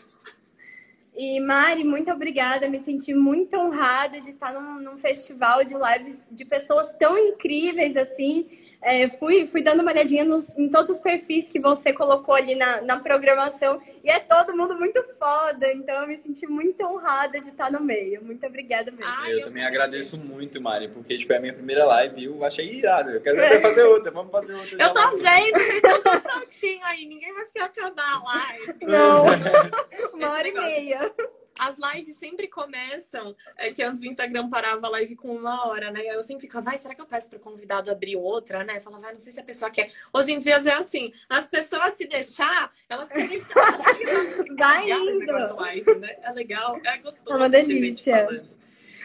[1.13, 2.69] E Mari, muito obrigada.
[2.69, 7.97] Me senti muito honrada de estar num, num festival de lives de pessoas tão incríveis
[7.97, 8.47] assim
[8.83, 12.53] é, fui, fui dando uma olhadinha nos, em todos os perfis que você colocou ali
[12.53, 17.39] na, na programação e é todo mundo muito foda, então eu me senti muito honrada
[17.39, 18.23] de estar no meio.
[18.23, 19.05] Muito obrigada mesmo.
[19.05, 22.43] Ai, eu, eu, também agradeço muito, Mari, porque tipo, é a minha primeira live eu
[22.43, 23.11] achei irado.
[23.11, 23.61] Eu quero é.
[23.61, 24.83] fazer outra, vamos fazer outra.
[24.83, 28.85] Eu tô vendo, vocês estão todos soltinhos aí, ninguém mais quer acabar a live.
[28.85, 29.25] Não,
[30.13, 31.13] uma hora e meia
[31.57, 35.91] as lives sempre começam, é que antes do Instagram parava a live com uma hora,
[35.91, 36.01] né?
[36.05, 38.79] Eu sempre ficava, vai, será que eu peço para o convidado abrir outra, né?
[38.79, 39.91] Falava, vai, não sei se a pessoa quer.
[40.11, 43.77] Hoje em dia já é assim, as pessoas se deixar, elas querem ficar.
[44.57, 45.55] vai indo.
[45.55, 46.17] Live, né?
[46.21, 47.31] É legal, é gostoso.
[47.31, 48.27] É uma delícia.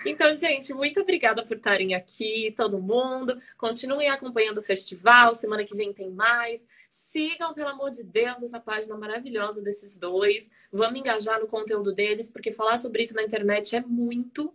[0.04, 3.38] Então, gente, muito obrigada por estarem aqui, todo mundo.
[3.56, 5.34] Continuem acompanhando o festival.
[5.34, 6.66] Semana que vem tem mais.
[6.88, 10.50] Sigam, pelo amor de Deus, essa página maravilhosa desses dois.
[10.72, 14.54] Vamos engajar no conteúdo deles, porque falar sobre isso na internet é muito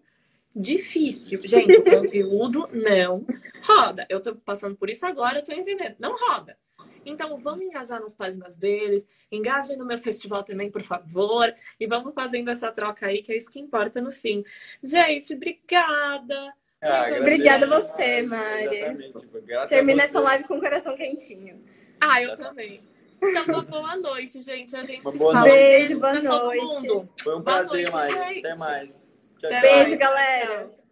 [0.55, 1.39] difícil.
[1.43, 3.25] Gente, o conteúdo não
[3.63, 4.05] roda.
[4.09, 5.95] Eu tô passando por isso agora, eu tô entendendo.
[5.99, 6.57] Não roda.
[7.05, 12.13] Então, vamos engajar nas páginas deles, engajem no meu festival também, por favor, e vamos
[12.13, 14.43] fazendo essa troca aí, que é isso que importa no fim.
[14.81, 16.53] Gente, obrigada!
[16.81, 19.13] Ah, obrigada a você, Mari.
[19.13, 21.63] Tipo, Termina essa live com o coração quentinho.
[21.99, 22.81] Ah, eu também.
[23.21, 24.75] Então, uma boa noite, gente.
[24.75, 25.45] A gente uma se boa fala.
[25.45, 27.09] Beijo, boa noite.
[27.23, 28.39] Foi um prazer, Mari.
[28.39, 28.91] Até mais.
[29.39, 30.67] Tchau, Beijo, galera.
[30.67, 30.82] Tchau.